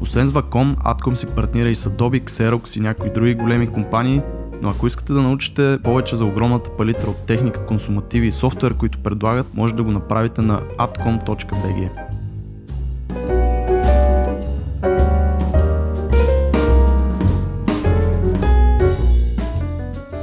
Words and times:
Освен 0.00 0.26
с 0.26 0.32
Wacom, 0.32 0.76
Atcom 0.76 1.14
си 1.14 1.26
партнира 1.26 1.68
и 1.68 1.74
с 1.74 1.90
Adobe, 1.90 2.24
Xerox 2.24 2.76
и 2.76 2.80
някои 2.80 3.10
други 3.10 3.34
големи 3.34 3.66
компании, 3.66 4.22
но 4.62 4.68
ако 4.68 4.86
искате 4.86 5.12
да 5.12 5.22
научите 5.22 5.78
повече 5.84 6.16
за 6.16 6.24
огромната 6.24 6.70
палитра 6.76 7.10
от 7.10 7.26
техника, 7.26 7.66
консумативи 7.66 8.26
и 8.26 8.32
софтуер, 8.32 8.74
които 8.74 8.98
предлагат, 8.98 9.54
може 9.54 9.74
да 9.74 9.82
го 9.82 9.90
направите 9.90 10.42
на 10.42 10.60
atcom.bg. 10.78 11.90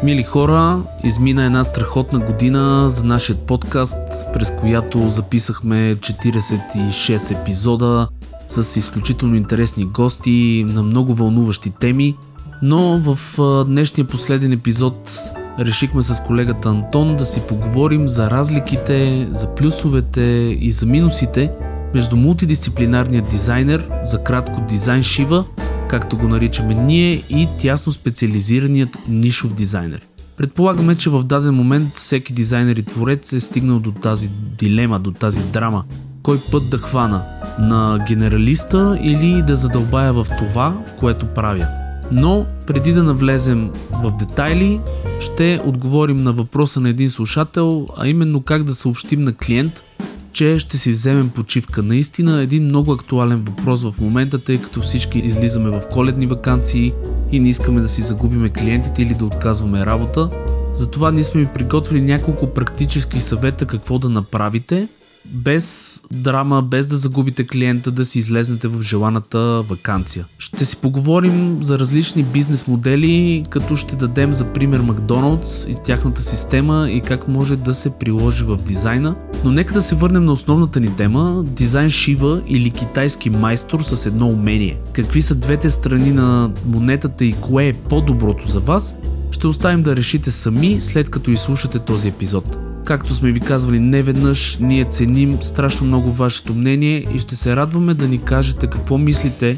Мили 0.04 0.24
хора, 0.24 0.80
измина 1.04 1.46
една 1.46 1.64
страхотна 1.64 2.20
година 2.20 2.90
за 2.90 3.04
нашия 3.04 3.36
подкаст, 3.36 3.98
през 4.34 4.52
която 4.52 5.10
записахме 5.10 5.96
46 5.96 7.42
епизода 7.42 8.08
с 8.48 8.80
изключително 8.80 9.36
интересни 9.36 9.86
гости 9.86 10.66
на 10.68 10.84
много 10.84 11.14
вълнуващи 11.14 11.72
теми. 11.80 12.16
Но 12.62 12.98
в 12.98 13.20
днешния 13.68 14.08
последен 14.08 14.52
епизод 14.52 15.20
решихме 15.60 16.02
с 16.02 16.24
колегата 16.24 16.70
Антон 16.70 17.18
да 17.18 17.26
си 17.26 17.42
поговорим 17.48 18.08
за 18.08 18.30
разликите, 18.30 19.28
за 19.32 19.56
плюсовете 19.56 20.22
и 20.62 20.72
за 20.72 20.86
минусите 20.86 21.52
между 21.94 22.16
мултидисциплинарния 22.16 23.22
дизайнер, 23.22 23.90
за 24.06 24.24
кратко 24.24 24.62
дизайн 24.70 25.04
шива, 25.04 25.46
както 25.90 26.18
го 26.18 26.28
наричаме 26.28 26.74
ние, 26.74 27.24
и 27.30 27.48
тясно 27.60 27.92
специализираният 27.92 28.98
нишов 29.10 29.54
дизайнер. 29.54 30.02
Предполагаме, 30.38 30.96
че 30.96 31.10
в 31.10 31.24
даден 31.24 31.54
момент 31.54 31.96
всеки 31.96 32.34
дизайнер 32.34 32.76
и 32.76 32.84
творец 32.84 33.34
е 33.34 33.40
стигнал 33.40 33.80
до 33.80 33.92
тази 33.92 34.30
дилема, 34.60 35.00
до 35.00 35.12
тази 35.12 35.42
драма. 35.44 35.84
Кой 36.28 36.40
път 36.52 36.70
да 36.70 36.78
хвана? 36.78 37.22
На 37.60 38.00
генералиста 38.08 39.00
или 39.02 39.42
да 39.42 39.56
задълбая 39.56 40.14
в 40.14 40.28
това, 40.38 40.84
в 40.88 41.00
което 41.00 41.26
правя? 41.26 41.68
Но 42.12 42.46
преди 42.66 42.94
да 42.94 43.04
навлезем 43.04 43.72
в 43.92 44.12
детайли, 44.20 44.80
ще 45.20 45.62
отговорим 45.66 46.16
на 46.16 46.34
въпроса 46.34 46.80
на 46.80 46.90
един 46.90 47.10
слушател, 47.10 47.88
а 47.98 48.08
именно 48.08 48.42
как 48.42 48.64
да 48.64 48.74
съобщим 48.74 49.24
на 49.24 49.34
клиент, 49.34 49.84
че 50.32 50.60
ще 50.60 50.78
си 50.78 50.92
вземем 50.92 51.30
почивка. 51.30 51.84
Наистина 51.84 52.42
един 52.42 52.64
много 52.64 52.92
актуален 52.92 53.42
въпрос 53.42 53.84
в 53.84 54.02
момента, 54.02 54.40
тъй 54.40 54.58
като 54.58 54.82
всички 54.82 55.20
излизаме 55.20 55.70
в 55.70 55.82
коледни 55.92 56.28
вакансии 56.28 56.94
и 57.32 57.40
не 57.40 57.50
искаме 57.50 57.82
да 57.82 57.88
си 57.88 58.02
загубиме 58.02 58.50
клиентите 58.50 59.02
или 59.02 59.14
да 59.14 59.26
отказваме 59.26 59.86
работа. 59.86 60.30
Затова 60.76 61.12
ние 61.12 61.24
сме 61.24 61.42
ви 61.42 61.48
приготвили 61.54 62.02
няколко 62.02 62.54
практически 62.54 63.22
съвета 63.22 63.66
какво 63.66 64.00
да 64.00 64.10
направите, 64.10 64.88
без 65.32 65.98
драма, 66.14 66.62
без 66.62 66.88
да 66.88 66.98
загубите 66.98 67.48
клиента, 67.48 67.92
да 67.92 68.06
си 68.06 68.20
излезнете 68.20 68.68
в 68.68 68.82
желаната 68.82 69.40
вакансия. 69.70 70.26
Ще 70.40 70.66
си 70.66 70.76
поговорим 70.76 71.64
за 71.64 71.80
различни 71.80 72.24
бизнес 72.24 72.68
модели, 72.68 73.44
като 73.50 73.76
ще 73.76 73.96
дадем 73.96 74.34
за 74.34 74.54
пример 74.54 74.80
Макдоналдс 74.80 75.66
и 75.66 75.76
тяхната 75.84 76.22
система 76.22 76.88
и 76.92 77.02
как 77.02 77.28
може 77.28 77.56
да 77.56 77.74
се 77.74 77.98
приложи 78.00 78.44
в 78.44 78.58
дизайна. 78.58 79.16
Но 79.44 79.52
нека 79.52 79.74
да 79.74 79.82
се 79.82 79.96
върнем 79.96 80.26
на 80.26 80.32
основната 80.32 80.80
ни 80.80 80.96
тема 80.96 81.44
дизайн 81.46 81.90
шива 81.90 82.42
или 82.48 82.72
китайски 82.72 83.30
майстор 83.30 83.82
с 83.82 84.06
едно 84.06 84.28
умение. 84.28 84.78
Какви 84.94 85.22
са 85.22 85.36
двете 85.36 85.70
страни 85.70 86.12
на 86.12 86.52
монетата 86.66 87.26
и 87.26 87.34
кое 87.34 87.68
е 87.68 87.74
по-доброто 87.74 88.48
за 88.48 88.60
вас? 88.60 88.96
Ще 89.32 89.48
оставим 89.48 89.84
да 89.84 89.96
решите 89.96 90.32
сами 90.32 90.82
след 90.82 91.10
като 91.10 91.32
изслушате 91.32 91.80
този 91.80 92.08
епизод. 92.08 92.67
Както 92.88 93.14
сме 93.14 93.32
ви 93.32 93.40
казвали 93.40 93.80
не 93.80 94.04
веднъж, 94.04 94.58
ние 94.62 94.86
ценим 94.86 95.38
страшно 95.42 95.88
много 95.88 96.12
вашето 96.12 96.54
мнение 96.54 97.06
и 97.16 97.20
ще 97.20 97.36
се 97.36 97.56
радваме 97.56 97.94
да 97.94 98.08
ни 98.08 98.22
кажете 98.24 98.68
какво 98.68 98.98
мислите 98.98 99.58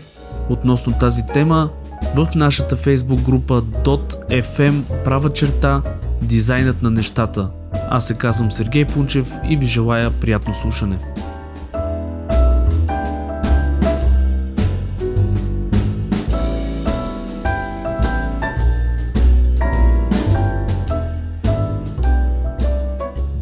относно 0.50 0.94
тази 1.00 1.22
тема 1.34 1.70
в 2.16 2.28
нашата 2.36 2.76
фейсбук 2.76 3.22
група 3.22 3.62
.fm 3.62 5.04
права 5.04 5.34
черта 5.34 5.82
дизайнът 6.22 6.82
на 6.82 6.90
нещата. 6.90 7.50
Аз 7.90 8.08
се 8.08 8.14
казвам 8.14 8.52
Сергей 8.52 8.86
Пунчев 8.86 9.34
и 9.50 9.58
ви 9.58 9.66
желая 9.66 10.12
приятно 10.12 10.56
слушане. 10.56 10.98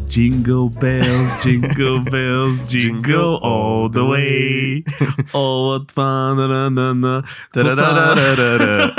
Jingle 0.08 0.70
bells, 0.70 1.28
jingle 1.42 2.00
bells, 2.12 2.54
jingle 2.66 3.38
all 3.42 3.90
the 3.90 4.04
way. 4.04 4.82
All 5.32 5.60
what 5.68 5.92
fun, 5.92 6.34
на, 6.36 6.70
на, 6.70 6.94
на. 6.94 7.22
Какво 7.52 7.70
става? 7.70 8.92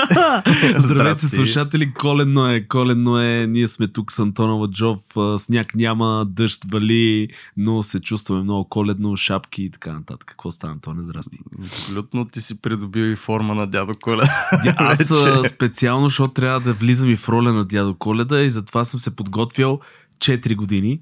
Здравейте, 0.77 1.27
слушатели! 1.27 1.93
Коледно 1.93 2.47
е, 2.47 2.61
коледно 2.61 3.19
е. 3.19 3.47
Ние 3.47 3.67
сме 3.67 3.87
тук 3.87 4.11
с 4.11 4.19
Антона 4.19 4.53
Ладжов. 4.53 5.17
А, 5.17 5.37
Сняг 5.37 5.75
няма, 5.75 6.25
дъжд 6.29 6.63
вали, 6.71 7.27
но 7.57 7.83
се 7.83 7.99
чувстваме 7.99 8.43
много 8.43 8.65
коледно, 8.65 9.15
шапки 9.15 9.63
и 9.63 9.69
така 9.69 9.93
нататък. 9.93 10.25
Какво 10.25 10.51
става, 10.51 10.73
Антоне? 10.73 11.03
Здрасти. 11.03 11.37
Абсолютно 11.61 12.25
ти 12.25 12.41
си 12.41 12.61
придобил 12.61 13.03
и 13.03 13.15
форма 13.15 13.55
на 13.55 13.67
дядо 13.67 13.93
Коля. 13.95 14.23
Дя- 14.53 14.75
Аз 14.77 15.49
специално, 15.49 16.07
защото 16.07 16.33
трябва 16.33 16.59
да 16.59 16.73
влизам 16.73 17.09
и 17.09 17.15
в 17.15 17.29
роля 17.29 17.53
на 17.53 17.65
дядо 17.65 17.93
Коледа 17.93 18.41
и 18.41 18.49
затова 18.49 18.83
съм 18.83 18.99
се 18.99 19.15
подготвял 19.15 19.79
4 20.19 20.55
години 20.55 21.01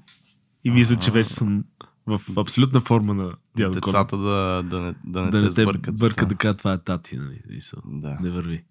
и 0.64 0.70
мисля, 0.70 0.96
че 0.96 1.10
вече 1.10 1.28
съм 1.30 1.64
в 2.06 2.20
абсолютна 2.36 2.80
форма 2.80 3.14
на 3.14 3.32
дядо. 3.56 3.74
Децата 3.74 4.16
да, 4.16 4.62
да 4.62 4.80
не, 4.80 4.94
да 5.04 5.22
не 5.22 5.30
Да 5.30 5.40
не 5.40 5.48
те 5.48 5.62
сбъркат. 5.62 5.96
с 5.96 6.00
бърка 6.00 6.36
кажа, 6.36 6.58
това 6.58 6.72
е 6.72 6.78
тати, 6.78 7.16
нали? 7.16 7.40
Да. 7.84 8.18
Не 8.22 8.30
върви. 8.30 8.64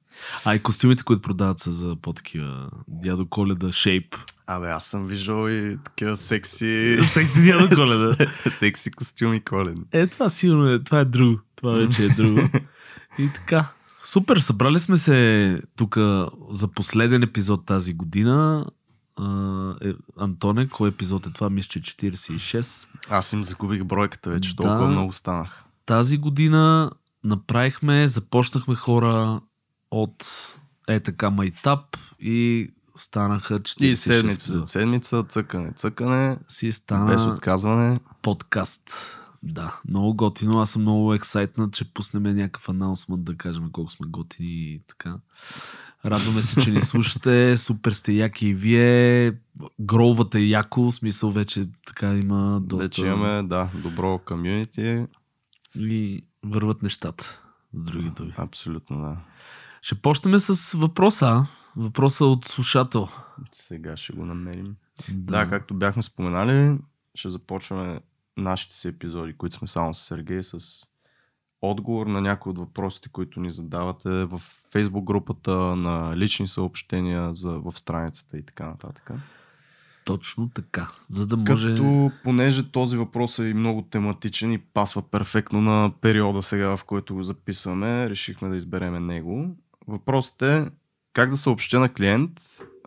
А 0.45 0.55
и 0.55 0.59
костюмите, 0.59 1.03
които 1.03 1.21
продават 1.21 1.59
са 1.59 1.73
за 1.73 1.95
по-такива 2.01 2.69
дядо 2.87 3.25
Коледа 3.25 3.71
шейп. 3.71 4.15
Абе, 4.47 4.67
аз 4.67 4.85
съм 4.85 5.07
виждал 5.07 5.49
и 5.49 5.77
такива 5.83 6.17
секси... 6.17 6.99
Секси 7.03 7.45
дядо 7.45 7.75
Коледа. 7.75 8.15
секси 8.51 8.91
костюми 8.91 9.43
коледни. 9.43 9.83
Е, 9.91 10.07
това 10.07 10.29
сигурно 10.29 10.69
е, 10.69 10.83
това 10.83 10.99
е 10.99 11.05
друго. 11.05 11.39
Това 11.55 11.71
вече 11.71 12.05
е 12.05 12.09
друго. 12.09 12.39
И 13.19 13.29
така. 13.33 13.71
Супер, 14.03 14.37
събрали 14.37 14.79
сме 14.79 14.97
се 14.97 15.61
тук 15.75 15.97
за 16.51 16.67
последен 16.75 17.23
епизод 17.23 17.65
тази 17.65 17.93
година. 17.93 18.65
Е, 19.81 19.93
Антоне, 20.17 20.67
кой 20.67 20.89
епизод 20.89 21.27
е 21.27 21.31
това? 21.31 21.49
Мисля, 21.49 21.81
че 21.81 21.97
46. 21.97 22.87
Аз 23.09 23.33
им 23.33 23.43
загубих 23.43 23.83
бройката 23.83 24.29
вече, 24.29 24.49
Да. 24.49 24.63
толкова 24.63 24.87
много 24.87 25.13
станах. 25.13 25.63
Тази 25.85 26.17
година 26.17 26.91
направихме, 27.23 28.07
започнахме 28.07 28.75
хора 28.75 29.41
от 29.91 30.25
е 30.87 30.99
така 30.99 31.29
майтап 31.29 31.79
и 32.19 32.69
станаха 32.95 33.59
46 33.59 33.83
И 33.83 33.95
седмица 33.95 34.51
за 34.51 34.67
седмица, 34.67 35.23
цъкане, 35.23 35.71
цъкане, 35.71 36.37
Си 36.47 36.71
стана 36.71 37.05
без 37.05 37.21
отказване. 37.23 37.99
подкаст. 38.21 38.91
Да, 39.47 39.79
много 39.89 40.13
готино. 40.13 40.61
Аз 40.61 40.69
съм 40.69 40.81
много 40.81 41.13
ексайтнат, 41.13 41.73
че 41.73 41.93
пуснем 41.93 42.23
някакъв 42.23 42.69
анаунсмент 42.69 43.23
да 43.23 43.37
кажем 43.37 43.69
колко 43.71 43.91
сме 43.91 44.07
готини 44.07 44.49
и 44.49 44.81
така. 44.87 45.17
Радваме 46.05 46.43
се, 46.43 46.61
че 46.61 46.71
ни 46.71 46.81
слушате. 46.81 47.57
Супер 47.57 47.91
сте 47.91 48.11
яки 48.13 48.47
и 48.47 48.53
вие. 48.53 49.33
Гровата 49.79 50.39
е 50.39 50.47
яко. 50.47 50.81
В 50.81 50.91
смисъл 50.91 51.31
вече 51.31 51.67
така 51.87 52.13
има 52.13 52.61
доста... 52.61 52.87
Вече 52.87 53.05
имаме, 53.05 53.43
да, 53.43 53.69
добро 53.83 54.19
комюнити. 54.25 55.05
И 55.75 56.23
върват 56.43 56.83
нещата. 56.83 57.41
С 57.73 57.83
други 57.83 58.09
думи. 58.09 58.33
Абсолютно, 58.37 59.01
да. 59.01 59.17
Ще 59.81 59.95
почнем 59.95 60.39
с 60.39 60.77
въпроса. 60.77 61.45
Въпроса 61.75 62.25
от 62.25 62.45
слушател. 62.45 63.07
Сега 63.51 63.97
ще 63.97 64.13
го 64.13 64.25
намерим. 64.25 64.75
Да. 65.09 65.37
да, 65.37 65.49
както 65.49 65.73
бяхме 65.73 66.03
споменали, 66.03 66.77
ще 67.15 67.29
започваме 67.29 67.99
нашите 68.37 68.75
си 68.75 68.87
епизоди, 68.87 69.33
които 69.33 69.55
сме 69.55 69.67
само 69.67 69.93
с 69.93 69.99
Сергей, 69.99 70.43
с 70.43 70.59
отговор 71.61 72.07
на 72.07 72.21
някои 72.21 72.49
от 72.49 72.57
въпросите, 72.57 73.09
които 73.09 73.39
ни 73.39 73.51
задавате 73.51 74.09
в 74.09 74.41
фейсбук 74.71 75.03
групата, 75.03 75.55
на 75.55 76.17
лични 76.17 76.47
съобщения 76.47 77.33
за, 77.33 77.49
в 77.49 77.73
страницата 77.75 78.37
и 78.37 78.43
така 78.45 78.65
нататък. 78.65 79.11
Точно 80.05 80.49
така. 80.49 80.87
За 81.09 81.27
да 81.27 81.37
може. 81.37 81.69
Като, 81.69 82.11
понеже 82.23 82.71
този 82.71 82.97
въпрос 82.97 83.39
е 83.39 83.43
и 83.43 83.53
много 83.53 83.81
тематичен 83.81 84.53
и 84.53 84.57
пасва 84.57 85.01
перфектно 85.01 85.61
на 85.61 85.91
периода 86.01 86.43
сега, 86.43 86.77
в 86.77 86.83
който 86.83 87.15
го 87.15 87.23
записваме, 87.23 88.09
решихме 88.09 88.49
да 88.49 88.57
избереме 88.57 88.99
него. 88.99 89.55
Въпросът 89.87 90.41
е 90.41 90.65
как 91.13 91.29
да 91.29 91.37
съобщя 91.37 91.79
на 91.79 91.89
клиент, 91.89 92.31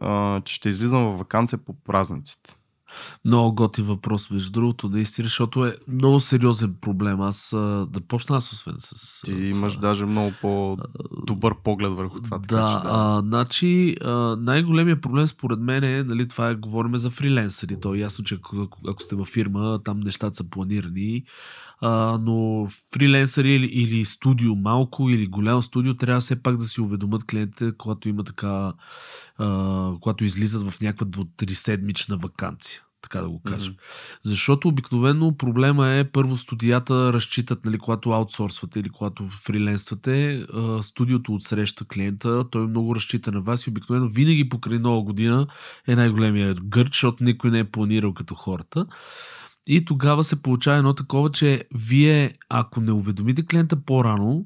а, 0.00 0.41
че 0.41 0.55
ще 0.55 0.69
излизам 0.69 1.05
в 1.05 1.19
вакансия 1.19 1.58
по 1.58 1.73
празниците. 1.73 2.56
Много 3.25 3.54
готи 3.54 3.82
въпрос, 3.82 4.31
между 4.31 4.52
другото, 4.52 4.88
наистина, 4.88 5.26
защото 5.26 5.66
е 5.66 5.76
много 5.88 6.20
сериозен 6.20 6.76
проблем. 6.81 7.20
Аз 7.20 7.48
да 7.88 8.00
почна 8.08 8.37
аз 8.37 8.52
освен 8.52 8.75
с... 8.78 9.20
Ти 9.25 9.32
това. 9.32 9.44
имаш 9.44 9.76
даже 9.76 10.06
много 10.06 10.32
по-добър 10.40 11.54
поглед 11.64 11.92
върху 11.92 12.20
това. 12.22 12.38
Да, 12.38 12.46
така, 12.46 12.69
че, 12.69 12.88
да. 12.88 12.90
А, 12.92 13.20
значи 13.20 13.96
най-големия 14.38 15.00
проблем 15.00 15.26
според 15.26 15.60
мен 15.60 15.84
е, 15.84 16.02
нали, 16.02 16.28
това 16.28 16.48
е, 16.48 16.54
говорим 16.54 16.96
за 16.96 17.10
фриленсъри. 17.10 17.81
То 17.81 17.94
е 17.94 17.98
ясно, 17.98 18.25
че 18.25 18.34
ако, 18.34 18.69
ако 18.88 19.02
сте 19.02 19.16
във 19.16 19.28
фирма, 19.28 19.81
там 19.84 20.00
нещата 20.00 20.37
са 20.37 20.50
планирани. 20.50 21.25
А, 21.81 22.19
но 22.23 22.67
фриленсъри 22.93 23.55
или, 23.55 23.67
или 23.67 24.05
студио 24.05 24.55
малко 24.56 25.11
или 25.11 25.27
голямо 25.27 25.62
студио 25.62 25.94
трябва 25.94 26.21
все 26.21 26.43
пак 26.43 26.56
да 26.56 26.65
си 26.65 26.81
уведомят 26.81 27.25
клиентите, 27.25 27.73
когато 27.79 28.09
има 28.09 28.25
така, 28.25 28.73
а, 29.38 29.93
когато 30.00 30.25
излизат 30.25 30.71
в 30.71 30.81
някаква 30.81 31.06
2-3 31.06 31.53
седмична 31.53 32.17
вакансия 32.17 32.82
така 33.03 33.21
да 33.21 33.29
го 33.29 33.43
кажем. 33.43 33.73
Mm-hmm. 33.73 34.19
Защото 34.23 34.69
обикновено 34.69 35.37
проблема 35.37 35.88
е 35.88 36.11
първо 36.11 36.37
студията 36.37 37.12
разчитат, 37.12 37.65
нали, 37.65 37.79
когато 37.79 38.11
аутсорсвате 38.11 38.81
или 38.81 38.88
когато 38.88 39.29
фриленствате, 39.29 40.47
студиото 40.81 41.35
отсреща 41.35 41.85
клиента, 41.85 42.44
той 42.50 42.67
много 42.67 42.94
разчита 42.94 43.33
на 43.33 43.41
вас 43.41 43.67
и 43.67 43.71
обикновено 43.71 44.09
винаги 44.09 44.49
покрай 44.49 44.79
нова 44.79 45.03
година 45.03 45.47
е 45.87 45.97
най-големият 45.97 46.65
гърч, 46.65 46.94
защото 46.94 47.25
никой 47.25 47.50
не 47.50 47.59
е 47.59 47.71
планирал 47.71 48.15
като 48.15 48.35
хората. 48.35 48.87
И 49.72 49.84
тогава 49.84 50.25
се 50.25 50.43
получава 50.43 50.76
едно 50.76 50.94
такова, 50.94 51.31
че 51.31 51.64
вие, 51.75 52.32
ако 52.49 52.81
не 52.81 52.93
уведомите 52.93 53.46
клиента 53.46 53.76
по-рано, 53.76 54.44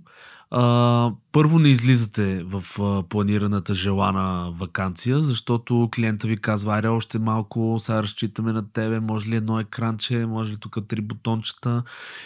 а, 0.57 1.13
първо 1.33 1.59
не 1.59 1.69
излизате 1.69 2.43
в 2.45 2.65
а, 2.81 3.03
планираната 3.03 3.75
желана 3.75 4.53
вакансия, 4.59 5.21
защото 5.21 5.89
клиента 5.95 6.29
ви 6.29 6.37
казва, 6.37 6.79
аре 6.79 6.89
още 6.89 7.19
малко, 7.19 7.77
сега 7.79 8.03
разчитаме 8.03 8.53
на 8.53 8.69
тебе, 8.73 9.01
може 9.01 9.31
ли 9.31 9.37
едно 9.37 9.61
екранче, 9.61 10.27
може 10.27 10.53
ли 10.53 10.57
тук 10.57 10.79
три 10.89 11.01
бутончета. 11.01 11.83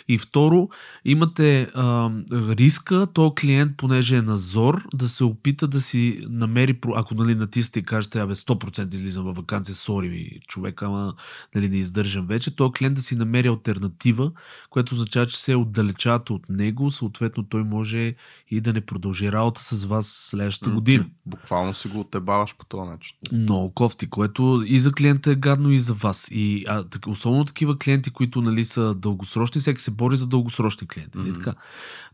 И 0.09 0.19
второ, 0.19 0.69
имате 1.05 1.63
а, 1.75 2.11
риска, 2.33 3.07
то 3.13 3.33
клиент, 3.41 3.77
понеже 3.77 4.17
е 4.17 4.23
на 4.23 4.37
зор, 4.37 4.89
да 4.95 5.09
се 5.09 5.25
опита 5.25 5.69
да 5.69 5.81
си 5.81 6.27
намери, 6.29 6.79
ако 6.95 7.15
нали, 7.15 7.35
натисате 7.35 7.79
и 7.79 7.83
кажете, 7.83 8.21
абе 8.21 8.35
100% 8.35 8.95
излизам 8.95 9.25
във 9.25 9.37
вакансия, 9.37 9.75
сори 9.75 10.41
човек, 10.49 10.83
ама 10.83 11.15
нали, 11.55 11.69
не 11.69 11.77
издържам 11.77 12.27
вече, 12.27 12.57
то 12.57 12.73
клиент 12.73 12.95
да 12.95 13.03
си 13.03 13.17
намери 13.17 13.49
альтернатива, 13.49 14.33
което 14.71 14.95
означава, 14.95 15.27
че 15.27 15.39
се 15.39 15.57
отдалечавате 15.57 16.33
от 16.33 16.49
него, 16.49 16.91
съответно 16.91 17.45
той 17.45 17.65
може 17.65 18.15
и 18.51 18.61
да 18.61 18.73
не 18.73 18.81
продължи 18.81 19.33
работа 19.33 19.61
с 19.61 19.85
вас 19.85 20.07
следващата 20.31 20.71
година. 20.71 21.07
Буквално 21.27 21.75
си 21.75 21.89
го 21.89 22.01
отебаваш 22.01 22.55
по 22.57 22.65
този 22.65 22.91
начин. 22.91 23.17
Много 23.33 23.71
кофти, 23.75 24.11
което 24.11 24.63
и 24.67 24.81
за 24.81 24.93
клиента 24.93 25.31
е 25.31 25.35
гадно 25.35 25.71
и 25.71 25.79
за 25.79 25.95
вас. 25.95 26.29
И 26.31 26.65
а, 26.69 26.85
так, 26.85 27.07
особено 27.07 27.45
такива 27.45 27.79
клиенти, 27.79 28.11
които 28.11 28.43
нали, 28.43 28.65
са 28.65 28.95
дългосрочни, 28.95 29.61
всеки 29.61 29.83
се 29.83 29.91
бори 29.91 30.17
за 30.17 30.27
дългосрочни 30.27 30.89
клиенти. 30.89 31.19
Mm-hmm. 31.19 31.35
Така. 31.35 31.55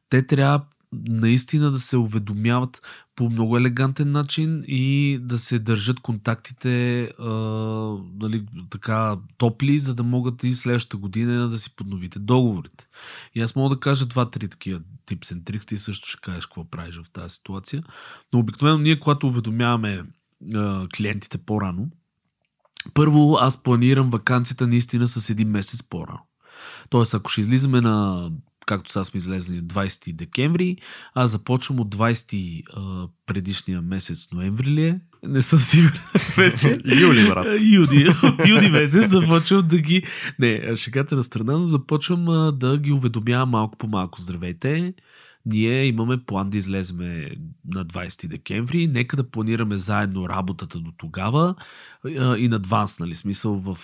Те 0.08 0.26
трябва 0.26 0.62
наистина 1.08 1.70
да 1.70 1.78
се 1.78 1.96
уведомяват 1.96 2.82
по 3.16 3.30
много 3.30 3.56
елегантен 3.56 4.10
начин 4.10 4.64
и 4.66 5.18
да 5.20 5.38
се 5.38 5.58
държат 5.58 6.00
контактите 6.00 7.02
а, 7.02 7.30
нали, 8.20 8.46
така 8.70 9.16
топли, 9.38 9.78
за 9.78 9.94
да 9.94 10.02
могат 10.02 10.44
и 10.44 10.54
следващата 10.54 10.96
година 10.96 11.48
да 11.48 11.56
си 11.56 11.76
подновите 11.76 12.18
договорите. 12.18 12.86
И 13.34 13.40
аз 13.40 13.56
мога 13.56 13.74
да 13.74 13.80
кажа 13.80 14.06
два-три 14.06 14.48
такива 14.48 14.80
тип 15.06 15.24
сентрикс, 15.24 15.66
ти 15.66 15.78
също 15.78 16.08
ще 16.08 16.20
кажеш 16.20 16.46
какво 16.46 16.64
правиш 16.64 17.00
в 17.04 17.10
тази 17.10 17.34
ситуация. 17.34 17.82
Но 18.32 18.38
обикновено 18.38 18.78
ние, 18.78 19.00
когато 19.00 19.26
уведомяваме 19.26 20.04
а, 20.54 20.86
клиентите 20.96 21.38
по-рано, 21.38 21.88
първо 22.94 23.36
аз 23.40 23.62
планирам 23.62 24.10
вакансията 24.10 24.66
наистина 24.66 25.08
с 25.08 25.30
един 25.30 25.48
месец 25.48 25.82
по-рано. 25.82 26.20
Тоест, 26.88 27.14
ако 27.14 27.30
ще 27.30 27.40
излизаме 27.40 27.80
на 27.80 28.30
както 28.66 28.92
сега 28.92 29.04
сме 29.04 29.18
излезли 29.18 29.62
20 29.62 30.12
декември, 30.12 30.76
аз 31.14 31.30
започвам 31.30 31.80
от 31.80 31.94
20 31.94 32.62
а, 32.76 33.08
предишния 33.26 33.82
месец 33.82 34.28
ноември 34.32 34.66
ли 34.66 34.84
е? 34.84 35.00
Не 35.26 35.42
съм 35.42 35.58
сигурен 35.58 36.00
вече. 36.36 36.78
юли, 37.00 37.28
брат. 37.28 37.46
Юни, 37.60 38.06
от 38.22 38.48
юни 38.48 38.68
месец 38.68 39.10
започвам 39.10 39.68
да 39.68 39.78
ги... 39.78 40.02
Не, 40.38 40.76
шегата 40.76 41.16
на 41.16 41.22
страна, 41.22 41.52
но 41.52 41.64
започвам 41.64 42.28
а, 42.28 42.52
да 42.52 42.78
ги 42.78 42.92
уведомявам 42.92 43.48
малко 43.48 43.78
по 43.78 43.86
малко. 43.86 44.20
Здравейте, 44.20 44.94
ние 45.46 45.84
имаме 45.84 46.24
план 46.24 46.50
да 46.50 46.56
излеземе 46.56 47.30
на 47.66 47.86
20 47.86 48.28
декември. 48.28 48.86
Нека 48.86 49.16
да 49.16 49.30
планираме 49.30 49.78
заедно 49.78 50.28
работата 50.28 50.78
до 50.78 50.92
тогава 50.98 51.54
и 52.38 52.48
на 52.48 52.56
адванс, 52.56 52.98
нали, 52.98 53.14
смисъл 53.14 53.60
в 53.64 53.78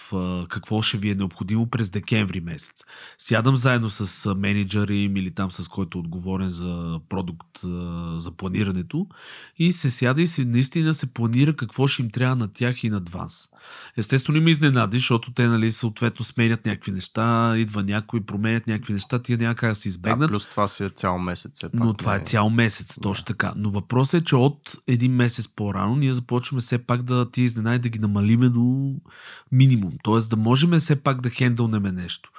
какво 0.49 0.83
ще 0.83 0.99
ви 0.99 1.11
е 1.11 1.15
необходимо 1.15 1.67
през 1.67 1.91
декември 1.91 2.41
месец. 2.41 2.85
Сядам 3.19 3.57
заедно 3.57 3.91
с 3.91 4.35
менеджера 4.35 4.95
им 4.95 5.17
или 5.17 5.31
там 5.31 5.53
с 5.53 5.69
който 5.69 5.99
е 5.99 6.01
отговорен 6.01 6.49
за 6.49 7.01
продукт, 7.09 7.61
за 8.19 8.31
планирането 8.37 9.06
и 9.59 9.73
се 9.73 9.91
сяда 9.91 10.23
и 10.23 10.27
се, 10.27 10.45
наистина 10.45 10.95
се 10.95 11.15
планира 11.15 11.56
какво 11.56 11.87
ще 11.87 12.03
им 12.03 12.11
трябва 12.11 12.37
на 12.37 12.49
тях 12.49 12.85
и 12.85 12.91
на 12.91 12.97
адванс. 12.97 13.49
Естествено 13.97 14.39
има 14.39 14.51
изненади, 14.51 14.99
защото 14.99 15.33
те 15.33 15.47
нали, 15.47 15.71
съответно 15.71 16.25
сменят 16.25 16.67
някакви 16.67 16.93
неща, 16.93 17.55
идва 17.56 17.83
някой, 17.83 18.21
променят 18.21 18.67
някакви 18.67 18.93
неща, 18.93 19.19
тия 19.19 19.39
няма 19.39 19.55
как 19.55 19.77
се 19.77 19.89
избегнат. 19.89 20.21
Да, 20.21 20.29
плюс 20.29 20.49
това 20.49 20.69
си 20.69 20.85
е 20.85 20.91
цял 20.91 21.19
месец. 21.19 21.50
Е 21.64 21.69
пак, 21.69 21.75
Но 21.75 21.94
това 21.94 22.17
е 22.17 22.20
цял 22.20 22.51
месец, 22.51 22.94
да. 22.94 23.01
точно 23.01 23.25
така. 23.25 23.53
Но 23.56 23.70
въпросът 23.70 24.22
е, 24.22 24.25
че 24.25 24.36
от 24.36 24.77
един 24.86 25.13
месец 25.13 25.48
по-рано 25.48 25.96
ние 25.96 26.13
започваме 26.13 26.60
все 26.60 26.79
пак 26.79 27.03
да 27.03 27.31
ти 27.31 27.43
изненади 27.43 27.79
да 27.79 27.89
ги 27.89 27.98
намалиме 27.98 28.48
до 28.48 28.94
минимум. 29.53 29.93
Тоест 30.03 30.31
да 30.31 30.36
можем 30.36 30.79
все 30.79 30.96
пак 30.96 31.20
да 31.20 31.31
хендълнеме 31.31 31.93
нещо. 31.93 32.31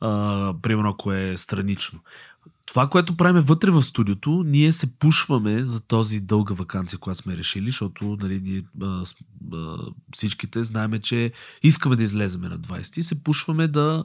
А, 0.00 0.54
примерно 0.62 0.90
ако 0.90 1.12
е 1.12 1.34
странично. 1.36 2.00
Това, 2.66 2.86
което 2.86 3.16
правим 3.16 3.42
вътре 3.42 3.70
в 3.70 3.82
студиото, 3.82 4.44
ние 4.46 4.72
се 4.72 4.98
пушваме 4.98 5.64
за 5.64 5.80
този 5.80 6.20
дълга 6.20 6.54
вакансия, 6.54 6.98
която 6.98 7.22
сме 7.22 7.36
решили, 7.36 7.66
защото 7.66 8.16
нали, 8.20 8.40
ние, 8.40 8.62
а, 8.82 9.04
а, 9.52 9.76
всичките 10.14 10.62
знаеме, 10.62 10.98
че 10.98 11.32
искаме 11.62 11.96
да 11.96 12.02
излеземе 12.02 12.48
на 12.48 12.58
20 12.58 12.98
и 12.98 13.02
се 13.02 13.24
пушваме 13.24 13.68
да 13.68 14.04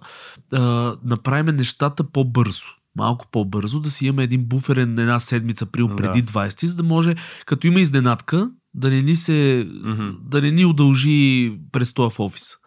а, 0.53 0.96
направим 1.03 1.56
нещата 1.56 2.03
по-бързо 2.03 2.65
малко 2.96 3.25
по-бързо, 3.32 3.80
да 3.80 3.90
си 3.90 4.06
имаме 4.06 4.24
един 4.24 4.46
буферен 4.46 5.00
една 5.00 5.20
седмица 5.20 5.66
при 5.66 5.88
преди 5.98 6.22
да. 6.22 6.32
20, 6.32 6.66
за 6.66 6.75
да 6.75 6.84
може, 6.84 7.16
като 7.46 7.68
има 7.68 7.80
изненадка, 7.80 8.50
да 8.74 8.90
не 8.90 9.02
ни 9.02 9.16
се, 9.16 9.68
mm-hmm. 9.68 10.16
да 10.22 10.42
не 10.42 10.52
ни 10.52 10.66
удължи 10.66 11.52
престоя 11.72 12.10
в 12.10 12.20
офиса. 12.20 12.58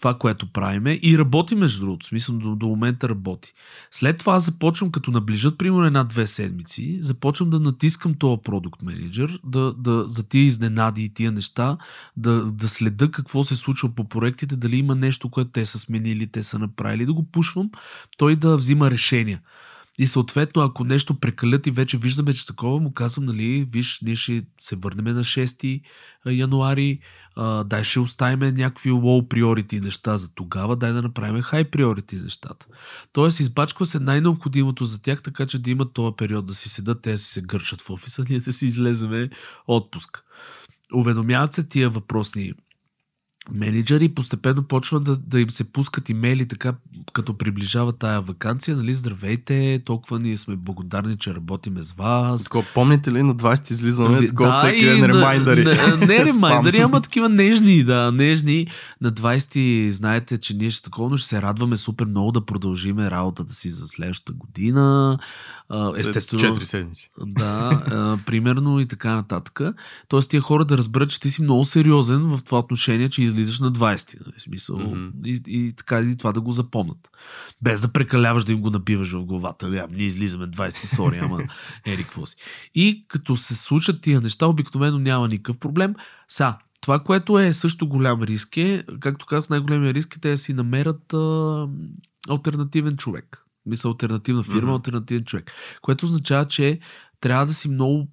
Това, 0.00 0.14
което 0.14 0.52
правиме 0.52 0.98
и 1.02 1.18
работи 1.18 1.54
между 1.54 1.80
другото, 1.80 2.06
смисъл 2.06 2.38
до, 2.38 2.56
до 2.56 2.66
момента 2.66 3.08
работи. 3.08 3.52
След 3.90 4.18
това 4.18 4.38
започвам, 4.38 4.92
като 4.92 5.10
наближат 5.10 5.58
примерно 5.58 5.84
една-две 5.84 6.26
седмици, 6.26 6.98
започвам 7.00 7.50
да 7.50 7.60
натискам 7.60 8.14
този 8.14 8.42
продукт 8.42 8.82
менеджер, 8.82 9.40
да, 9.44 9.72
да, 9.72 10.04
за 10.08 10.28
тия 10.28 10.44
изненади 10.44 11.04
и 11.04 11.14
тия 11.14 11.32
неща, 11.32 11.76
да, 12.16 12.44
да 12.44 12.68
следа 12.68 13.10
какво 13.10 13.44
се 13.44 13.56
случва 13.56 13.94
по 13.94 14.08
проектите, 14.08 14.56
дали 14.56 14.76
има 14.76 14.94
нещо, 14.94 15.30
което 15.30 15.50
те 15.50 15.66
са 15.66 15.78
сменили, 15.78 16.26
те 16.26 16.42
са 16.42 16.58
направили, 16.58 17.06
да 17.06 17.12
го 17.12 17.30
пушвам, 17.30 17.70
той 18.18 18.36
да 18.36 18.56
взима 18.56 18.90
решения. 18.90 19.40
И 19.98 20.06
съответно, 20.06 20.62
ако 20.62 20.84
нещо 20.84 21.20
прекалят 21.20 21.66
и 21.66 21.70
вече 21.70 21.98
виждаме, 21.98 22.32
че 22.32 22.46
такова, 22.46 22.80
му 22.80 22.92
казвам, 22.92 23.26
нали, 23.26 23.68
виж, 23.72 24.00
ние 24.02 24.16
ще 24.16 24.42
се 24.60 24.76
върнем 24.76 25.14
на 25.14 25.24
6 25.24 25.82
януари, 26.26 27.00
дай 27.64 27.84
ще 27.84 28.00
оставим 28.00 28.54
някакви 28.54 28.90
low 28.90 29.28
priority 29.28 29.80
неща 29.80 30.16
за 30.16 30.34
тогава, 30.34 30.76
дай 30.76 30.92
да 30.92 31.02
направим 31.02 31.42
high 31.42 31.70
priority 31.70 32.22
нещата. 32.22 32.66
Тоест, 33.12 33.40
избачква 33.40 33.86
се 33.86 34.00
най-необходимото 34.00 34.84
за 34.84 35.02
тях, 35.02 35.22
така 35.22 35.46
че 35.46 35.58
да 35.58 35.70
имат 35.70 35.92
този 35.92 36.16
период 36.16 36.46
да 36.46 36.54
си 36.54 36.68
седат, 36.68 37.02
те 37.02 37.18
си 37.18 37.32
се 37.32 37.42
гърчат 37.42 37.82
в 37.82 37.90
офиса, 37.90 38.24
ние 38.28 38.40
да 38.40 38.52
си 38.52 38.66
излеземе 38.66 39.30
отпуск. 39.66 40.24
Уведомяват 40.94 41.52
се 41.52 41.68
тия 41.68 41.90
въпросни 41.90 42.52
менеджери 43.52 44.08
постепенно 44.08 44.62
почват 44.62 45.04
да, 45.04 45.16
да 45.16 45.40
им 45.40 45.50
се 45.50 45.72
пускат 45.72 46.08
имейли 46.08 46.48
така, 46.48 46.74
като 47.12 47.34
приближава 47.38 47.92
тая 47.92 48.20
вакансия, 48.20 48.76
нали, 48.76 48.94
здравейте, 48.94 49.82
толкова 49.84 50.18
ние 50.18 50.36
сме 50.36 50.56
благодарни, 50.56 51.18
че 51.18 51.34
работиме 51.34 51.82
с 51.82 51.92
вас. 51.92 52.44
Тако, 52.44 52.64
помните 52.74 53.12
ли 53.12 53.22
на 53.22 53.34
20 53.34 53.70
излизаме, 53.70 54.26
такова 54.26 54.50
да, 54.50 54.58
всеки 54.58 54.84
ден 54.84 55.04
ремайдъри. 55.04 55.64
Не, 55.64 56.06
не 56.06 56.24
ремайдъри, 56.24 56.78
ама 56.78 57.00
такива 57.00 57.28
нежни, 57.28 57.84
да, 57.84 58.12
нежни. 58.12 58.66
На 59.00 59.12
20 59.12 59.88
знаете, 59.88 60.38
че 60.38 60.56
ние 60.56 60.70
ще 60.70 60.82
такова, 60.82 61.10
но 61.10 61.16
ще 61.16 61.28
се 61.28 61.42
радваме 61.42 61.76
супер 61.76 62.04
много 62.04 62.32
да 62.32 62.46
продължиме 62.46 63.10
работата 63.10 63.52
си 63.52 63.70
за 63.70 63.86
следващата 63.86 64.32
година. 64.32 65.18
Естествено, 65.96 66.56
4 66.56 66.62
седмици. 66.62 67.10
да, 67.26 68.18
примерно 68.26 68.80
и 68.80 68.86
така 68.86 69.14
нататък. 69.14 69.60
Тоест 70.08 70.30
тия 70.30 70.40
хора 70.40 70.64
да 70.64 70.78
разберат, 70.78 71.10
че 71.10 71.20
ти 71.20 71.30
си 71.30 71.42
много 71.42 71.64
сериозен 71.64 72.22
в 72.22 72.40
това 72.44 72.58
отношение, 72.58 73.08
че 73.08 73.22
излизаш 73.30 73.60
на 73.60 73.72
20. 73.72 74.26
Нали, 74.26 74.40
смисъл, 74.40 74.78
Мгм. 74.78 75.08
и, 75.24 75.40
и, 75.46 75.72
така 75.72 76.00
и 76.00 76.16
това 76.16 76.32
да 76.32 76.40
го 76.40 76.52
запомнат. 76.52 77.10
Без 77.62 77.80
да 77.80 77.88
прекаляваш 77.88 78.44
да 78.44 78.52
им 78.52 78.60
го 78.60 78.70
набиваш 78.70 79.12
в 79.12 79.24
главата. 79.24 79.66
Ами, 79.66 79.96
ние 79.96 80.06
излизаме 80.06 80.46
20, 80.46 80.94
сори, 80.96 81.18
ама 81.18 81.42
ери 81.86 82.02
какво 82.02 82.26
си. 82.26 82.36
И 82.74 83.04
като 83.08 83.36
се 83.36 83.54
случат 83.54 84.00
тия 84.02 84.20
неща, 84.20 84.46
обикновено 84.46 84.98
няма 84.98 85.28
никакъв 85.28 85.58
проблем. 85.58 85.94
Са, 86.28 86.54
това, 86.80 86.98
което 86.98 87.38
е 87.38 87.52
също 87.52 87.88
голям 87.88 88.22
риск 88.22 88.56
е, 88.56 88.84
както 89.00 89.26
казах, 89.26 89.50
най-големия 89.50 89.94
риск 89.94 90.16
е 90.16 90.20
те 90.20 90.30
да 90.30 90.36
си 90.36 90.52
намерят 90.52 91.12
а, 91.12 91.66
альтернативен 92.28 92.96
човек. 92.96 93.44
Мисля, 93.66 93.88
альтернативна 93.90 94.42
фирма, 94.42 94.60
Мгм. 94.62 94.70
альтернативен 94.70 95.24
човек. 95.24 95.52
Което 95.82 96.06
означава, 96.06 96.44
че 96.44 96.78
трябва 97.20 97.46
да 97.46 97.52
си 97.54 97.68
много 97.68 98.08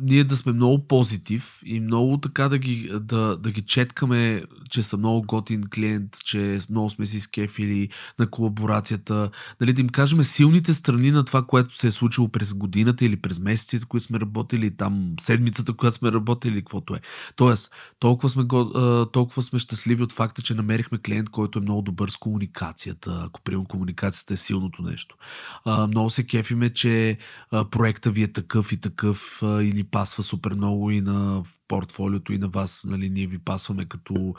ние 0.00 0.24
да 0.24 0.36
сме 0.36 0.52
много 0.52 0.86
позитив 0.86 1.60
и 1.64 1.80
много 1.80 2.18
така 2.18 2.48
да 2.48 2.58
ги, 2.58 2.90
да, 3.00 3.36
да 3.36 3.50
ги 3.50 3.62
четкаме, 3.62 4.42
че 4.72 4.82
са 4.82 4.96
много 4.96 5.22
готин 5.22 5.62
клиент, 5.74 6.18
че 6.24 6.58
много 6.70 6.90
сме 6.90 7.06
си 7.06 7.20
скефили 7.20 7.88
на 8.18 8.26
колаборацията. 8.26 9.30
Нали, 9.60 9.72
да 9.72 9.80
им 9.80 9.88
кажем 9.88 10.24
силните 10.24 10.74
страни 10.74 11.10
на 11.10 11.24
това, 11.24 11.42
което 11.42 11.76
се 11.76 11.86
е 11.86 11.90
случило 11.90 12.28
през 12.28 12.54
годината 12.54 13.04
или 13.04 13.16
през 13.16 13.38
месеците, 13.40 13.86
които 13.86 14.06
сме 14.06 14.20
работили, 14.20 14.76
там 14.76 15.14
седмицата, 15.20 15.72
която 15.72 15.96
сме 15.96 16.12
работили, 16.12 16.52
или 16.52 16.60
каквото 16.60 16.94
е. 16.94 17.00
Тоест, 17.36 17.74
толкова 17.98 18.30
сме, 18.30 18.44
толкова 19.12 19.42
сме 19.42 19.58
щастливи 19.58 20.02
от 20.02 20.12
факта, 20.12 20.42
че 20.42 20.54
намерихме 20.54 20.98
клиент, 20.98 21.28
който 21.28 21.58
е 21.58 21.62
много 21.62 21.82
добър 21.82 22.08
с 22.08 22.16
комуникацията, 22.16 23.22
ако 23.26 23.40
приемам 23.40 23.66
комуникацията 23.66 24.34
е 24.34 24.36
силното 24.36 24.82
нещо. 24.82 25.16
Много 25.66 26.10
се 26.10 26.26
кефиме, 26.26 26.70
че 26.70 27.18
проекта 27.70 28.10
ви 28.10 28.22
е 28.22 28.32
такъв 28.32 28.72
и 28.72 28.76
такъв 28.80 29.42
а, 29.42 29.62
и 29.62 29.72
ни 29.72 29.84
пасва 29.84 30.22
супер 30.22 30.54
много 30.54 30.90
и 30.90 31.00
на 31.00 31.42
портфолиото 31.68 32.32
и 32.32 32.38
на 32.38 32.48
вас, 32.48 32.86
нали, 32.88 33.10
ние 33.10 33.26
ви 33.26 33.38
пасваме 33.38 33.84
като 33.84 34.34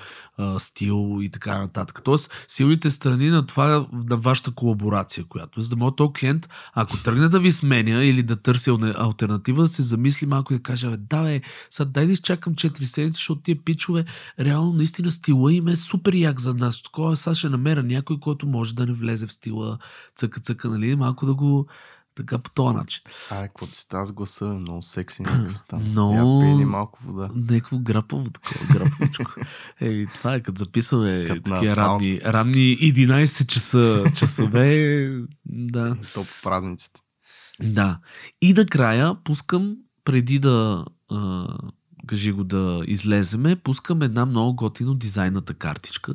стил 0.57 1.19
и 1.21 1.29
така 1.29 1.57
нататък. 1.57 2.01
Тоест, 2.03 2.45
силните 2.47 2.89
страни 2.89 3.29
на 3.29 3.45
това, 3.45 3.87
на 3.93 4.17
вашата 4.17 4.51
колаборация, 4.51 5.25
която, 5.25 5.61
за 5.61 5.69
да 5.69 5.75
може 5.75 5.95
този 5.95 6.13
клиент, 6.13 6.49
ако 6.73 6.97
тръгне 6.97 7.29
да 7.29 7.39
ви 7.39 7.51
сменя 7.51 8.03
или 8.03 8.23
да 8.23 8.35
търси 8.35 8.69
альтернатива, 8.97 9.61
да 9.61 9.67
се 9.67 9.81
замисли 9.81 10.25
малко 10.25 10.53
и 10.53 10.57
да 10.57 10.63
каже, 10.63 10.89
бе, 10.89 10.97
да, 10.97 11.23
бе, 11.23 11.41
сега 11.69 11.89
дай 11.89 12.05
да 12.05 12.11
изчакам 12.11 12.55
4 12.55 12.83
седмици, 12.83 13.13
защото 13.13 13.41
тия 13.41 13.63
пичове, 13.65 14.05
реално 14.39 14.73
наистина 14.73 15.11
стила 15.11 15.53
им 15.53 15.67
е 15.67 15.75
супер 15.75 16.13
як 16.13 16.39
за 16.39 16.53
нас. 16.53 16.83
Такова, 16.83 17.17
сега 17.17 17.35
ще 17.35 17.49
намеря 17.49 17.83
някой, 17.83 18.19
който 18.19 18.47
може 18.47 18.75
да 18.75 18.85
не 18.85 18.93
влезе 18.93 19.27
в 19.27 19.33
стила 19.33 19.77
цъка-цъка, 20.15 20.69
нали, 20.69 20.95
малко 20.95 21.25
да 21.25 21.33
го 21.33 21.67
така 22.15 22.37
по 22.37 22.49
този 22.49 22.75
начин. 22.75 23.01
Ай, 23.31 23.47
какво 23.47 23.67
ти 23.67 23.75
става 23.77 24.05
с 24.05 24.11
гласа? 24.11 24.45
Много 24.45 24.81
секси 24.81 25.21
някакъв 25.23 25.59
стана. 25.59 25.83
Много- 25.89 26.59
Я 26.59 26.67
малко 26.67 26.99
вода. 27.03 27.29
Някакво 27.35 27.77
грапаво 27.77 28.29
такова, 28.29 28.65
граповичко. 28.73 29.31
Ей, 29.81 30.07
това 30.13 30.35
е 30.35 30.39
като 30.39 30.59
записваме 30.59 31.25
Като 31.27 31.41
такива 31.41 31.75
ранни, 31.75 32.21
ранни 32.21 32.77
11 32.81 33.45
часа, 33.45 34.03
часове. 34.15 35.09
Да. 35.45 35.95
То 36.13 36.21
по 36.23 36.41
празниците. 36.43 36.99
Да. 37.63 37.99
И 38.41 38.53
накрая 38.53 39.15
пускам, 39.23 39.75
преди 40.05 40.39
да 40.39 40.85
а, 41.11 41.47
кажи 42.07 42.31
го 42.31 42.43
да 42.43 42.83
излеземе, 42.87 43.55
пускам 43.55 44.01
една 44.01 44.25
много 44.25 44.55
готино 44.55 44.93
дизайната 44.93 45.53
картичка, 45.53 46.13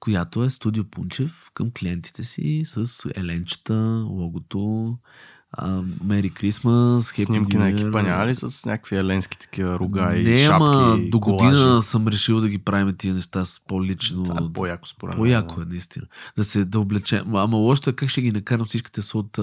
която 0.00 0.44
е 0.44 0.50
Студио 0.50 0.84
Пунчев 0.84 1.50
към 1.54 1.70
клиентите 1.78 2.22
си 2.22 2.62
с 2.64 3.08
еленчета, 3.14 4.04
логото, 4.08 4.94
Мери 6.04 6.30
Крисмас, 6.30 7.12
Happy 7.12 7.24
Снимки 7.24 7.56
New 7.56 7.58
на 7.58 7.68
екипа 7.68 8.02
няма 8.02 8.26
ли 8.26 8.34
с 8.34 8.66
някакви 8.66 8.96
еленски 8.96 9.38
такива 9.38 9.78
рога 9.78 10.16
и 10.16 10.24
Не, 10.24 10.44
шапки, 10.44 10.64
ама 10.64 10.98
до 10.98 11.20
година 11.20 11.52
колажи? 11.52 11.86
съм 11.86 12.08
решил 12.08 12.40
да 12.40 12.48
ги 12.48 12.58
правим 12.58 12.96
тия 12.96 13.14
неща 13.14 13.44
с 13.44 13.60
по-лично. 13.68 14.22
Това 14.22 14.36
е 14.44 14.52
по-яко 14.52 14.88
според. 14.88 15.16
По-яко 15.16 15.60
е, 15.60 15.64
наистина. 15.64 16.06
Да 16.36 16.44
се 16.44 16.64
да 16.64 16.80
облечем. 16.80 17.34
Ама 17.36 17.56
лошото 17.56 17.90
е 17.90 17.92
как 17.92 18.08
ще 18.08 18.22
ги 18.22 18.32
накарам 18.32 18.66
всичките 18.66 19.02
са 19.02 19.18
от 19.18 19.38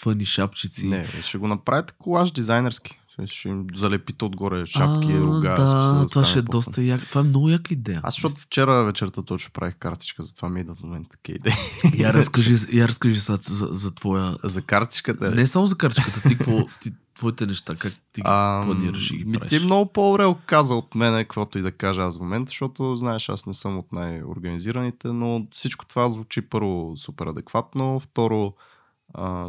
фъни 0.00 0.24
шапчици. 0.24 0.88
Не, 0.88 1.06
ще 1.22 1.38
го 1.38 1.48
направите 1.48 1.92
колаж 1.98 2.32
дизайнерски. 2.32 3.00
Ще 3.26 3.48
им 3.48 3.66
залепите 3.74 4.24
отгоре 4.24 4.66
шапки, 4.66 5.12
а, 5.12 5.20
рога. 5.20 5.54
Да, 5.54 5.66
смисъл 5.66 6.06
това 6.06 6.24
ще 6.24 6.38
е 6.38 6.42
доста 6.42 6.82
як. 6.82 7.08
Това 7.08 7.20
е 7.20 7.24
много 7.24 7.48
яка 7.48 7.74
идея. 7.74 8.00
Аз 8.02 8.14
защото 8.14 8.34
вчера 8.34 8.84
вечерта 8.84 9.22
точно 9.22 9.52
правих 9.52 9.76
картичка, 9.76 10.22
затова 10.22 10.48
ми 10.48 10.60
идват 10.60 10.78
в 10.78 10.82
момента 10.82 11.10
такива 11.10 11.36
идеи. 11.36 11.52
Я 12.02 12.12
разкажи, 12.12 12.56
я 12.78 12.88
разкажи 12.88 13.20
сега 13.20 13.38
за, 13.42 13.68
за 13.70 13.94
твоя... 13.94 14.36
За 14.44 14.62
картичката. 14.62 15.30
Не 15.30 15.46
само 15.46 15.66
за 15.66 15.78
карчката, 15.78 16.22
ти 16.28 16.38
какво... 16.38 16.64
Ти, 16.80 16.92
твоите 17.18 17.46
неща, 17.46 17.74
как 17.74 17.92
ти 17.92 18.20
ги 18.20 18.22
А, 18.24 18.62
планираш 18.64 19.10
и 19.10 19.16
ги 19.16 19.32
правиш? 19.32 19.48
ти 19.48 19.58
много 19.58 19.92
по-добре 19.92 20.34
каза 20.46 20.74
от 20.74 20.94
мен, 20.94 21.14
каквото 21.14 21.58
и 21.58 21.62
да 21.62 21.72
кажа 21.72 22.02
аз 22.02 22.16
в 22.16 22.20
момента, 22.20 22.48
защото 22.48 22.96
знаеш, 22.96 23.28
аз 23.28 23.46
не 23.46 23.54
съм 23.54 23.78
от 23.78 23.92
най-организираните, 23.92 25.08
но 25.08 25.46
всичко 25.52 25.86
това 25.86 26.08
звучи 26.08 26.40
първо 26.40 26.92
супер 26.96 27.26
адекватно, 27.26 28.00
второ 28.00 28.54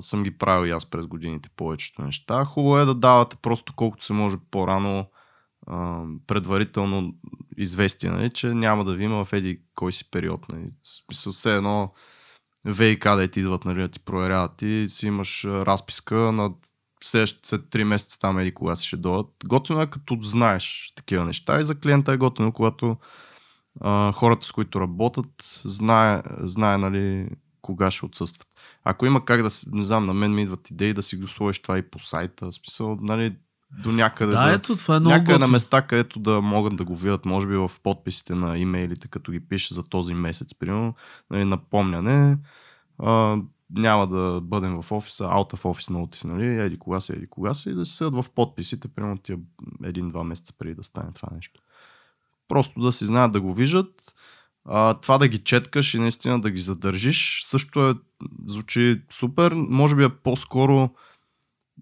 съм 0.01 0.23
ги 0.23 0.37
правил 0.37 0.67
и 0.67 0.71
аз 0.71 0.85
през 0.85 1.07
годините 1.07 1.49
повечето 1.55 2.01
неща. 2.01 2.45
Хубаво 2.45 2.77
е 2.77 2.85
да 2.85 2.95
давате 2.95 3.35
просто 3.41 3.73
колкото 3.75 4.05
се 4.05 4.13
може 4.13 4.37
по-рано 4.51 5.05
а, 5.67 6.03
предварително 6.27 7.13
известие, 7.57 8.09
нали, 8.09 8.29
че 8.29 8.53
няма 8.53 8.85
да 8.85 8.95
ви 8.95 9.03
има 9.03 9.25
в 9.25 9.33
еди 9.33 9.61
кой 9.75 9.91
си 9.91 10.11
период. 10.11 10.49
Нали. 10.49 10.69
Смисъл, 10.83 11.33
все 11.33 11.55
едно 11.55 11.93
ВИК 12.65 13.03
да 13.03 13.27
ти 13.27 13.39
идват 13.39 13.65
нали, 13.65 13.81
да 13.81 13.87
ти 13.87 13.99
проверяват, 13.99 14.57
ти 14.57 14.85
си 14.89 15.07
имаш 15.07 15.45
разписка 15.45 16.15
на 16.15 16.51
след 17.03 17.61
3 17.61 17.83
месеца 17.83 18.19
там 18.19 18.39
еди 18.39 18.53
кога 18.53 18.75
си 18.75 18.87
ще 18.87 18.97
дойдат. 18.97 19.29
Готино 19.45 19.81
е 19.81 19.89
като 19.89 20.17
знаеш 20.21 20.93
такива 20.95 21.25
неща 21.25 21.59
и 21.59 21.63
за 21.63 21.79
клиента 21.79 22.11
е 22.11 22.17
готино, 22.17 22.51
когато 22.51 22.97
а, 23.81 24.11
хората 24.11 24.45
с 24.45 24.51
които 24.51 24.81
работят 24.81 25.61
знае, 25.65 26.21
знае 26.39 26.77
нали, 26.77 27.29
кога 27.61 27.91
ще 27.91 28.05
отсъстват. 28.05 28.47
Ако 28.83 29.05
има 29.05 29.25
как 29.25 29.43
да, 29.43 29.49
не 29.71 29.83
знам, 29.83 30.05
на 30.05 30.13
мен 30.13 30.35
ми 30.35 30.41
идват 30.41 30.71
идеи 30.71 30.93
да 30.93 31.03
си 31.03 31.15
го 31.15 31.27
сложиш 31.27 31.61
това 31.61 31.77
и 31.77 31.81
по 31.81 31.99
сайта, 31.99 32.45
в 32.45 32.53
смисъл, 32.53 32.97
нали, 33.01 33.35
до 33.83 33.91
някъде 33.91 34.31
Да, 34.31 34.45
да, 34.45 34.53
ето, 34.53 34.75
това 34.75 34.95
е 34.95 34.99
много 34.99 35.15
някъде 35.15 35.31
на 35.31 35.37
готино. 35.37 35.51
места, 35.51 35.81
където 35.81 36.19
да 36.19 36.41
могат 36.41 36.75
да 36.75 36.85
го 36.85 36.95
видят, 36.95 37.25
може 37.25 37.47
би 37.47 37.55
в 37.55 37.71
подписите 37.83 38.35
на 38.35 38.57
имейлите, 38.57 39.07
като 39.07 39.31
ги 39.31 39.39
пише 39.39 39.73
за 39.73 39.83
този 39.83 40.13
месец, 40.13 40.55
примерно, 40.55 40.93
нали, 41.31 41.45
напомняне, 41.45 42.37
а, 42.99 43.37
няма 43.69 44.07
да 44.07 44.41
бъдем 44.41 44.81
в 44.81 44.91
офиса, 44.91 45.23
out 45.23 45.53
of 45.53 45.61
office 45.61 45.91
notice, 45.91 46.23
нали, 46.25 46.47
еди 46.47 46.79
кога 46.79 47.01
си, 47.01 47.11
еди 47.11 47.27
кога 47.27 47.53
си, 47.53 47.69
и 47.69 47.73
да 47.73 47.85
се 47.85 47.95
седат 47.95 48.13
в 48.13 48.29
подписите, 48.35 48.87
примерно 48.87 49.17
тия 49.17 49.37
един-два 49.83 50.23
месеца 50.23 50.53
преди 50.59 50.75
да 50.75 50.83
стане 50.83 51.11
това 51.13 51.29
нещо. 51.35 51.61
Просто 52.47 52.79
да 52.79 52.91
си 52.91 53.05
знаят 53.05 53.31
да 53.31 53.41
го 53.41 53.53
виждат, 53.53 54.15
а, 54.65 54.93
това 54.93 55.17
да 55.17 55.27
ги 55.27 55.37
четкаш 55.37 55.93
и 55.93 55.99
наистина 55.99 56.41
да 56.41 56.51
ги 56.51 56.61
задържиш, 56.61 57.43
също 57.45 57.89
е, 57.89 57.93
звучи 58.45 59.01
супер, 59.11 59.51
може 59.55 59.95
би 59.95 60.03
е 60.03 60.09
по-скоро 60.09 60.89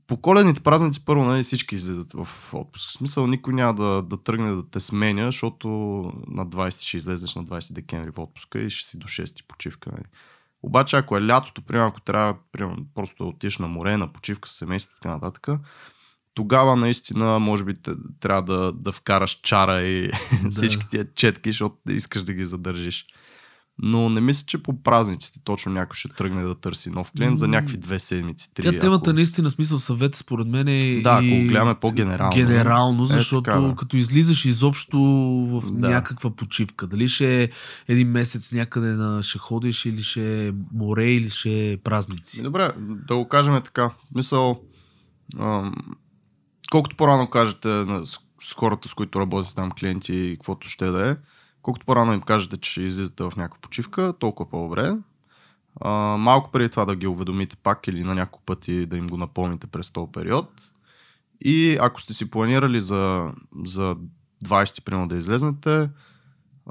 по 0.07 0.17
коледните 0.17 0.60
празници 0.60 1.05
първо 1.05 1.24
нали, 1.24 1.43
всички 1.43 1.75
излизат 1.75 2.13
в 2.13 2.53
отпуск. 2.53 2.89
В 2.89 2.93
смисъл 2.93 3.27
никой 3.27 3.53
няма 3.53 3.74
да, 3.74 4.01
да 4.01 4.24
тръгне 4.24 4.55
да 4.55 4.69
те 4.69 4.79
сменя, 4.79 5.25
защото 5.25 5.67
на 6.27 6.48
20 6.48 6.81
ще 6.81 6.98
излезеш 6.98 7.36
на 7.36 7.46
20 7.46 7.74
декември 7.74 8.12
в 8.12 8.19
отпуска 8.19 8.60
и 8.60 8.69
ще 8.69 8.89
си 8.89 8.98
до 8.98 9.07
6 9.07 9.48
почивка. 9.48 9.91
Нали. 9.91 10.03
Обаче 10.63 10.96
ако 10.96 11.17
е 11.17 11.27
лятото, 11.27 11.62
примерно 11.62 11.88
ако 11.88 12.01
трябва 12.01 12.36
примерно, 12.51 12.86
просто 12.96 13.24
да 13.24 13.29
отидеш 13.29 13.57
на 13.57 13.67
море, 13.67 13.98
на 13.98 14.13
почивка 14.13 14.50
с 14.50 14.51
семейството 14.51 14.98
и 14.98 15.01
така 15.01 15.13
нататък, 15.13 15.48
тогава 16.38 16.75
наистина 16.75 17.39
може 17.39 17.63
би 17.63 17.74
трябва 18.20 18.41
да, 18.44 18.72
да 18.74 18.91
вкараш 18.91 19.39
чара 19.44 19.82
и 19.82 20.08
Да. 20.44 20.50
всички 20.50 20.88
тия 20.88 21.08
четки, 21.15 21.51
защото 21.51 21.75
искаш 21.89 22.24
да 22.24 22.34
ги 22.34 22.46
задържиш. 22.46 23.06
Но 23.79 24.10
не 24.10 24.22
мисля, 24.22 24.44
че 24.48 24.58
по 24.58 24.84
празниците 24.84 25.39
точно 25.44 25.72
някой 25.72 25.96
ще 25.96 26.10
тръгне 26.10 26.44
да 26.44 26.56
търси 26.56 26.89
нов 26.89 27.12
клиент 27.12 27.38
за 27.38 27.48
някакви 27.48 27.77
две 27.77 28.00
седмици, 28.00 28.53
три. 28.53 28.63
Тя 28.63 28.79
темата 28.79 29.10
ако- 29.10 29.13
наистина 29.15 29.50
смисъл 29.50 29.79
съвет 29.79 30.15
според 30.15 30.48
мен 30.48 30.67
е 30.67 30.79
Да, 30.79 31.20
и... 31.24 31.38
ако 31.39 31.48
гледаме 31.48 31.75
по-генерално. 31.75 32.36
Генерално, 32.36 33.03
Е, 33.03 33.08
защото 33.08 33.41
така, 33.41 33.60
да. 33.60 33.75
като 33.75 33.98
излизаш 33.98 34.46
изобщо 34.46 35.00
в 35.51 35.72
Да. 35.72 35.89
някаква 35.89 36.29
почивка, 36.29 36.88
дали 36.88 37.08
ще 37.08 37.44
е 37.44 37.50
един 37.88 38.08
месец 38.10 38.51
някъде 38.51 38.88
на 38.88 39.24
ще 39.24 39.38
ходиш 39.39 39.86
или 39.86 40.03
ще 40.03 40.48
е 40.48 40.51
море 40.74 41.12
или 41.12 41.29
ще 41.29 41.72
е 41.72 41.77
празници. 41.77 42.44
Добре, 42.44 42.72
да 42.79 43.15
го 43.15 43.27
кажем 43.27 43.62
така. 43.65 43.91
Мисъл, 44.15 44.62
ам, 45.39 45.74
колкото 46.72 46.96
по-рано 46.96 47.30
кажете 47.30 47.68
на, 47.68 48.06
с, 48.06 48.20
с 48.42 48.54
хората, 48.54 48.88
с 48.90 48.94
които 48.94 49.20
работите 49.20 49.56
там, 49.56 49.72
клиенти 49.72 50.16
и 50.16 50.36
каквото 50.36 50.70
ще 50.70 50.86
да 50.86 51.10
е, 51.10 51.16
колкото 51.62 51.86
по-рано 51.86 52.14
им 52.14 52.22
кажете, 52.22 52.58
че 52.58 52.72
ще 52.72 52.82
излизате 52.82 53.24
в 53.24 53.34
някаква 53.38 53.62
почивка, 53.62 54.14
толкова 54.20 54.50
по-добре. 54.50 54.98
А, 55.82 56.18
малко 56.18 56.52
преди 56.52 56.70
това 56.70 56.86
да 56.86 56.96
ги 56.96 57.08
уведомите 57.08 57.56
пак 57.56 57.88
или 57.88 58.04
на 58.04 58.16
няколко 58.16 58.46
пъти 58.46 58.86
да 58.86 58.98
им 58.98 59.08
го 59.08 59.18
напомните 59.18 59.68
през 59.68 59.92
този 59.92 60.12
период. 60.12 60.50
И 61.42 61.78
ако 61.82 62.02
сте 62.02 62.14
си 62.14 62.30
планирали 62.30 62.82
за, 62.82 63.32
за 63.66 63.96
20 64.46 64.84
примерно 64.84 65.08
да 65.08 65.18
излезнете, 65.18 65.90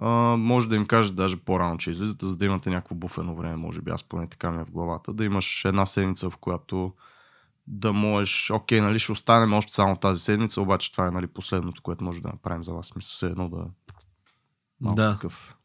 а, 0.00 0.36
може 0.38 0.68
да 0.68 0.76
им 0.76 0.86
кажете 0.86 1.14
даже 1.14 1.36
по-рано, 1.36 1.78
че 1.78 1.90
излизате, 1.90 2.26
за 2.26 2.36
да 2.36 2.44
имате 2.44 2.70
някакво 2.70 2.94
буфено 2.94 3.34
време, 3.34 3.56
може 3.56 3.80
би 3.80 3.90
аз 3.90 4.02
поне 4.02 4.28
така 4.28 4.50
ми 4.50 4.60
е 4.60 4.64
в 4.64 4.70
главата, 4.70 5.12
да 5.12 5.24
имаш 5.24 5.64
една 5.64 5.86
седмица, 5.86 6.30
в 6.30 6.36
която 6.36 6.92
да 7.66 7.92
можеш, 7.92 8.50
окей, 8.50 8.80
нали, 8.80 8.98
ще 8.98 9.12
останем 9.12 9.52
още 9.52 9.72
само 9.72 9.96
тази 9.96 10.20
седмица, 10.20 10.60
обаче 10.60 10.92
това 10.92 11.06
е 11.06 11.10
нали, 11.10 11.26
последното, 11.26 11.82
което 11.82 12.04
може 12.04 12.20
да 12.20 12.28
направим 12.28 12.64
за 12.64 12.72
вас. 12.72 12.96
Мисля, 12.96 13.12
все 13.12 13.26
едно 13.26 13.48
да... 13.48 13.66
Малко 14.80 14.96
Да. 14.96 15.12
Такъв. 15.12 15.55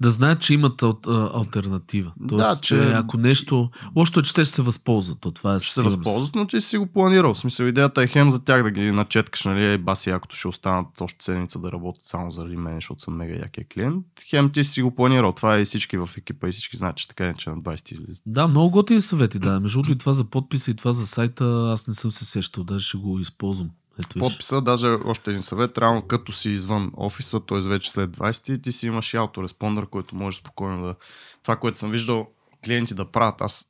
Да 0.00 0.10
знаят, 0.10 0.40
че 0.40 0.54
имат 0.54 0.82
ал, 0.82 0.98
альтернатива. 1.34 2.12
Тоест, 2.28 2.44
Да, 2.44 2.56
че- 2.62 2.92
ако 2.94 3.16
нещо... 3.16 3.70
Лошото 3.96 4.20
е, 4.20 4.22
че 4.22 4.34
те 4.34 4.44
ще 4.44 4.54
се 4.54 4.62
възползват. 4.62 5.20
То 5.20 5.30
това 5.30 5.54
е 5.54 5.58
Ще 5.58 5.74
се 5.74 5.82
възползват, 5.82 6.34
но 6.34 6.46
ти 6.46 6.60
си 6.60 6.78
го 6.78 6.86
планирал. 6.86 7.34
В 7.34 7.38
смисъл, 7.38 7.64
идеята 7.66 8.02
е 8.02 8.06
хем 8.06 8.30
за 8.30 8.44
тях 8.44 8.62
да 8.62 8.70
ги 8.70 8.92
начеткаш, 8.92 9.44
нали, 9.44 9.72
е, 9.72 9.78
баси, 9.78 10.10
якото 10.10 10.36
ще 10.36 10.48
останат 10.48 11.00
още 11.00 11.24
седмица 11.24 11.58
да 11.58 11.72
работят 11.72 12.06
само 12.06 12.30
заради 12.30 12.56
мен, 12.56 12.74
защото 12.74 13.02
съм 13.02 13.16
мега 13.16 13.34
якия 13.34 13.66
клиент. 13.68 14.04
Хем 14.30 14.50
ти 14.50 14.64
си 14.64 14.82
го 14.82 14.94
планирал. 14.94 15.32
Това 15.32 15.56
е 15.56 15.60
и 15.60 15.64
всички 15.64 15.96
в 15.96 16.10
екипа 16.18 16.48
и 16.48 16.52
всички 16.52 16.76
знаят, 16.76 16.96
че 16.96 17.08
така 17.08 17.26
е, 17.26 17.34
че 17.34 17.50
на 17.50 17.56
20 17.56 17.92
излизат. 17.92 18.22
Да, 18.26 18.48
много 18.48 18.70
готини 18.70 19.00
съвети, 19.00 19.38
да. 19.38 19.60
Между 19.60 19.78
другото 19.78 19.92
и 19.92 19.98
това 19.98 20.12
за 20.12 20.24
подписа 20.24 20.70
и 20.70 20.74
това 20.74 20.92
за 20.92 21.06
сайта, 21.06 21.70
аз 21.72 21.86
не 21.86 21.94
съм 21.94 22.10
се 22.10 22.24
сещал, 22.24 22.64
даже 22.64 22.86
ще 22.86 22.96
го 22.98 23.20
използвам. 23.20 23.70
Ето. 23.98 24.18
Подписа, 24.18 24.60
даже 24.60 24.86
още 24.86 25.30
един 25.30 25.42
съвет, 25.42 25.78
реално 25.78 26.02
като 26.02 26.32
си 26.32 26.50
извън 26.50 26.90
офиса, 26.96 27.40
т.е. 27.40 27.60
вече 27.60 27.90
след 27.90 28.10
20, 28.10 28.62
ти 28.62 28.72
си 28.72 28.86
имаш 28.86 29.14
и 29.14 29.16
аутореспондър, 29.16 29.86
който 29.86 30.16
може 30.16 30.36
спокойно 30.36 30.86
да... 30.86 30.94
Това, 31.42 31.56
което 31.56 31.78
съм 31.78 31.90
виждал 31.90 32.28
клиенти 32.64 32.94
да 32.94 33.04
правят, 33.04 33.40
аз, 33.40 33.66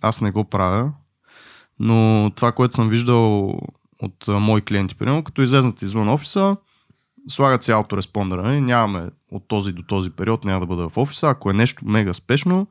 аз 0.00 0.20
не 0.20 0.30
го 0.30 0.44
правя, 0.44 0.92
но 1.78 2.30
това, 2.36 2.52
което 2.52 2.74
съм 2.74 2.88
виждал 2.88 3.48
от 4.02 4.28
а, 4.28 4.38
мои 4.38 4.60
клиенти, 4.62 4.94
примерно, 4.94 5.24
като 5.24 5.42
излезнат 5.42 5.82
извън 5.82 6.08
офиса, 6.08 6.56
слагат 7.28 7.62
си 7.62 7.70
аутореспондъра, 7.70 8.42
нали? 8.42 8.60
нямаме 8.60 9.10
от 9.30 9.48
този 9.48 9.72
до 9.72 9.82
този 9.82 10.10
период, 10.10 10.44
няма 10.44 10.60
да 10.60 10.66
бъда 10.66 10.88
в 10.88 10.96
офиса, 10.96 11.28
ако 11.28 11.50
е 11.50 11.54
нещо 11.54 11.84
мега 11.84 12.14
спешно, 12.14 12.66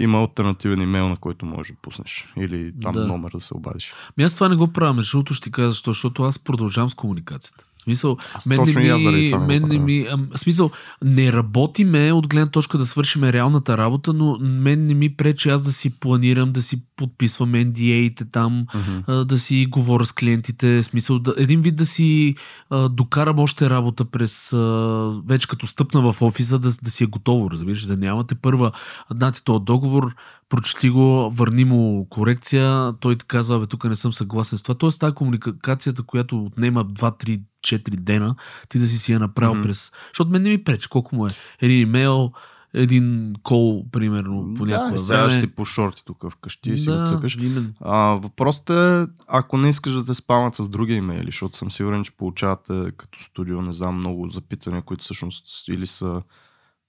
има 0.00 0.18
альтернативен 0.20 0.80
имейл, 0.80 1.08
на 1.08 1.16
който 1.16 1.46
можеш 1.46 1.72
да 1.72 1.78
пуснеш. 1.82 2.32
Или 2.36 2.72
там 2.82 2.92
Да. 2.92 3.06
номер 3.06 3.30
да 3.30 3.40
се 3.40 3.54
обадиш. 3.54 3.92
Ми 4.18 4.24
аз 4.24 4.34
това 4.34 4.48
не 4.48 4.56
го 4.56 4.68
правя, 4.72 4.92
между 4.92 5.16
другото 5.18 5.34
ще 5.34 5.44
ти 5.44 5.50
кажа 5.50 5.70
защо, 5.70 5.90
защото 5.90 6.22
аз 6.22 6.38
продължавам 6.38 6.90
с 6.90 6.94
комуникацията. 6.94 7.64
Смисъл, 7.86 8.16
Аз 8.34 8.46
мен 8.46 8.60
не 8.62 8.96
ми, 8.96 9.34
мен 9.46 9.62
не 9.68 9.78
ми, 9.78 10.06
ам, 10.10 10.28
смисъл, 10.34 10.70
не 11.04 11.32
работиме 11.32 12.12
от 12.12 12.28
гледна 12.28 12.50
точка 12.50 12.78
да 12.78 12.86
свършим 12.86 13.24
реалната 13.24 13.78
работа, 13.78 14.12
но 14.12 14.38
мен 14.40 14.82
не 14.82 14.94
ми 14.94 15.16
пречи 15.16 15.48
аз 15.48 15.62
да 15.62 15.72
си 15.72 15.90
планирам, 15.90 16.52
да 16.52 16.62
си 16.62 16.82
подписвам 16.96 17.52
NDA-те 17.52 18.24
там, 18.24 18.66
а, 19.06 19.24
да 19.24 19.38
си 19.38 19.66
говоря 19.70 20.04
с 20.04 20.12
клиентите, 20.12 20.82
смисъл, 20.82 21.18
да, 21.18 21.34
един 21.36 21.60
вид 21.60 21.76
да 21.76 21.86
си 21.86 22.34
а, 22.70 22.88
докарам 22.88 23.38
още 23.38 23.70
работа 23.70 24.04
през, 24.04 24.52
а, 24.52 25.12
вече 25.26 25.48
като 25.48 25.66
стъпна 25.66 26.12
в 26.12 26.22
офиса, 26.22 26.58
да, 26.58 26.68
да 26.82 26.90
си 26.90 27.04
е 27.04 27.06
готово, 27.06 27.50
разбираш, 27.50 27.82
да 27.84 27.96
нямате 27.96 28.34
първа, 28.34 28.72
нати 29.14 29.44
този 29.44 29.64
договор, 29.64 30.14
прочети 30.48 30.90
го, 30.90 31.30
върни 31.30 31.64
му 31.64 32.06
корекция, 32.10 32.92
той 33.00 33.16
ти 33.16 33.26
казва, 33.26 33.60
бе, 33.60 33.66
тук 33.66 33.84
не 33.84 33.94
съм 33.94 34.12
съгласен 34.12 34.58
с 34.58 34.62
това. 34.62 34.74
Тоест, 34.74 35.00
тази 35.00 35.14
комуникацията, 35.14 36.02
която 36.02 36.44
отнема 36.44 36.84
2, 36.84 37.24
3, 37.24 37.40
4 37.66 37.90
дена, 37.96 38.34
ти 38.68 38.78
да 38.78 38.86
си 38.86 38.98
си 38.98 39.12
я 39.12 39.18
направил 39.18 39.54
Мгм. 39.54 39.62
през... 39.62 39.92
Защото 40.08 40.30
мен 40.30 40.42
не 40.42 40.48
ми 40.50 40.64
пречи, 40.64 40.88
колко 40.88 41.16
му 41.16 41.26
е. 41.26 41.30
Един 41.60 41.80
имейл, 41.80 42.32
един 42.74 43.34
кол, 43.42 43.84
примерно, 43.92 44.54
по 44.54 44.64
да, 44.64 44.72
някое 44.72 44.94
и 44.94 44.98
сега 44.98 45.18
време. 45.18 45.30
ще 45.30 45.40
си 45.40 45.46
по 45.46 45.64
шорти 45.64 46.02
тук 46.04 46.30
вкъщи 46.32 46.72
и 46.72 46.78
си 46.78 46.90
го 46.90 47.06
цъкаш. 47.08 47.36
именно. 47.40 47.70
А, 47.80 47.96
въпросът 48.22 48.70
е, 48.70 49.06
ако 49.28 49.58
не 49.58 49.68
искаш 49.68 49.92
да 49.92 50.04
те 50.04 50.14
спамат 50.14 50.54
с 50.54 50.68
други 50.68 50.94
имейли, 50.94 51.26
защото 51.26 51.56
съм 51.56 51.70
сигурен, 51.70 52.04
че 52.04 52.16
получавате 52.16 52.90
като 52.96 53.22
студио, 53.22 53.62
не 53.62 53.72
знам, 53.72 53.96
много 53.96 54.28
запитвания, 54.28 54.82
които 54.82 55.04
всъщност 55.04 55.68
или 55.68 55.86
са 55.86 56.22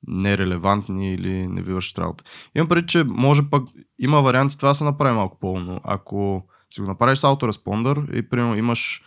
нерелевантни 0.07 1.13
или 1.13 1.47
не 1.47 1.61
ви 1.61 1.73
вършат 1.73 1.99
работа. 1.99 2.23
Имам 2.55 2.69
преди, 2.69 2.87
че 2.87 3.03
може 3.03 3.49
пък, 3.49 3.63
има 3.99 4.21
варианти 4.21 4.57
това 4.57 4.69
да 4.69 4.75
се 4.75 4.83
направи 4.83 5.15
малко 5.15 5.39
по-умно. 5.39 5.81
Ако 5.83 6.47
си 6.73 6.81
го 6.81 6.87
направиш 6.87 7.19
с 7.19 7.23
аутореспондър 7.23 8.03
и 8.13 8.29
примерно 8.29 8.55
имаш 8.55 9.01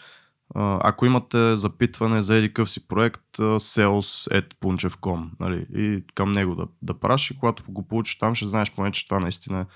ако 0.55 1.07
имате 1.07 1.57
запитване 1.57 2.23
за 2.23 2.37
еди 2.37 2.53
къв 2.53 2.71
си 2.71 2.89
проект, 2.89 3.23
sales.punchev.com 3.39 5.29
нали, 5.41 5.67
и 5.75 6.05
към 6.15 6.33
него 6.33 6.55
да, 6.55 6.67
да 6.83 7.01
праш 7.01 7.31
и 7.31 7.39
когато 7.39 7.65
го 7.69 7.89
получиш 7.89 8.19
там, 8.19 8.35
ще 8.35 8.47
знаеш 8.47 8.73
поне, 8.75 8.93
че 8.93 9.05
това 9.05 9.21
наистина 9.21 9.67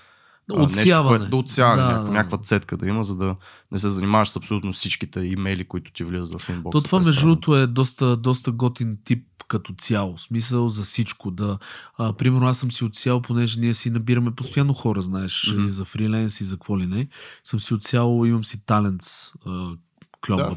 е 0.51 0.55
а, 0.55 0.59
нещо, 0.59 0.79
Отсяване. 0.81 1.17
което 1.17 1.29
да 1.29 1.35
отсяване, 1.37 1.81
Да, 1.81 1.87
някаква, 1.87 2.07
да. 2.07 2.13
някаква 2.13 2.37
цетка 2.37 2.77
да 2.77 2.87
има, 2.87 3.03
за 3.03 3.15
да 3.15 3.35
не 3.71 3.77
се 3.77 3.89
занимаваш 3.89 4.29
с 4.29 4.35
абсолютно 4.35 4.73
всичките 4.73 5.19
имейли, 5.19 5.65
които 5.65 5.91
ти 5.91 6.03
влизат 6.03 6.41
в 6.41 6.49
инбокса. 6.49 6.79
То 6.79 6.85
това, 6.85 6.99
между 6.99 7.25
другото, 7.27 7.55
е 7.55 7.67
доста, 7.67 8.17
доста 8.17 8.51
готин 8.51 8.97
тип 9.03 9.27
като 9.47 9.73
цяло. 9.73 10.17
Смисъл 10.17 10.69
за 10.69 10.83
всичко. 10.83 11.31
Да, 11.31 11.57
а, 11.97 12.13
примерно 12.13 12.47
аз 12.47 12.57
съм 12.57 12.71
си 12.71 12.83
отсял, 12.85 13.21
понеже 13.21 13.59
ние 13.59 13.73
си 13.73 13.89
набираме 13.89 14.31
постоянно 14.31 14.73
хора, 14.73 15.01
знаеш, 15.01 15.51
Мгм. 15.53 15.65
и 15.65 15.69
за 15.69 15.85
фриленс 15.85 16.41
и 16.41 16.45
за 16.45 16.55
какво 16.55 16.79
ли 16.79 16.85
не. 16.85 17.07
Съм 17.43 17.59
си 17.59 17.73
отсял, 17.73 18.23
имам 18.25 18.45
си 18.45 18.65
талентс, 18.65 19.31
кльомба 20.27 20.49
Да. 20.49 20.55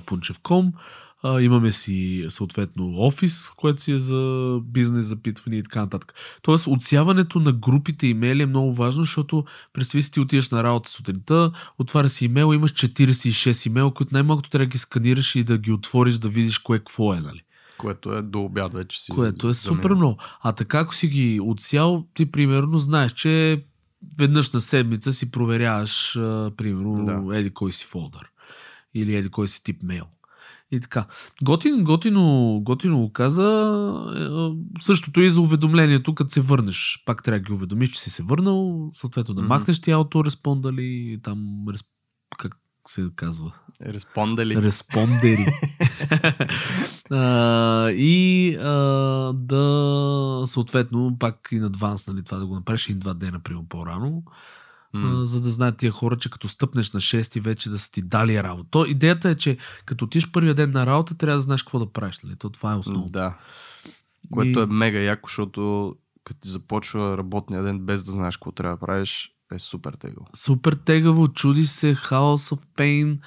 А, 1.23 1.41
имаме 1.41 1.71
си 1.71 2.27
съответно 2.29 2.95
офис, 2.99 3.51
което 3.57 3.83
си 3.83 3.93
е 3.93 3.99
за 3.99 4.61
бизнес 4.65 5.05
запитвания 5.05 5.59
и 5.59 5.63
така 5.63 5.81
нататък. 5.81 6.15
Тоест, 6.43 6.67
отсяването 6.67 7.41
на 7.41 7.53
групите 7.53 8.07
имейли 8.07 8.43
е 8.43 8.47
много 8.47 8.73
важно, 8.73 9.03
защото 9.03 9.45
представи 9.73 10.03
си 10.03 10.13
ти 10.13 10.21
отиваш 10.21 10.51
на 10.51 10.63
работа 10.63 10.91
сутринта, 10.91 11.53
отваря 11.79 12.09
си 12.09 12.25
имейл, 12.25 12.55
имаш 12.55 12.73
46 12.73 13.67
имейла, 13.67 13.95
които 13.95 14.15
най-малкото 14.15 14.51
трябва 14.51 14.67
да 14.67 14.71
ги 14.71 14.79
сканираш 14.79 15.35
и 15.35 15.45
да 15.45 15.59
ги 15.59 15.73
отвориш, 15.73 16.19
да 16.19 16.29
видиш 16.29 16.59
кое 16.59 16.79
какво 16.79 17.15
е, 17.15 17.21
нали? 17.21 17.43
Което 17.79 18.13
е 18.13 18.23
до 18.23 18.41
обяд 18.41 18.73
вече 18.75 19.01
си. 19.03 19.13
Което 19.13 19.49
е 19.49 19.55
супер 19.55 19.91
много. 19.91 20.19
А 20.43 20.53
така, 20.53 20.79
ако 20.79 20.95
си 20.95 21.07
ги 21.07 21.41
отсял, 21.43 22.07
ти 22.15 22.31
примерно 22.31 22.79
знаеш, 22.79 23.13
че 23.13 23.63
веднъж 24.19 24.53
на 24.53 24.61
седмица 24.61 25.13
си 25.13 25.31
проверяваш, 25.31 26.13
примерно, 26.57 27.05
Да. 27.05 27.39
еди 27.39 27.51
кой 27.51 27.73
си 27.73 27.85
фолдър. 27.85 28.31
Или 28.95 29.17
еди 29.17 29.29
кой 29.29 29.49
си 29.49 29.65
тип 29.65 29.83
мейл. 29.83 30.05
И 30.71 30.81
така. 30.81 31.07
Готин, 31.43 31.85
готино, 31.85 32.61
готино 32.63 32.99
го 32.99 33.13
каза. 33.13 33.43
Е, 34.17 34.21
а, 34.21 34.53
Същото 34.81 35.21
и 35.21 35.31
за 35.31 35.41
уведомлението, 35.41 36.15
като 36.15 36.31
се 36.31 36.41
върнеш. 36.41 37.03
Пак 37.07 37.23
трябва 37.23 37.39
да 37.39 37.45
ги 37.45 37.53
уведомиш, 37.53 37.91
че 37.91 38.01
си 38.01 38.11
се 38.11 38.23
върнал. 38.23 38.91
Съответно 38.95 39.35
да 39.35 39.43
махнеш 39.43 39.81
ти 39.81 39.91
аутореспондали, 39.91 41.21
там, 41.23 41.65
рес- 41.69 41.89
как 42.39 42.57
се 42.87 43.09
казва? 43.17 43.53
Респондали. 43.87 44.57
Респондери. 44.63 45.47
а, 47.11 47.91
и 47.91 48.55
а, 48.57 48.73
да 49.33 50.43
съответно 50.47 51.17
пак 51.19 51.49
и 51.53 51.59
на 51.59 51.67
адванс, 51.67 52.07
нали, 52.07 52.23
това 52.23 52.39
да 52.39 52.47
го 52.47 52.55
направиш 52.55 52.89
и 52.89 52.95
два 52.95 53.15
дена, 53.15 53.41
примерно 53.41 53.69
по-рано, 53.69 54.23
А, 54.95 55.27
за 55.27 55.41
да 55.41 55.49
знаят 55.49 55.77
тия 55.77 55.93
хора, 55.93 56.17
че 56.17 56.31
като 56.31 56.49
стъпнеш 56.49 56.93
на 56.93 57.01
6 57.01 57.41
вече 57.41 57.71
да 57.71 57.79
са 57.79 57.91
ти 57.91 58.03
дали 58.03 58.43
работа. 58.43 58.69
То, 58.71 58.85
идеята 58.85 59.29
е, 59.29 59.35
че 59.35 59.57
като 59.85 60.05
отиш 60.05 60.31
първия 60.31 60.55
ден 60.55 60.71
на 60.71 60.87
работа, 60.87 61.15
трябва 61.15 61.37
да 61.37 61.43
знаеш 61.43 61.63
какво 61.63 61.79
да 61.79 61.93
правиш. 61.93 62.21
Нали? 62.25 62.37
То, 62.37 62.51
това 62.51 62.73
е 62.73 62.77
основно. 62.77 63.07
Да. 63.07 63.39
Което 64.33 64.59
И- 64.59 64.63
е 64.63 64.67
мега 64.67 64.99
яко, 64.99 65.29
защото 65.29 65.95
като 66.25 66.41
ти 66.41 66.49
започва 66.49 67.19
работния 67.19 67.63
ден 67.63 67.79
без 67.81 68.05
да 68.05 68.13
знаеш 68.13 68.37
какво 68.37 68.53
трябва 68.53 68.77
да 68.77 68.81
правиш, 68.81 69.31
е 69.55 69.59
супер 69.59 69.93
тегаво. 69.93 70.27
Супер 70.37 70.73
тегаво, 70.73 71.29
чуди 71.29 71.67
се, 71.67 71.95
House 71.95 72.57
of 72.57 72.61
Pain. 72.77 73.19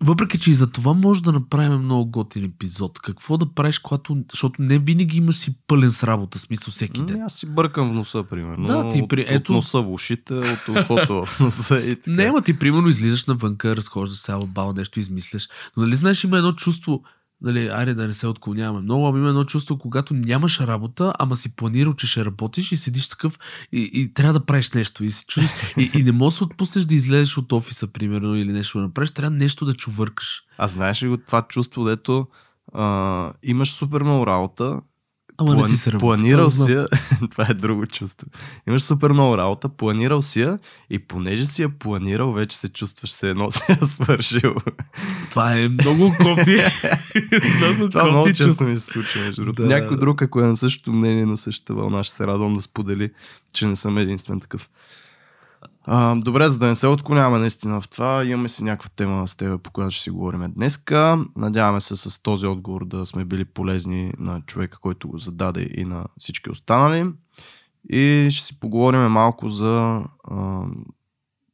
Въпреки, 0.00 0.38
че 0.38 0.50
и 0.50 0.54
за 0.54 0.70
това 0.70 0.94
може 0.94 1.22
да 1.22 1.32
направим 1.32 1.78
много 1.80 2.10
готин 2.10 2.44
епизод. 2.44 2.98
Какво 2.98 3.36
да 3.36 3.46
правиш, 3.54 3.78
когато... 3.78 4.16
Защото 4.30 4.62
не 4.62 4.78
винаги 4.78 5.16
имаш 5.18 5.36
си 5.36 5.54
пълен 5.66 5.90
с 5.90 6.04
работа, 6.04 6.38
смисъл 6.38 6.72
всеки 6.72 7.00
Ами 7.00 7.06
ден. 7.06 7.22
аз 7.22 7.34
си 7.34 7.46
бъркам 7.46 7.90
в 7.90 7.94
носа, 7.94 8.24
примерно. 8.30 8.66
Да, 8.66 8.88
ти 8.88 9.08
при- 9.08 9.20
от, 9.22 9.26
ето- 9.30 9.52
от 9.52 9.56
носа 9.56 9.82
в 9.82 9.90
ушите, 9.92 10.34
от 10.34 10.68
ухото 10.68 11.26
в 11.26 11.40
носа 11.40 11.80
и 11.80 11.96
така. 11.96 12.10
Не, 12.10 12.24
ама 12.24 12.42
ти 12.42 12.58
примерно 12.58 12.88
излизаш 12.88 13.24
навънка, 13.24 13.76
разхождаш 13.76 14.18
се, 14.18 14.32
баба, 14.46 14.72
нещо 14.76 14.98
измисляш. 15.00 15.48
Но 15.76 15.82
нали 15.82 15.94
знаеш, 15.94 16.24
има 16.24 16.38
едно 16.38 16.52
чувство, 16.52 17.02
нали, 17.44 17.66
айде 17.68 17.94
да 17.94 18.06
не 18.06 18.12
се 18.12 18.26
отклоняваме 18.26 18.80
много, 18.80 19.06
ама 19.06 19.18
има 19.18 19.28
едно 19.28 19.44
чувство, 19.44 19.78
когато 19.78 20.14
нямаш 20.14 20.60
работа, 20.60 21.12
ама 21.18 21.36
си 21.36 21.56
планирал, 21.56 21.92
че 21.92 22.06
ще 22.06 22.24
работиш 22.24 22.72
и 22.72 22.76
седиш 22.76 23.08
такъв 23.08 23.38
и, 23.72 23.90
и 23.92 24.14
трябва 24.14 24.32
да 24.32 24.46
правиш 24.46 24.72
нещо. 24.72 25.04
И, 25.04 25.10
си 25.10 25.24
чудиш, 25.28 25.50
и, 25.76 25.90
и 25.94 26.02
не 26.02 26.12
можеш 26.12 26.34
да 26.34 26.38
се 26.38 26.44
отпуснеш 26.44 26.84
да 26.84 26.94
излезеш 26.94 27.38
от 27.38 27.52
офиса, 27.52 27.92
примерно, 27.92 28.36
или 28.36 28.52
нещо 28.52 28.78
да 28.78 28.84
направиш, 28.84 29.10
трябва 29.10 29.30
нещо 29.30 29.64
да 29.64 29.74
чувъркаш. 29.74 30.42
А 30.58 30.68
знаеш 30.68 31.02
ли 31.02 31.08
го 31.08 31.16
това 31.16 31.42
чувство, 31.48 31.84
дето 31.84 32.26
а, 32.72 33.32
имаш 33.42 33.72
супер 33.72 34.02
много 34.02 34.26
работа, 34.26 34.80
Ама 35.38 35.54
не 35.54 35.64
ти 35.64 35.76
се 35.76 35.92
работи. 35.92 36.00
планирал 36.00 36.48
знам. 36.48 36.66
си 36.66 36.72
я, 36.72 36.86
това 37.30 37.46
е 37.50 37.54
друго 37.54 37.86
чувство. 37.86 38.26
Имаш 38.68 38.82
супер 38.82 39.10
много 39.10 39.38
работа, 39.38 39.68
планирал 39.68 40.22
си 40.22 40.40
я 40.40 40.58
и 40.90 40.98
понеже 40.98 41.46
си 41.46 41.62
я 41.62 41.68
планирал, 41.68 42.32
вече 42.32 42.56
се 42.56 42.68
чувстваш 42.68 43.10
се 43.10 43.30
едно 43.30 43.50
се 43.50 43.72
е 43.82 43.84
свършил. 43.84 44.54
Това 45.30 45.58
е 45.58 45.68
много 45.68 46.14
кофти. 46.22 46.56
много 47.56 47.88
Това 47.88 48.04
много 48.04 48.32
често 48.32 48.64
ми 48.64 48.78
се 48.78 48.86
случва, 48.92 49.20
между. 49.20 49.52
Да. 49.52 49.66
Някой 49.66 49.96
друг, 49.96 50.22
ако 50.22 50.40
е 50.40 50.46
на 50.46 50.56
същото 50.56 50.92
мнение, 50.92 51.26
на 51.26 51.36
същата 51.36 51.74
вълна, 51.74 52.04
ще 52.04 52.14
се 52.14 52.26
радвам 52.26 52.54
да 52.54 52.62
сподели, 52.62 53.10
че 53.52 53.66
не 53.66 53.76
съм 53.76 53.98
единствен 53.98 54.40
такъв. 54.40 54.68
А, 55.86 56.16
добре, 56.16 56.48
за 56.48 56.58
да 56.58 56.66
не 56.66 56.74
се 56.74 56.86
отклоняваме 56.86 57.38
наистина 57.38 57.80
в 57.80 57.88
това, 57.88 58.24
имаме 58.24 58.48
си 58.48 58.64
някаква 58.64 58.90
тема 58.96 59.28
с 59.28 59.36
теб, 59.36 59.62
по 59.62 59.70
която 59.70 59.90
ще 59.90 60.02
си 60.02 60.10
говорим 60.10 60.52
днеска. 60.54 61.24
Надяваме 61.36 61.80
се 61.80 61.96
с 61.96 62.22
този 62.22 62.46
отговор 62.46 62.84
да 62.84 63.06
сме 63.06 63.24
били 63.24 63.44
полезни 63.44 64.12
на 64.18 64.40
човека, 64.46 64.78
който 64.80 65.08
го 65.08 65.18
зададе 65.18 65.68
и 65.76 65.84
на 65.84 66.04
всички 66.18 66.50
останали. 66.50 67.06
И 67.90 68.28
ще 68.30 68.46
си 68.46 68.60
поговорим 68.60 69.00
малко 69.00 69.48
за 69.48 70.02
а, 70.30 70.62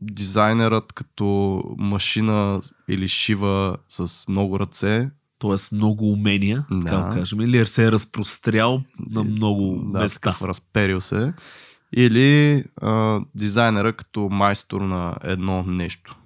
дизайнерът 0.00 0.92
като 0.92 1.62
машина 1.78 2.60
или 2.88 3.08
шива 3.08 3.76
с 3.88 4.28
много 4.28 4.60
ръце, 4.60 5.10
Тоест 5.40 5.72
много 5.72 6.12
умения, 6.12 6.66
да. 6.70 6.80
така 6.80 7.10
кажем. 7.18 7.40
Или 7.40 7.66
се 7.66 7.84
е 7.84 7.92
разпрострял 7.92 8.82
на 9.10 9.24
много 9.24 9.82
да, 9.92 9.98
места. 9.98 10.20
такъв 10.20 10.42
разперил 10.42 11.00
се. 11.00 11.32
Или 11.92 12.64
а, 12.82 13.20
дизайнера 13.34 13.92
като 13.92 14.28
майстор 14.28 14.80
на 14.80 15.16
едно 15.22 15.62
нещо. 15.62 16.16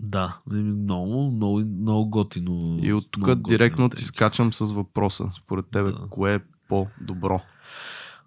Да, 0.00 0.38
еми, 0.52 0.62
много, 0.62 1.30
много, 1.30 1.60
много 1.80 2.10
готино. 2.10 2.78
И 2.82 2.92
от 2.92 3.04
тук 3.10 3.48
директно 3.48 3.88
ти 3.88 4.04
скачам 4.04 4.52
с 4.52 4.72
въпроса. 4.72 5.24
Според 5.32 5.66
тебе, 5.66 5.90
Да. 5.90 6.06
кое 6.10 6.34
е 6.34 6.40
по-добро? 6.68 7.40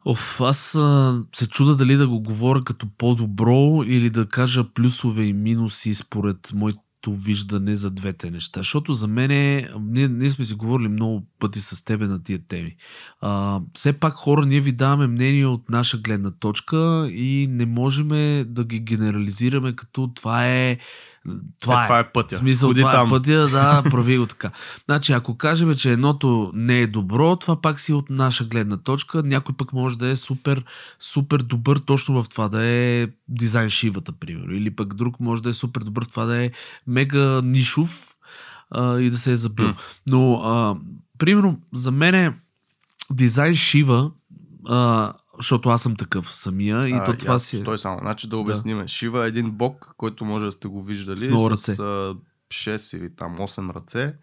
Оф, 0.05 0.41
аз 0.41 0.75
а, 0.75 1.21
се 1.35 1.47
чуда 1.47 1.75
дали 1.75 1.95
да 1.95 2.07
го 2.07 2.19
говоря 2.19 2.61
като 2.61 2.87
по-добро 2.97 3.83
или 3.85 4.09
да 4.09 4.25
кажа 4.25 4.73
плюсове 4.73 5.23
и 5.23 5.33
минуси 5.33 5.93
според 5.93 6.51
моето 6.53 6.79
виждане 7.07 7.75
за 7.75 7.91
двете 7.91 8.31
неща. 8.31 8.59
Защото 8.59 8.93
за 8.93 9.07
мен 9.07 9.31
ние, 9.79 10.07
ние 10.07 10.29
сме 10.29 10.45
си 10.45 10.53
говорили 10.53 10.87
много 10.87 11.27
пъти 11.39 11.61
с 11.61 11.85
тебе 11.85 12.07
на 12.07 12.23
тия 12.23 12.39
теми. 12.47 12.75
А, 13.21 13.61
все 13.73 13.93
пак 13.93 14.13
хора, 14.13 14.45
ние 14.45 14.61
ви 14.61 14.71
даваме 14.71 15.07
мнение 15.07 15.45
от 15.45 15.69
наша 15.69 15.97
гледна 15.97 16.31
точка 16.31 17.09
и 17.11 17.47
не 17.49 17.65
можем 17.65 18.07
да 18.53 18.63
ги 18.63 18.79
генерализираме 18.79 19.75
като 19.75 20.11
това 20.15 20.47
е 20.47 20.77
това 21.61 21.83
е, 21.83 21.85
това 21.85 21.99
е 21.99 22.11
пътя. 22.11 22.35
Смисъл, 22.35 22.69
Ходи 22.69 22.81
това 22.81 22.91
там. 22.91 23.07
е 23.07 23.09
пътя, 23.09 23.47
да, 23.47 23.83
прави 23.91 24.17
го 24.17 24.25
така. 24.25 24.51
Значи, 24.85 25.13
ако 25.13 25.37
кажем, 25.37 25.73
че 25.73 25.91
едното 25.91 26.51
не 26.53 26.81
е 26.81 26.87
добро, 26.87 27.35
това 27.35 27.61
пак 27.61 27.79
си 27.79 27.93
от 27.93 28.09
наша 28.09 28.45
гледна 28.45 28.77
точка. 28.77 29.23
Някой 29.23 29.55
пък 29.55 29.73
може 29.73 29.97
да 29.97 30.09
е 30.09 30.15
супер, 30.15 30.63
супер 30.99 31.37
добър 31.37 31.77
точно 31.77 32.23
в 32.23 32.29
това 32.29 32.49
да 32.49 32.65
е 32.65 33.07
дизайн 33.27 33.69
шивата, 33.69 34.11
примерно. 34.11 34.53
Или 34.53 34.75
пък 34.75 34.93
друг 34.93 35.19
може 35.19 35.41
да 35.41 35.49
е 35.49 35.53
супер 35.53 35.81
добър 35.81 36.05
в 36.05 36.09
това 36.09 36.25
да 36.25 36.43
е 36.43 36.51
мега 36.87 37.41
нишов 37.43 38.07
а, 38.71 38.99
и 38.99 39.09
да 39.09 39.17
се 39.17 39.31
е 39.31 39.35
забил. 39.35 39.67
М. 39.67 39.75
Но, 40.07 40.33
а, 40.33 40.75
примерно, 41.17 41.59
за 41.73 41.91
мен 41.91 42.15
е 42.15 42.33
дизайн 43.11 43.55
шива, 43.55 44.11
а, 44.67 45.13
защото 45.37 45.69
аз 45.69 45.81
съм 45.81 45.95
такъв 45.95 46.35
самия 46.35 46.81
и 46.87 46.91
А, 46.91 47.05
то 47.05 47.13
това 47.13 47.39
си 47.39 47.55
е. 47.57 47.59
Стой 47.59 47.77
само. 47.77 47.99
Значи 47.99 48.29
да 48.29 48.37
обясниме. 48.37 48.87
Шива 48.87 49.25
е 49.25 49.27
един 49.27 49.51
бог, 49.51 49.93
който 49.97 50.25
може 50.25 50.45
да 50.45 50.51
сте 50.51 50.67
го 50.67 50.83
виждали 50.83 51.17
С 51.17 51.27
много 51.27 51.57
с 51.57 51.79
а, 51.79 52.15
6 52.49 52.97
или 52.97 53.15
там 53.15 53.37
8 53.37 53.75
ръце. 53.75 54.15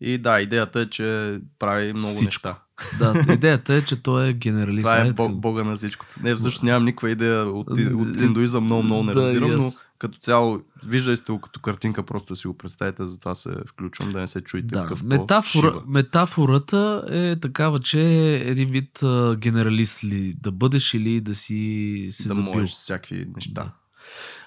И 0.00 0.18
да, 0.18 0.40
идеята 0.40 0.80
е, 0.80 0.90
че 0.90 1.38
прави 1.58 1.92
много 1.92 2.12
Всичко. 2.12 2.24
неща. 2.24 2.58
Да, 2.98 3.24
идеята 3.32 3.74
е, 3.74 3.82
че 3.82 4.02
той 4.02 4.28
е 4.28 4.32
генералист. 4.32 4.84
Това 4.84 5.00
е 5.00 5.12
бог, 5.12 5.34
бога 5.34 5.64
на 5.64 5.76
всичкото. 5.76 6.14
Не, 6.22 6.34
всъщност 6.34 6.62
нямам 6.62 6.84
никаква 6.84 7.10
идея 7.10 7.40
от, 7.44 7.70
от 7.70 7.78
Е, 8.16 8.24
индуизъм, 8.24 8.64
много, 8.64 8.82
много 8.82 9.02
не 9.02 9.14
да, 9.14 9.20
разбирам, 9.26 9.50
и 9.52 9.54
но 9.54 9.72
като 9.98 10.18
цяло, 10.18 10.60
виждали 10.86 11.16
сте 11.16 11.32
го 11.32 11.38
като 11.40 11.60
картинка, 11.60 12.02
просто 12.02 12.32
да 12.32 12.36
си 12.36 12.46
го 12.46 12.56
представите, 12.58 13.06
затова 13.06 13.34
се 13.34 13.50
включвам, 13.66 14.12
да 14.12 14.20
не 14.20 14.26
се 14.26 14.40
чуете 14.40 14.66
Да, 14.66 14.82
какъв 14.82 15.02
метафора, 15.02 15.72
по-шива. 15.72 15.84
метафората 15.88 17.04
е 17.08 17.36
такава, 17.40 17.80
че 17.80 18.00
един 18.36 18.68
вид 18.70 19.02
а, 19.02 19.36
генералист 19.36 20.04
ли 20.04 20.34
да 20.42 20.52
бъдеш 20.52 20.94
или 20.94 21.20
да 21.20 21.34
си 21.34 22.08
се 22.10 22.28
да 22.28 22.34
забил. 22.34 22.52
можеш 22.52 22.70
всякакви 22.70 23.26
неща. 23.34 23.52
Да. 23.54 23.70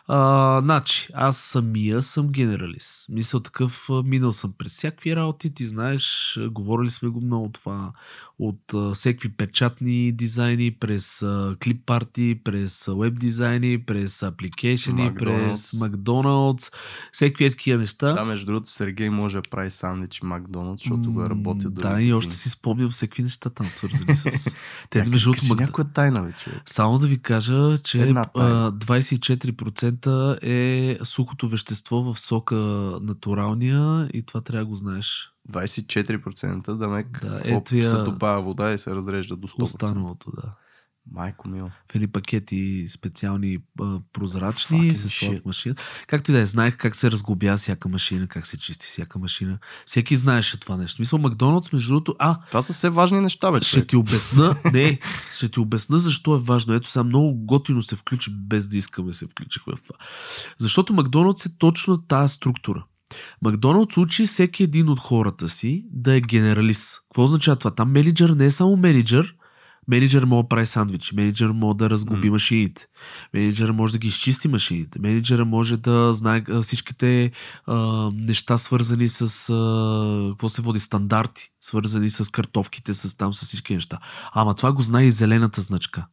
А, 0.10 0.62
значи, 0.62 1.08
аз 1.14 1.38
самия 1.38 2.02
съм 2.02 2.28
генералист. 2.28 3.10
Мисля 3.10 3.44
такъв, 3.44 3.90
минал 4.04 4.32
съм 4.32 4.54
през 4.58 4.72
всякакви 4.72 5.16
работи, 5.16 5.54
ти 5.54 5.66
знаеш, 5.66 6.40
говорили 6.52 6.90
сме 6.90 7.10
го 7.10 7.22
много 7.22 7.50
това, 7.50 7.92
от 8.40 8.74
а, 8.74 8.94
всеки 8.94 9.30
печатни 9.30 10.12
дизайни, 10.12 10.72
през 10.72 11.26
клип 11.64 11.86
парти, 11.86 12.40
през 12.44 12.90
веб 12.98 13.20
дизайни, 13.20 13.84
през 13.84 14.24
апликейшени, 14.24 15.16
през 15.16 15.74
Макдоналдс, 15.74 16.72
всеки 17.12 17.46
е 17.46 17.50
такива 17.50 17.80
неща. 17.80 18.14
Да, 18.14 18.26
между 18.26 18.46
другото, 18.46 18.70
Сергей 18.70 19.10
може 19.10 19.38
да 19.38 19.50
прави 19.50 19.70
сандвич 19.70 20.22
Макдоналдс, 20.22 20.84
защото 20.84 21.12
го 21.12 21.24
е 21.24 21.30
работил 21.30 21.70
да. 21.70 21.82
Да, 21.82 22.02
и 22.02 22.14
още 22.14 22.34
си 22.34 22.50
спомням 22.50 22.90
всеки 22.90 23.24
неща 23.24 23.50
там, 23.50 23.70
свързани 23.70 24.16
с. 24.16 24.56
Те, 24.90 25.04
между 25.04 25.30
другото, 25.30 25.46
Макдоналдс. 25.46 25.70
Някоя 25.70 25.94
тайна 25.94 26.24
вече. 26.24 26.50
Е. 26.50 26.62
Само 26.66 27.00
да 27.00 27.08
ви 27.08 27.18
кажа, 27.18 27.78
че 27.78 27.98
24% 27.98 29.97
момента 30.06 30.48
е 30.48 30.98
сухото 31.04 31.50
вещество 31.50 32.02
в 32.02 32.20
сока 32.20 32.56
натуралния 33.02 34.10
и 34.14 34.24
това 34.24 34.42
трябва 34.42 34.66
да 34.66 34.70
го 34.70 34.76
знаеш. 34.76 35.32
24% 35.52 36.76
да 36.76 36.88
мек, 36.88 37.22
да, 37.22 37.42
е, 37.46 37.64
тия... 37.64 37.90
се 37.90 38.04
добавя 38.04 38.42
вода 38.42 38.74
и 38.74 38.78
се 38.78 38.96
разрежда 38.96 39.36
до 39.36 39.48
100%. 39.48 39.62
Останалото, 39.62 40.32
да. 40.32 40.54
Майко 41.12 41.48
мил. 41.48 41.70
В 41.92 41.96
едни 41.96 42.08
пакети 42.08 42.86
специални 42.90 43.58
а, 43.82 44.00
прозрачни 44.14 44.96
се 44.96 45.10
слагат 45.10 45.46
машина. 45.46 45.76
Както 46.08 46.32
и 46.32 46.34
да 46.34 46.40
е, 46.40 46.46
знаех 46.46 46.78
как 46.78 46.96
се 46.96 47.12
разглобя 47.12 47.58
всяка 47.58 47.90
машина, 47.90 48.28
как 48.28 48.48
се 48.48 48.58
чисти 48.58 48.86
всяка 48.86 49.20
машина. 49.20 49.60
Всеки 49.86 50.18
знаеше 50.18 50.60
това 50.60 50.78
нещо. 50.78 51.02
Мисля, 51.02 51.18
Макдоналдс, 51.18 51.72
между 51.72 51.90
другото, 51.90 52.16
а, 52.20 52.40
Това 52.40 52.62
са 52.62 52.74
все 52.74 52.90
важни 52.90 53.20
неща, 53.20 53.52
бе, 53.52 53.62
Ще 53.62 53.88
ти 53.88 53.96
обясна, 53.96 54.56
не, 54.74 55.00
ще 55.32 55.50
ти 55.50 55.60
обясна 55.60 55.98
защо 55.98 56.36
е 56.36 56.40
важно. 56.40 56.74
Ето 56.74 56.90
сега 56.90 57.04
много 57.04 57.34
готино 57.46 57.82
се 57.82 57.96
включи, 57.96 58.32
без 58.32 58.68
да 58.68 58.78
искаме 58.78 59.14
се 59.14 59.28
включихме 59.28 59.74
в 59.76 59.84
това. 59.84 59.96
Защото 60.58 60.94
Макдоналдс 60.94 61.46
е 61.46 61.58
точно 61.58 61.98
тази 61.98 62.34
структура. 62.34 62.84
Макдоналдс 63.42 63.98
учи 63.98 64.26
всеки 64.26 64.64
един 64.64 64.90
от 64.90 65.00
хората 65.00 65.50
си 65.50 65.86
да 65.92 66.16
е 66.16 66.22
генералист. 66.22 67.02
Какво 67.02 67.24
означава 67.24 67.56
това? 67.56 67.72
Там 67.72 67.92
менеджер 67.92 68.30
не 68.30 68.46
е 68.46 68.52
само 68.52 68.78
менеджер, 68.78 69.36
Менеджер 69.88 70.24
може 70.24 70.44
да 70.44 70.48
прави 70.48 70.66
сандвичи, 70.66 71.16
менеджер 71.16 71.48
може 71.50 71.78
да 71.78 71.90
разглоби 71.90 72.30
М. 72.30 72.34
машините, 72.34 72.88
менеджер 73.34 73.72
може 73.72 73.94
да 73.94 74.00
ги 74.00 74.08
изчисти 74.08 74.48
машините, 74.48 75.00
менеджера 75.00 75.46
може 75.46 75.78
да 75.78 76.14
знае 76.14 76.44
всичките 76.62 77.32
а, 77.66 77.76
неща 78.14 78.58
свързани 78.58 79.10
с 79.10 79.22
а, 79.50 80.30
какво 80.30 80.50
се 80.50 80.62
води 80.62 80.80
стандарти, 80.80 81.50
свързани 81.62 82.10
с 82.10 82.32
картовките, 82.32 82.94
с 82.94 83.18
там, 83.18 83.34
с 83.34 83.46
всички 83.46 83.74
неща. 83.74 83.98
Ама 84.34 84.56
това 84.56 84.72
го 84.72 84.82
знае 84.82 85.04
и 85.04 85.12
зелената 85.12 85.62
значка. 85.62 86.08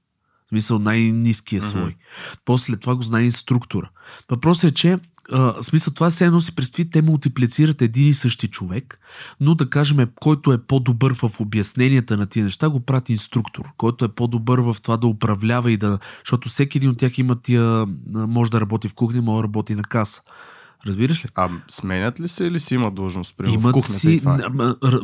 В 0.46 0.48
смисъл 0.48 0.78
най-низкия 0.78 1.58
Мгм. 1.62 1.70
слой. 1.70 1.96
После 2.44 2.76
това 2.76 2.96
го 2.96 3.02
знае 3.02 3.22
инструктора. 3.22 3.90
Въпросът 4.30 4.70
е, 4.70 4.74
че 4.74 4.98
а, 5.32 5.38
в 5.38 5.62
смисъл 5.62 5.94
това 5.94 6.10
все 6.10 6.26
едно 6.26 6.40
си 6.40 6.54
представи, 6.54 6.90
те 6.90 7.02
мултиплицират 7.02 7.82
един 7.82 8.08
и 8.08 8.14
същи 8.14 8.48
човек, 8.48 8.98
но 9.40 9.54
да 9.54 9.70
кажем, 9.70 10.08
който 10.20 10.52
е 10.52 10.58
по-добър 10.58 11.14
в 11.14 11.40
обясненията 11.40 12.16
на 12.16 12.26
тия 12.26 12.44
неща, 12.44 12.68
го 12.68 12.80
прати 12.80 13.12
инструктор, 13.12 13.64
който 13.76 14.04
е 14.04 14.08
по-добър 14.08 14.58
в 14.58 14.76
това 14.82 14.96
да 14.96 15.06
управлява 15.06 15.72
и 15.72 15.76
да... 15.76 15.98
Защото 16.18 16.48
всеки 16.48 16.78
един 16.78 16.90
от 16.90 16.98
тях 16.98 17.18
има 17.18 17.40
тия... 17.40 17.86
Може 18.06 18.50
да 18.50 18.60
работи 18.60 18.88
в 18.88 18.94
кухня, 18.94 19.22
може 19.22 19.36
да 19.36 19.42
работи 19.42 19.74
на 19.74 19.82
каса. 19.82 20.22
Разбираш 20.86 21.24
ли? 21.24 21.28
А 21.34 21.50
сменят 21.68 22.20
ли 22.20 22.28
се 22.28 22.44
или 22.44 22.60
си 22.60 22.74
има 22.74 22.90
длъжност? 22.90 23.36
Примерно, 23.36 23.60
в 23.60 23.62
Имат 23.62 23.72
кухнята 23.72 24.00
си... 24.00 24.10
и 24.10 24.18
това 24.18 24.34
е? 24.34 24.38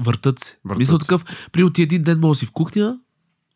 Въртат 0.00 0.38
се. 0.38 0.58
Въртат 0.64 0.78
Мисъл 0.78 0.98
се. 0.98 1.06
такъв, 1.06 1.24
при 1.52 1.72
ти 1.72 1.82
един 1.82 2.02
ден 2.02 2.20
може 2.20 2.30
да 2.30 2.34
си 2.38 2.46
в 2.46 2.52
кухня, 2.52 2.98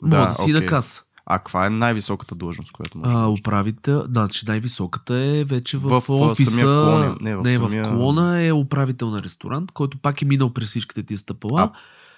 може 0.02 0.22
Да, 0.22 0.28
да, 0.28 0.34
си 0.34 0.52
на 0.52 0.58
окей. 0.58 0.66
каса. 0.66 1.03
А 1.26 1.38
каква 1.38 1.66
е 1.66 1.70
най-високата 1.70 2.34
длъжност, 2.34 2.72
която 2.72 2.98
може? 2.98 3.10
А, 3.10 3.18
да 3.18 3.28
управител, 3.28 4.02
значи 4.02 4.44
най-високата 4.48 5.14
е 5.16 5.44
вече 5.44 5.78
в, 5.78 6.00
В, 6.00 6.10
офиса. 6.10 6.50
самия 6.50 6.66
клон, 6.66 7.16
не, 7.20 7.36
в 7.36 7.42
не, 7.42 7.54
самия- 7.54 7.84
в 7.84 7.88
клона 7.88 8.42
е 8.42 8.52
управител 8.52 9.10
на 9.10 9.22
ресторант, 9.22 9.72
който 9.72 9.98
пак 9.98 10.22
е 10.22 10.24
минал 10.24 10.52
през 10.52 10.68
всичките 10.68 11.02
ти 11.02 11.16
стъпала. 11.16 11.62
А, 11.62 11.70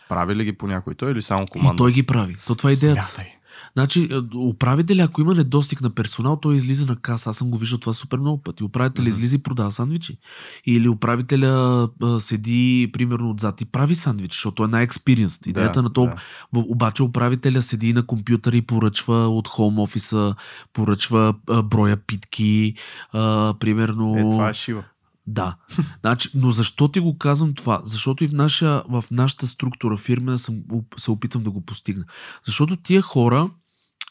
Прави 0.09 0.37
ли 0.37 0.45
ги 0.45 0.53
по 0.53 0.67
някой 0.67 0.95
той 0.95 1.13
или 1.13 1.23
само 1.23 1.47
команда? 1.47 1.75
и 1.75 1.77
той 1.77 1.93
ги 1.93 2.03
прави. 2.03 2.37
То 2.47 2.55
това 2.55 2.71
е 2.71 2.73
идеята. 2.73 3.05
Смятай. 3.05 3.36
Значи, 3.77 4.09
е, 4.11 4.37
управителя, 4.37 5.03
ако 5.03 5.21
има 5.21 5.35
недостиг 5.35 5.81
на 5.81 5.91
персонал, 5.91 6.37
той 6.37 6.57
излиза 6.57 6.87
на 6.87 6.97
каса. 6.97 7.31
Аз 7.31 7.37
съм 7.37 7.51
го 7.51 7.59
виждал 7.59 7.79
това 7.79 7.93
супер 7.93 8.19
много 8.19 8.43
пъти. 8.43 8.65
Управителя 8.65 9.03
Мгм. 9.03 9.09
излиза 9.09 9.37
и 9.37 9.43
продава 9.43 9.71
сандвичи. 9.71 10.19
Или 10.67 10.89
управителя 10.89 11.89
а, 12.03 12.21
седи, 12.21 12.91
примерно, 12.93 13.31
отзад 13.31 13.61
и 13.61 13.65
прави 13.65 13.95
сандвичи, 13.95 14.37
защото 14.37 14.65
е 14.65 14.69
най-експириенс. 14.69 15.41
Идеята 15.47 15.83
на 15.83 15.93
то, 15.93 16.05
да. 16.05 16.17
Обаче 16.61 17.03
управителя 17.03 17.63
седи 17.63 17.93
на 17.93 18.07
компютъра 18.07 18.57
и 18.57 18.63
поръчва 18.63 19.29
от 19.29 19.49
хоум 19.49 19.79
офиса, 19.79 20.35
поръчва 20.73 21.35
а, 21.49 21.63
броя 21.63 21.97
питки, 21.97 22.75
а, 23.13 23.55
примерно... 23.61 24.17
Е, 24.19 24.21
това 24.21 24.49
е 24.51 24.55
шива. 24.55 24.85
Да. 25.27 25.57
Значи, 26.01 26.31
но 26.35 26.51
защо 26.51 26.89
ти 26.89 27.01
го 27.01 27.19
казвам 27.19 27.55
това? 27.55 27.81
Защото 27.85 28.25
и 28.25 28.29
в, 28.29 28.33
наша, 28.33 28.83
в 28.89 29.05
нашата 29.11 29.47
структура 29.47 29.97
фирмена 29.97 30.39
съм, 30.39 30.63
се 30.97 31.11
опитам 31.11 31.43
да 31.43 31.51
го 31.51 31.61
постигна. 31.61 32.05
Защото 32.47 32.77
тия 32.77 33.03
хора 33.03 33.51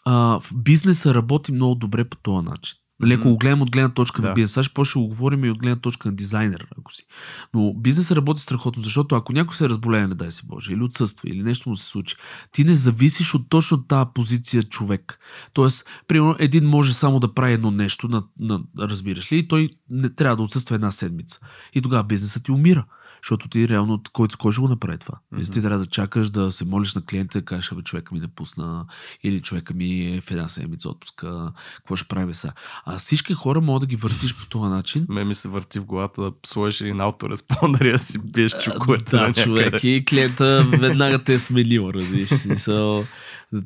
а, 0.06 0.40
в 0.40 0.52
бизнеса 0.56 1.14
работи 1.14 1.52
много 1.52 1.76
добре 1.76 2.04
по 2.04 2.18
този 2.18 2.46
начин. 2.46 2.76
Нали, 3.00 3.14
ако 3.14 3.30
го 3.30 3.38
гледам 3.38 3.62
от 3.62 3.72
гледна 3.72 3.90
точка 3.90 4.22
Да. 4.22 4.28
на 4.28 4.34
бизнес, 4.34 4.58
аз 4.58 4.88
ще 4.88 5.00
го 5.00 5.08
говорим 5.08 5.46
и 5.46 5.50
от 5.50 5.60
гледна 5.60 5.76
точка 5.82 6.08
на 6.08 6.16
дизайнер, 6.16 6.68
ако 6.80 6.94
си. 6.94 7.04
Но 7.54 7.74
бизнес 7.74 8.12
работи 8.12 8.42
страхотно, 8.42 8.84
защото 8.84 9.16
ако 9.16 9.34
някой 9.34 9.56
се 9.56 9.70
разболее, 9.70 10.08
не 10.08 10.16
дай 10.16 10.32
се 10.32 10.42
Боже, 10.46 10.74
или 10.74 10.84
отсъства, 10.84 11.30
или 11.30 11.44
нещо 11.44 11.70
му 11.70 11.76
се 11.76 11.86
случи, 11.86 12.16
ти 12.52 12.64
не 12.64 12.74
зависиш 12.74 13.34
от 13.34 13.50
точно 13.50 13.84
тази 13.84 14.10
позиция 14.14 14.64
човек. 14.64 15.20
Тоест, 15.54 15.86
примерно, 16.08 16.36
един 16.40 16.66
може 16.66 16.94
само 16.94 17.20
да 17.20 17.34
прави 17.34 17.54
едно 17.54 17.72
нещо, 17.72 18.08
на, 18.08 18.24
на, 18.40 18.62
разбираш 18.80 19.32
ли, 19.32 19.38
и 19.38 19.48
той 19.48 19.70
не 19.90 20.10
трябва 20.10 20.38
да 20.38 20.44
отсъства 20.44 20.76
една 20.76 20.92
седмица. 20.92 21.40
И 21.74 21.82
тогава 21.82 22.04
бизнесът 22.04 22.44
ти 22.44 22.52
умира. 22.52 22.86
Защото 23.26 23.50
ти 23.50 23.70
реално, 23.70 24.02
кой, 24.14 24.28
кой 24.40 24.52
ще 24.52 24.62
го 24.62 24.68
направи 24.68 24.98
това? 24.98 25.20
Mm-hmm. 25.34 25.54
Ти 25.54 25.62
трябва 25.62 25.80
да 25.80 25.86
чакаш 25.86 26.30
да 26.30 26.52
се 26.52 26.66
молиш 26.66 26.94
на 26.94 27.06
клиента 27.06 27.40
да 27.40 27.46
кажеш, 27.46 27.72
абе, 27.72 27.82
човека 27.82 28.14
ми 28.14 28.20
не 28.20 28.28
пусна, 28.28 28.86
или 29.24 29.42
човека 29.42 29.74
ми 29.74 30.16
е 30.16 30.22
в 30.22 30.32
една 30.32 30.50
седмица 30.50 30.90
отпуска, 30.90 31.52
какво 31.76 31.96
ще 31.96 32.08
правим 32.08 32.34
сега? 32.34 32.54
А 32.86 32.98
всички 32.98 33.34
хора 33.34 33.62
могат 33.62 33.82
да 33.82 33.88
ги 33.88 33.96
въртиш 33.96 34.36
по 34.36 34.46
този 34.46 34.70
начин. 34.70 35.06
Ме 35.10 35.24
ми 35.24 35.36
се 35.36 35.48
върти 35.48 35.80
в 35.80 35.86
главата 35.86 36.22
да 36.22 36.32
сложиш 36.46 36.82
един 36.82 37.02
аутореспондър 37.02 37.86
и 37.86 37.92
да 37.92 38.00
си 38.00 38.20
биеш 38.24 38.52
чуковете 38.64 39.16
на 39.16 39.28
Да, 39.28 39.44
човек. 39.44 39.84
И 39.84 40.06
клиента 40.10 40.68
веднага 40.80 41.24
те 41.24 41.34
е 41.34 41.40
сменил, 41.40 41.92
разбираш. 41.94 42.30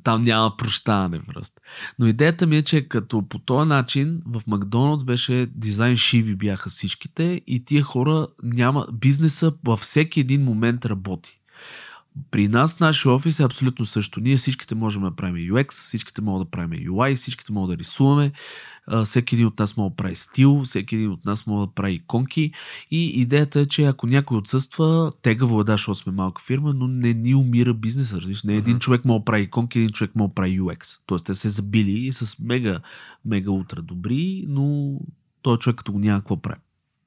Там 0.03 0.23
няма 0.23 0.57
прощаване 0.57 1.21
просто. 1.21 1.61
Но 1.99 2.07
идеята 2.07 2.47
ми 2.47 2.57
е, 2.57 2.61
че 2.61 2.87
като 2.87 3.27
по 3.29 3.39
този 3.39 3.69
начин 3.69 4.21
в 4.25 4.41
Макдоналдс 4.47 5.03
беше 5.03 5.47
дизайн 5.55 5.95
шиви 5.95 6.35
бяха 6.35 6.69
всичките 6.69 7.41
и 7.47 7.65
тия 7.65 7.83
хора 7.83 8.27
няма, 8.43 8.87
бизнеса 8.93 9.53
във 9.63 9.79
всеки 9.79 10.19
един 10.19 10.43
момент 10.43 10.85
работи. 10.85 11.38
При 12.31 12.47
нас 12.47 12.79
нашия 12.79 13.11
офис 13.11 13.39
е 13.39 13.43
абсолютно 13.43 13.85
също. 13.85 14.19
Ние 14.19 14.37
всичките 14.37 14.75
можем 14.75 15.01
да 15.01 15.15
правим 15.15 15.35
UX, 15.35 15.71
всичките 15.71 16.21
могат 16.21 16.47
да 16.47 16.51
правим 16.51 16.79
UI, 16.79 17.15
всичките 17.15 17.53
могат 17.53 17.77
да 17.77 17.77
рисуваме, 17.77 18.31
всеки 19.03 19.35
един 19.35 19.47
от 19.47 19.59
нас 19.59 19.77
може 19.77 19.89
да 19.89 19.95
прави 19.95 20.15
стил, 20.15 20.61
всеки 20.63 20.95
един 20.95 21.11
от 21.11 21.25
нас 21.25 21.47
може 21.47 21.67
да 21.67 21.73
прави 21.73 21.93
иконки 21.93 22.51
и 22.91 23.05
идеята 23.05 23.59
е, 23.59 23.65
че 23.65 23.83
ако 23.83 24.07
някой 24.07 24.37
отсъства, 24.37 25.11
тегаво 25.21 25.61
е 25.61 25.63
да, 25.63 25.71
защото 25.71 25.99
сме 25.99 26.11
малка 26.11 26.41
фирма, 26.41 26.73
но 26.73 26.87
не 26.87 27.13
ни 27.13 27.35
умира 27.35 27.73
бизнеса. 27.73 28.15
Разбираш? 28.17 28.43
Не 28.43 28.55
един 28.55 28.79
човек 28.79 29.05
може 29.05 29.19
да 29.19 29.25
прави 29.25 29.43
иконки, 29.43 29.79
един 29.79 29.91
човек 29.91 30.15
може 30.15 30.27
да 30.27 30.33
прави 30.33 30.59
UX. 30.59 30.99
Тоест 31.05 31.25
те 31.25 31.33
се 31.33 31.49
забили 31.49 31.91
и 31.91 32.11
с 32.11 32.39
мега, 32.39 32.79
мега 33.25 33.51
утра 33.51 33.81
добри, 33.81 34.45
но 34.47 34.93
той 35.41 35.57
човек 35.57 35.77
като 35.77 35.91
го 35.91 35.99
няма 35.99 36.19
какво 36.19 36.41
прави. 36.41 36.59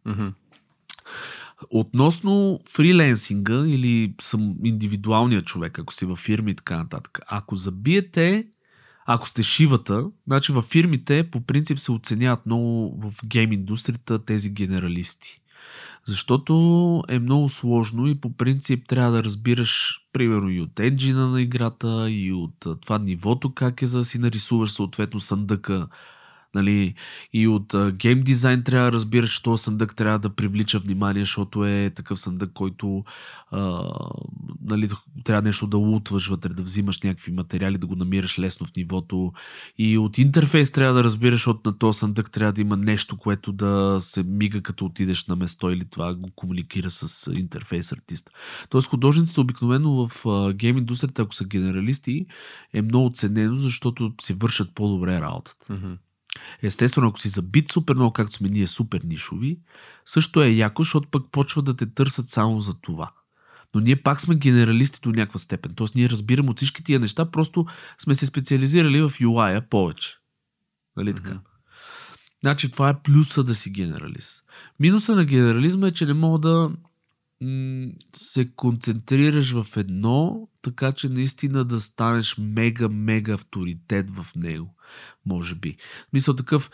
Мгм. 0.07 0.29
Относно 1.71 2.61
фриленсинга 2.69 3.67
или 3.67 4.15
съм 4.21 4.55
индивидуалният 4.65 5.45
човек, 5.45 5.79
ако 5.79 5.93
сте 5.93 6.07
във 6.07 6.19
фирми 6.19 6.51
и 6.51 6.55
така 6.55 6.77
нататък, 6.77 7.21
ако 7.27 7.55
забиете, 7.55 8.47
ако 9.07 9.29
сте 9.29 9.43
шивата, 9.43 10.05
значи 10.27 10.53
във 10.53 10.65
фирмите 10.65 11.31
по 11.31 11.41
принцип 11.41 11.79
се 11.79 11.93
оценяват 11.93 12.47
много 12.47 13.01
в 13.01 13.27
гейм 13.27 13.53
индустрията 13.53 14.25
тези 14.25 14.51
генералисти. 14.51 15.43
Защото 16.05 17.03
е 17.09 17.19
много 17.19 17.49
сложно 17.49 18.07
и 18.07 18.21
по 18.21 18.37
принцип 18.37 18.89
трябва 18.89 19.13
да 19.13 19.25
разбираш, 19.25 20.01
примерно, 20.13 20.51
и 20.51 20.61
от 20.61 20.81
енджина 20.81 21.29
на 21.29 21.43
играта, 21.43 22.11
и 22.11 22.33
от 22.33 22.67
това 22.81 22.99
нивото 22.99 23.55
как 23.55 23.83
е, 23.83 23.87
за 23.87 23.99
да 23.99 24.05
си 24.05 24.19
нарисуваш 24.19 24.71
съответно 24.71 25.21
съндъка, 25.21 25.89
Нали, 26.55 26.95
и 27.33 27.49
от 27.49 27.75
гейм 27.93 28.23
дизайн 28.23 28.63
трябва 28.63 28.91
да 28.91 28.93
разбираш, 28.93 29.31
че 29.31 29.43
този 29.43 29.63
съндък 29.63 29.97
трябва 29.97 30.19
да 30.19 30.35
привлича 30.35 30.79
внимание, 30.79 31.23
защото 31.23 31.65
е 31.65 31.93
такъв 31.95 32.21
съндък, 32.21 32.53
който 32.53 33.05
а, 33.51 33.91
нали, 34.65 34.89
трябва 35.25 35.43
нещо 35.43 35.67
да 35.67 35.77
лутваш 35.77 36.29
вътре, 36.29 36.49
да 36.49 36.63
взимаш 36.63 37.01
някакви 37.01 37.33
материали, 37.33 37.79
да 37.79 37.87
го 37.87 37.97
намираш 37.97 38.39
лесно 38.39 38.67
в 38.67 38.77
нивото. 38.77 39.33
И 39.79 39.99
от 39.99 40.19
интерфейс 40.19 40.71
трябва 40.71 40.95
да 40.95 41.05
разбираш, 41.05 41.35
защото 41.35 41.71
на 41.71 41.79
този 41.79 41.99
съндък 41.99 42.31
трябва 42.31 42.53
да 42.53 42.61
има 42.61 42.77
нещо, 42.77 43.17
което 43.17 43.53
да 43.53 43.97
се 44.01 44.23
мига 44.23 44.63
като 44.63 44.85
отидеш 44.85 45.27
на 45.27 45.37
место 45.37 45.71
или 45.71 45.85
това 45.85 46.15
го 46.15 46.31
комуникира 46.37 46.91
с 46.91 47.33
интерфейс 47.33 47.93
артист. 47.93 48.31
Тоест 48.69 48.89
художниците 48.89 49.41
обикновено 49.41 50.09
в 50.09 50.27
гейм 50.55 50.79
индустрията, 50.79 51.23
ако 51.23 51.35
са 51.35 51.45
генералисти, 51.45 52.27
е 52.73 52.83
много 52.83 53.11
ценено, 53.15 53.57
защото 53.57 54.13
си 54.21 54.33
вършат 54.33 54.75
по-добре 54.75 55.21
работата. 55.21 55.73
Мгм. 55.73 55.93
Естествено, 56.63 57.09
ако 57.09 57.21
си 57.21 57.29
забит 57.29 57.73
супер 57.73 57.95
много, 57.95 58.13
както 58.13 58.37
сме 58.37 58.49
ние 58.49 58.67
супер 58.67 59.01
нишови, 59.05 59.59
също 60.07 60.43
е 60.43 60.49
яко, 60.49 60.83
защото 60.83 61.09
пък 61.09 61.23
почва 61.33 61.63
да 61.63 61.77
те 61.77 61.87
търсят 61.87 62.29
само 62.29 62.61
за 62.61 62.75
това. 62.75 63.11
Но 63.75 63.81
ние 63.81 64.03
пак 64.03 64.21
сме 64.21 64.35
генералисти 64.35 65.01
до 65.03 65.11
някаква 65.11 65.39
степен. 65.39 65.75
Тоест 65.75 65.95
ние 65.95 66.11
разбираме 66.11 66.51
от 66.51 66.57
всички 66.57 66.85
тия 66.85 67.01
неща, 67.01 67.31
просто 67.31 67.67
сме 67.99 68.15
се 68.15 68.27
специализирали 68.27 69.01
в 69.01 69.11
UI 69.11 69.69
повече. 69.69 70.19
Нали 70.97 71.15
така? 71.15 71.31
Мгм. 71.31 71.41
Значи 72.41 72.71
това 72.71 72.89
е 72.89 73.03
плюса 73.03 73.45
да 73.45 73.55
си 73.55 73.71
генералист. 73.71 74.45
Минуса 74.81 75.17
на 75.17 75.25
генерализма 75.25 75.87
е, 75.87 75.91
че 75.91 76.07
не 76.07 76.15
мога 76.15 76.39
да 76.39 76.71
м- 77.41 77.93
се 78.17 78.51
концентрираш 78.51 79.53
в 79.53 79.77
едно, 79.77 80.49
така 80.63 80.93
че 80.93 81.09
наистина 81.09 81.65
да 81.65 81.81
станеш 81.81 82.37
мега-мега 82.39 83.35
авторитет 83.35 84.11
в 84.11 84.27
него. 84.37 84.75
Може 85.27 85.55
би. 85.55 85.77
Мисъл 86.13 86.37
такъв, 86.37 86.71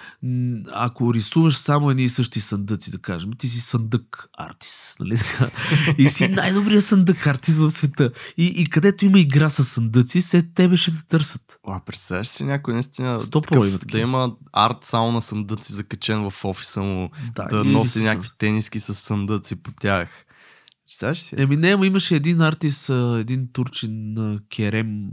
ако 0.72 1.14
рисуваш 1.14 1.57
само 1.57 1.90
едни 1.90 2.02
и 2.04 2.09
същи 2.09 2.40
съндъци, 2.40 2.90
да 2.90 2.98
кажем, 2.98 3.31
ти 3.38 3.48
си 3.48 3.61
съндък 3.61 4.28
артист, 4.38 4.96
нали 5.00 5.16
така? 5.16 5.50
И 5.98 6.09
си 6.09 6.28
най-добрият 6.28 6.85
съндък 6.85 7.26
артист 7.26 7.59
в 7.59 7.70
света. 7.70 8.11
И, 8.37 8.46
и 8.46 8.66
където 8.66 9.04
има 9.04 9.20
игра 9.20 9.48
с 9.48 9.64
съндъци, 9.64 10.20
се 10.20 10.42
тебе 10.42 10.76
ще 10.76 10.90
те 10.90 11.07
търсят. 11.07 11.59
А, 11.66 11.81
представяш 11.85 12.26
си 12.26 12.44
някой 12.44 12.74
наистина 12.74 13.18
такъв, 13.33 13.78
да 13.78 13.98
има 13.98 14.37
арт 14.52 14.76
само 14.83 15.12
на 15.12 15.22
съндъци 15.22 15.72
закачен 15.72 16.31
в 16.31 16.44
офиса 16.44 16.83
му, 16.83 17.11
да, 17.35 17.62
или 17.64 17.72
носи 17.72 18.00
някакви 18.00 18.28
тениски 18.38 18.81
с 18.81 18.94
съндъци 18.94 19.57
по 19.57 19.72
тях. 19.72 20.24
Представяш 20.85 21.18
си? 21.18 21.35
Еми 21.38 21.57
не, 21.57 21.68
имаше 21.68 22.16
един 22.16 22.40
артист, 22.40 22.90
един 23.18 23.48
турчин 23.52 24.16
Керем 24.57 25.11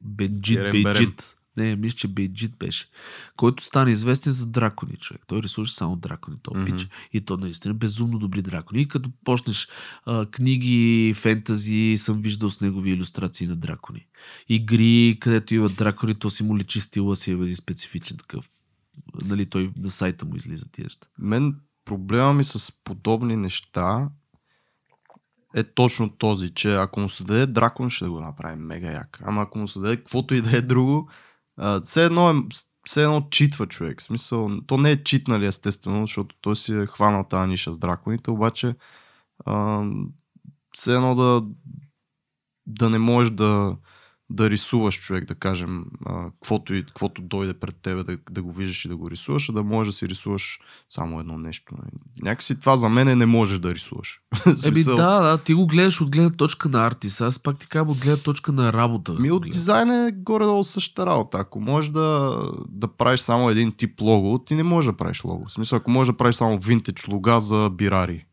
Бенджит, 0.00 0.56
Керем 0.56 0.82
Берем. 0.82 1.14
Не, 1.56 1.76
мисля, 1.76 1.96
че 1.96 2.08
Бейджит 2.08 2.58
беше. 2.58 2.86
Който 3.36 3.64
стана 3.64 3.90
известен 3.90 4.32
за 4.32 4.46
дракони, 4.46 4.96
човек. 4.96 5.22
Той 5.26 5.42
рисуваше 5.42 5.74
само 5.74 5.96
дракони, 5.96 6.36
то 6.42 6.50
Мгм. 6.54 6.64
пич. 6.64 6.88
И 7.12 7.20
то 7.20 7.36
наистина 7.36 7.74
безумно 7.74 8.18
добри 8.18 8.42
дракони. 8.42 8.82
И 8.82 8.88
като 8.88 9.10
почнеш 9.24 9.68
а, 10.06 10.26
книги, 10.26 11.14
фентази, 11.16 11.94
съм 11.96 12.22
виждал 12.22 12.50
с 12.50 12.60
негови 12.60 12.90
иллюстрации 12.90 13.46
на 13.46 13.56
дракони. 13.56 14.06
Игри, 14.48 15.16
където 15.20 15.54
има 15.54 15.68
дракони, 15.68 16.14
то 16.14 16.30
си 16.30 16.42
му 16.42 16.58
личи 16.58 16.80
стила 16.80 17.16
си 17.16 17.30
е 17.30 17.34
един 17.34 17.56
специфичен 17.56 18.16
такъв. 18.16 18.48
Нали, 19.24 19.46
той 19.46 19.70
на 19.76 19.90
сайта 19.90 20.26
му 20.26 20.36
излиза 20.36 20.66
тия 20.72 20.84
неща. 20.84 21.06
Мен 21.18 21.54
проблема 21.84 22.32
ми 22.32 22.44
с 22.44 22.72
подобни 22.84 23.36
неща 23.36 24.08
е 25.54 25.62
точно 25.64 26.08
този, 26.10 26.50
че 26.54 26.74
ако 26.74 27.00
му 27.00 27.08
се 27.08 27.24
даде 27.24 27.46
дракон, 27.46 27.90
ще 27.90 28.06
го 28.06 28.20
направи 28.20 28.56
мега 28.56 28.92
як. 28.92 29.20
Ама 29.24 29.42
ако 29.42 29.58
му 29.58 29.68
се 29.68 29.78
даде 29.78 29.96
каквото 29.96 30.34
и 30.34 30.40
да 30.40 30.56
е 30.56 30.60
друго, 30.62 31.10
все 31.82 32.04
едно 32.04 32.30
е 32.30 32.34
все 32.86 33.02
едно 33.02 33.28
читва 33.30 33.66
човек. 33.66 34.00
В 34.00 34.04
смисъл, 34.04 34.50
то 34.66 34.78
не 34.78 34.90
е 34.90 35.04
чит, 35.04 35.28
нали, 35.28 35.46
естествено, 35.46 36.06
защото 36.06 36.36
той 36.40 36.56
си 36.56 36.74
е 36.74 36.86
хванал 36.86 37.24
тази 37.24 37.48
ниша 37.48 37.72
с 37.72 37.78
драконите, 37.78 38.30
обаче 38.30 38.74
а, 39.44 39.84
все 40.72 40.94
едно 40.94 41.14
да, 41.14 41.42
да 42.66 42.90
не 42.90 42.98
можеш 42.98 43.30
да, 43.30 43.76
да 44.30 44.50
рисуваш 44.50 45.00
човек, 45.00 45.24
да 45.24 45.34
кажем, 45.34 45.84
а, 46.06 46.30
каквото, 46.30 46.74
и, 46.74 46.86
каквото 46.86 47.22
дойде 47.22 47.54
пред 47.54 47.76
тебе 47.82 48.02
да, 48.02 48.18
да 48.30 48.42
го 48.42 48.52
виждаш 48.52 48.84
и 48.84 48.88
да 48.88 48.96
го 48.96 49.10
рисуваш, 49.10 49.48
а 49.48 49.52
да 49.52 49.62
можеш 49.62 49.92
да 49.92 49.98
си 49.98 50.08
рисуваш 50.08 50.60
само 50.88 51.20
едно 51.20 51.38
нещо. 51.38 51.74
Някакси 52.22 52.60
това 52.60 52.76
за 52.76 52.88
мен 52.88 53.08
е 53.08 53.16
не 53.16 53.26
можеш 53.26 53.58
да 53.58 53.74
рисуваш. 53.74 54.20
Еми 54.64 54.84
да, 54.84 54.94
да, 54.94 55.38
ти 55.38 55.54
го 55.54 55.66
гледаш 55.66 56.00
от 56.00 56.10
гледна 56.10 56.30
точка 56.30 56.68
на 56.68 56.86
артист. 56.86 57.20
Аз 57.20 57.38
пак 57.38 57.58
ти 57.58 57.68
казвам 57.68 57.90
от 57.90 57.98
гледна 57.98 58.22
точка 58.22 58.52
на 58.52 58.72
работа. 58.72 59.12
Ми 59.12 59.30
от 59.30 59.42
дизайн 59.50 59.90
е 59.90 60.12
горе-долу 60.12 60.64
същата 60.64 61.06
работа. 61.06 61.38
Ако 61.38 61.60
можеш 61.60 61.90
да, 61.90 62.42
да 62.68 62.88
правиш 62.88 63.20
само 63.20 63.50
един 63.50 63.72
тип 63.72 64.00
лого, 64.00 64.38
ти 64.38 64.54
не 64.54 64.62
можеш 64.62 64.86
да 64.86 64.96
правиш 64.96 65.24
лого. 65.24 65.44
В 65.48 65.52
смисъл, 65.52 65.76
ако 65.76 65.90
можеш 65.90 66.12
да 66.12 66.16
правиш 66.16 66.34
само 66.34 66.58
винтедж 66.58 67.08
лога 67.08 67.40
за 67.40 67.70
бирари. 67.70 68.26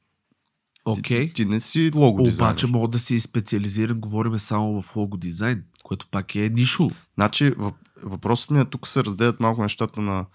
Окей. 0.85 1.27
Ти, 1.27 1.33
ти, 1.33 1.45
не 1.45 1.59
си 1.59 1.91
лого 1.95 2.23
дизайнер. 2.23 2.51
Обаче 2.51 2.67
мога 2.67 2.87
да 2.87 2.99
си 2.99 3.19
специализиран, 3.19 3.99
говориме 3.99 4.39
само 4.39 4.81
в 4.81 4.95
лого 4.95 5.17
дизайн, 5.17 5.63
което 5.83 6.07
пак 6.11 6.35
е 6.35 6.49
нишо. 6.49 6.91
Значи, 7.15 7.51
въп- 7.51 7.73
въпросът 8.03 8.49
ми 8.49 8.59
е 8.59 8.65
тук 8.65 8.87
се 8.87 9.03
разделят 9.03 9.39
малко 9.39 9.61
нещата 9.61 10.01
на, 10.01 10.25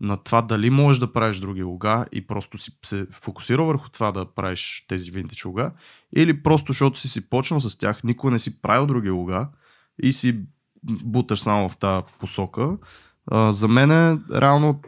на 0.00 0.16
това 0.16 0.42
дали 0.42 0.70
можеш 0.70 1.00
да 1.00 1.12
правиш 1.12 1.38
други 1.38 1.62
лога 1.62 2.06
и 2.12 2.26
просто 2.26 2.58
си 2.58 2.70
се 2.84 3.06
фокусира 3.12 3.64
върху 3.64 3.88
това 3.88 4.12
да 4.12 4.24
правиш 4.34 4.84
тези 4.88 5.10
винтедж 5.10 5.44
лога, 5.44 5.72
или 6.16 6.42
просто 6.42 6.72
защото 6.72 7.00
си 7.00 7.08
си 7.08 7.20
почнал 7.20 7.60
с 7.60 7.78
тях, 7.78 8.04
никой 8.04 8.30
не 8.30 8.38
си 8.38 8.62
правил 8.62 8.86
други 8.86 9.10
лога 9.10 9.48
и 10.02 10.12
си 10.12 10.40
буташ 10.82 11.40
само 11.40 11.68
в 11.68 11.76
тази 11.76 12.06
посока. 12.20 12.76
А, 13.26 13.52
за 13.52 13.68
мен 13.68 13.90
е 13.90 14.18
реално 14.40 14.80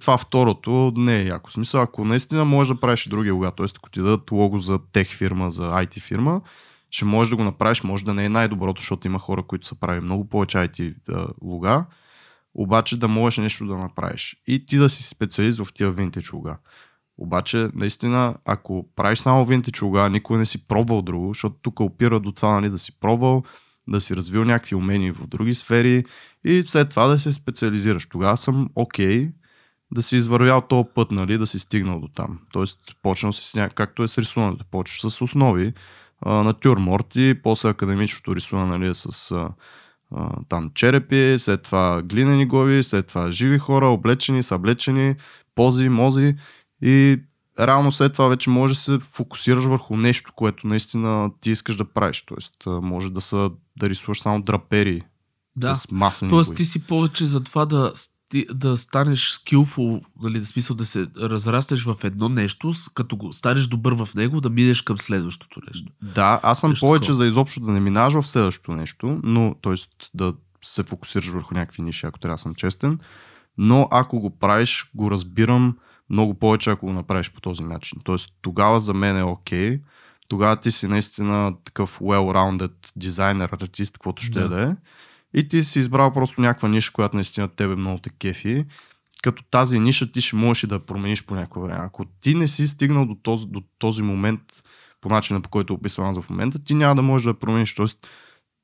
това 0.00 0.18
второто 0.18 0.92
не 0.96 1.20
е 1.20 1.24
яко. 1.24 1.50
Смисъл, 1.50 1.82
ако 1.82 2.04
наистина 2.04 2.44
можеш 2.44 2.74
да 2.74 2.80
правиш 2.80 3.06
и 3.06 3.08
други 3.08 3.30
лога, 3.30 3.50
т.е. 3.50 3.66
ако 3.76 3.90
ти 3.90 4.00
дадат 4.00 4.30
лого 4.30 4.58
за 4.58 4.78
тех 4.92 5.08
фирма, 5.08 5.50
за 5.50 5.62
IT 5.62 6.00
фирма, 6.00 6.40
ще 6.90 7.04
можеш 7.04 7.30
да 7.30 7.36
го 7.36 7.44
направиш, 7.44 7.82
може 7.82 8.04
да 8.04 8.14
не 8.14 8.24
е 8.24 8.28
най-доброто, 8.28 8.80
защото 8.80 9.06
има 9.06 9.18
хора, 9.18 9.42
които 9.42 9.66
са 9.66 9.74
правили 9.74 10.04
много 10.04 10.28
повече 10.28 10.58
IT 10.58 10.94
лога, 11.42 11.84
обаче 12.56 12.98
да 12.98 13.08
можеш 13.08 13.38
нещо 13.38 13.66
да 13.66 13.76
направиш. 13.76 14.36
И 14.46 14.66
ти 14.66 14.76
да 14.76 14.88
си 14.88 15.02
специалист 15.02 15.64
в 15.64 15.72
тия 15.74 15.90
винтич 15.90 16.32
луга. 16.32 16.56
Обаче, 17.18 17.68
наистина, 17.74 18.34
ако 18.44 18.88
правиш 18.96 19.18
само 19.18 19.44
винтич 19.44 19.82
луга, 19.82 20.08
никой 20.08 20.38
не 20.38 20.46
си 20.46 20.66
пробвал 20.66 21.02
друго, 21.02 21.28
защото 21.28 21.56
тук 21.62 21.80
опира 21.80 22.20
до 22.20 22.32
това 22.32 22.52
нали, 22.52 22.70
да 22.70 22.78
си 22.78 23.00
пробвал, 23.00 23.42
да 23.88 24.00
си 24.00 24.16
развил 24.16 24.44
някакви 24.44 24.74
умения 24.74 25.14
в 25.14 25.26
други 25.26 25.54
сфери 25.54 26.04
и 26.44 26.62
след 26.62 26.90
това 26.90 27.06
да 27.06 27.18
се 27.18 27.32
специализираш. 27.32 28.06
Тогава 28.06 28.36
съм 28.36 28.70
окей 28.74 29.26
okay, 29.26 29.32
да 29.94 30.02
си 30.02 30.16
извървял 30.16 30.60
този 30.60 30.88
път, 30.94 31.10
нали, 31.10 31.38
да 31.38 31.46
си 31.46 31.58
стигнал 31.58 32.00
до 32.00 32.08
там. 32.08 32.38
Тоест, 32.52 32.78
почнал 33.02 33.32
си 33.32 33.48
с 33.48 33.54
ня... 33.54 33.68
както 33.68 34.02
е 34.02 34.08
с 34.08 34.18
рисуването. 34.18 34.64
Почваш 34.70 35.12
с 35.12 35.22
основи, 35.22 35.72
натюрморти, 36.26 37.34
после 37.42 37.68
академичното 37.68 38.36
рисуване 38.36 38.78
нали, 38.78 38.94
с 38.94 39.30
а, 39.30 39.48
а, 40.16 40.28
там 40.48 40.70
черепи, 40.74 41.34
след 41.38 41.62
това 41.62 42.02
глинени 42.02 42.46
глави, 42.46 42.82
след 42.82 43.06
това 43.06 43.30
живи 43.30 43.58
хора, 43.58 43.88
облечени, 43.88 44.42
съблечени, 44.42 45.14
пози, 45.54 45.88
мози 45.88 46.34
и 46.82 47.18
реално 47.60 47.92
след 47.92 48.12
това 48.12 48.28
вече 48.28 48.50
може 48.50 48.74
да 48.74 48.80
се 48.80 48.98
фокусираш 48.98 49.64
върху 49.64 49.96
нещо, 49.96 50.32
което 50.36 50.66
наистина 50.66 51.30
ти 51.40 51.50
искаш 51.50 51.76
да 51.76 51.84
правиш. 51.84 52.22
Тоест, 52.22 52.54
може 52.66 53.10
да 53.10 53.20
са 53.20 53.50
да 53.76 53.88
рисуваш 53.88 54.22
само 54.22 54.42
драпери 54.42 55.02
да. 55.56 55.74
с 55.74 55.90
маслени 55.90 56.30
Тоест, 56.30 56.54
ти 56.54 56.64
си 56.64 56.86
повече 56.86 57.26
за 57.26 57.44
това 57.44 57.66
да 57.66 57.92
да 58.54 58.76
станеш 58.76 59.30
скилфул, 59.30 60.00
нали, 60.22 60.38
да 60.38 60.44
смисъл 60.44 60.76
да 60.76 60.84
се 60.84 61.06
разрастеш 61.18 61.84
в 61.84 61.96
едно 62.04 62.28
нещо, 62.28 62.72
като 62.94 63.16
го 63.16 63.32
станеш 63.32 63.66
добър 63.66 63.94
в 63.94 64.14
него, 64.14 64.40
да 64.40 64.50
минеш 64.50 64.82
към 64.82 64.98
следващото 64.98 65.60
нещо. 65.66 65.92
Да, 66.02 66.40
аз 66.42 66.60
съм 66.60 66.70
нещо 66.70 66.86
повече 66.86 67.06
такова. 67.06 67.16
за 67.16 67.26
изобщо 67.26 67.60
да 67.60 67.72
не 67.72 67.80
минаш 67.80 68.14
в 68.14 68.26
следващото 68.26 68.72
нещо, 68.72 69.20
но 69.22 69.54
т.е. 69.62 69.74
да 70.14 70.34
се 70.64 70.82
фокусираш 70.82 71.28
върху 71.28 71.54
някакви 71.54 71.82
ниши, 71.82 72.06
ако 72.06 72.18
трябва 72.18 72.34
да 72.34 72.38
съм 72.38 72.54
честен. 72.54 72.98
Но 73.58 73.88
ако 73.90 74.20
го 74.20 74.38
правиш, 74.38 74.90
го 74.94 75.10
разбирам 75.10 75.76
много 76.10 76.34
повече, 76.34 76.70
ако 76.70 76.86
го 76.86 76.92
направиш 76.92 77.30
по 77.30 77.40
този 77.40 77.64
начин. 77.64 77.98
Тоест, 78.04 78.28
тогава 78.42 78.80
за 78.80 78.94
мен 78.94 79.16
е 79.16 79.22
окей. 79.22 79.70
Okay. 79.70 79.80
Тогава 80.28 80.56
ти 80.56 80.70
си 80.70 80.86
наистина 80.86 81.54
такъв 81.64 82.00
well-rounded 82.00 82.72
дизайнер, 82.96 83.48
артист, 83.52 83.92
каквото 83.92 84.22
ще 84.22 84.40
да. 84.40 84.48
да 84.48 84.62
е. 84.62 84.76
И 85.34 85.48
ти 85.48 85.62
си 85.62 85.78
избрал 85.78 86.12
просто 86.12 86.40
някаква 86.40 86.68
ниша, 86.68 86.92
която 86.92 87.16
наистина 87.16 87.48
тебе 87.48 87.76
много 87.76 87.98
те 87.98 88.10
кефи. 88.10 88.64
Като 89.22 89.42
тази 89.50 89.78
ниша 89.78 90.12
ти 90.12 90.20
ще 90.20 90.36
можеш 90.36 90.62
и 90.62 90.66
да 90.66 90.86
промениш 90.86 91.24
по 91.24 91.34
някакво 91.34 91.60
време. 91.60 91.80
Ако 91.80 92.04
ти 92.04 92.34
не 92.34 92.48
си 92.48 92.68
стигнал 92.68 93.06
до 93.06 93.14
този, 93.14 93.46
до 93.46 93.62
този 93.78 94.02
момент, 94.02 94.40
по 95.00 95.08
начина 95.08 95.40
по 95.40 95.48
който 95.48 95.74
описвам 95.74 96.12
за 96.12 96.22
в 96.22 96.30
момента, 96.30 96.64
ти 96.64 96.74
няма 96.74 96.94
да 96.94 97.02
можеш 97.02 97.24
да 97.24 97.38
промениш. 97.38 97.74
Тоест, 97.74 98.08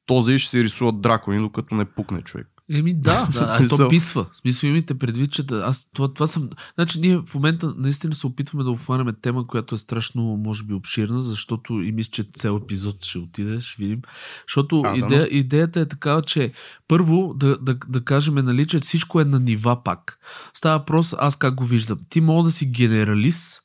този 0.07 0.39
ще 0.39 0.51
си 0.51 0.65
рисува 0.65 0.93
дракони, 0.93 1.39
докато 1.39 1.75
не 1.75 1.85
пукне 1.85 2.23
човек. 2.23 2.49
Еми 2.73 2.95
да, 2.95 3.29
да 3.33 3.69
то 3.69 3.89
писва. 3.89 4.27
Смисъл 4.33 4.69
имайте 4.69 4.99
предвид, 4.99 5.33
че 5.33 5.45
аз 5.51 5.89
това, 5.95 6.15
това 6.15 6.27
съм... 6.27 6.51
Значи 6.75 7.01
ние 7.01 7.19
в 7.19 7.35
момента 7.35 7.75
наистина 7.77 8.15
се 8.15 8.27
опитваме 8.27 8.65
да 8.65 8.71
обхванем 8.71 9.15
тема, 9.23 9.47
която 9.47 9.75
е 9.75 9.79
страшно, 9.79 10.23
може 10.23 10.65
би, 10.65 10.75
обширна, 10.75 11.23
защото 11.23 11.81
и 11.81 11.93
мисля, 11.93 12.11
че 12.11 12.25
цел 12.37 12.61
епизод 12.63 13.05
ще 13.05 13.19
отиде, 13.19 13.61
ще 13.61 13.83
видим. 13.83 14.03
Защото 14.49 14.83
а, 14.85 14.97
идея, 14.97 15.21
да, 15.21 15.29
идеята 15.31 15.81
е 15.81 15.87
такава, 15.87 16.23
че 16.23 16.53
първо 16.89 17.35
да, 17.37 17.59
да, 17.59 17.75
да 17.89 18.05
кажем, 18.05 18.35
нали, 18.35 18.67
че 18.67 18.81
всичко 18.81 19.21
е 19.21 19.25
на 19.25 19.41
нива 19.41 19.85
пак. 19.85 20.19
Става 20.55 20.79
въпрос, 20.79 21.15
аз 21.19 21.37
как 21.37 21.55
го 21.55 21.65
виждам. 21.65 21.99
Ти 22.09 22.21
мога 22.21 22.45
да 22.45 22.51
си 22.51 22.67
генералист 22.67 23.61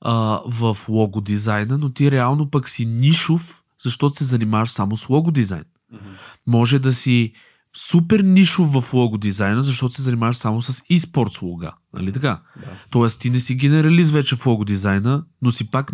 а, 0.00 0.40
в 0.46 0.76
лого 0.88 1.20
дизайна, 1.20 1.78
но 1.78 1.90
ти 1.90 2.10
реално 2.10 2.50
пък 2.50 2.68
си 2.68 2.86
нишов, 2.86 3.62
защото 3.82 4.16
се 4.16 4.24
занимаваш 4.24 4.70
само 4.70 4.96
с 4.96 5.08
лого 5.08 5.30
дизайн. 5.30 5.64
Mm-hmm. 5.64 5.98
Може 6.46 6.78
да 6.78 6.92
си 6.92 7.32
супер 7.76 8.20
нишов 8.20 8.72
в 8.72 8.94
лого 8.94 9.18
дизайна, 9.18 9.62
защото 9.62 9.94
се 9.94 10.02
занимаваш 10.02 10.36
само 10.36 10.62
с 10.62 10.72
e-sports 10.72 11.42
лога. 11.42 11.72
Нали 11.94 12.12
така? 12.12 12.40
Да. 12.56 12.72
Тоест 12.90 13.20
ти 13.20 13.30
не 13.30 13.40
си 13.40 13.54
генералист 13.54 14.10
вече 14.10 14.36
в 14.36 14.46
лого 14.46 14.64
дизайна, 14.64 15.24
но 15.42 15.50
си 15.50 15.70
пак 15.70 15.90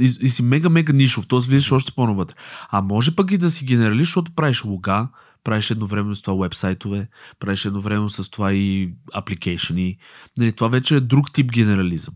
и, 0.00 0.16
и 0.20 0.28
си 0.28 0.42
мега-мега 0.42 0.92
нишов, 0.92 1.26
т.е. 1.26 1.38
влизаш 1.38 1.72
още 1.72 1.92
по-навътре. 1.92 2.34
А 2.70 2.80
може 2.80 3.16
пък 3.16 3.30
и 3.30 3.38
да 3.38 3.50
си 3.50 3.64
генералист, 3.64 4.08
защото 4.08 4.32
правиш 4.34 4.64
лога, 4.64 5.08
правиш 5.44 5.70
едновременно 5.70 6.14
с 6.14 6.22
това 6.22 6.42
вебсайтове, 6.42 7.08
правиш 7.40 7.64
едновременно 7.64 8.10
с 8.10 8.30
това 8.30 8.52
и 8.52 8.92
апликейшени. 9.14 9.98
Нали, 10.38 10.52
това 10.52 10.68
вече 10.68 10.96
е 10.96 11.00
друг 11.00 11.32
тип 11.32 11.52
генерализъм. 11.52 12.14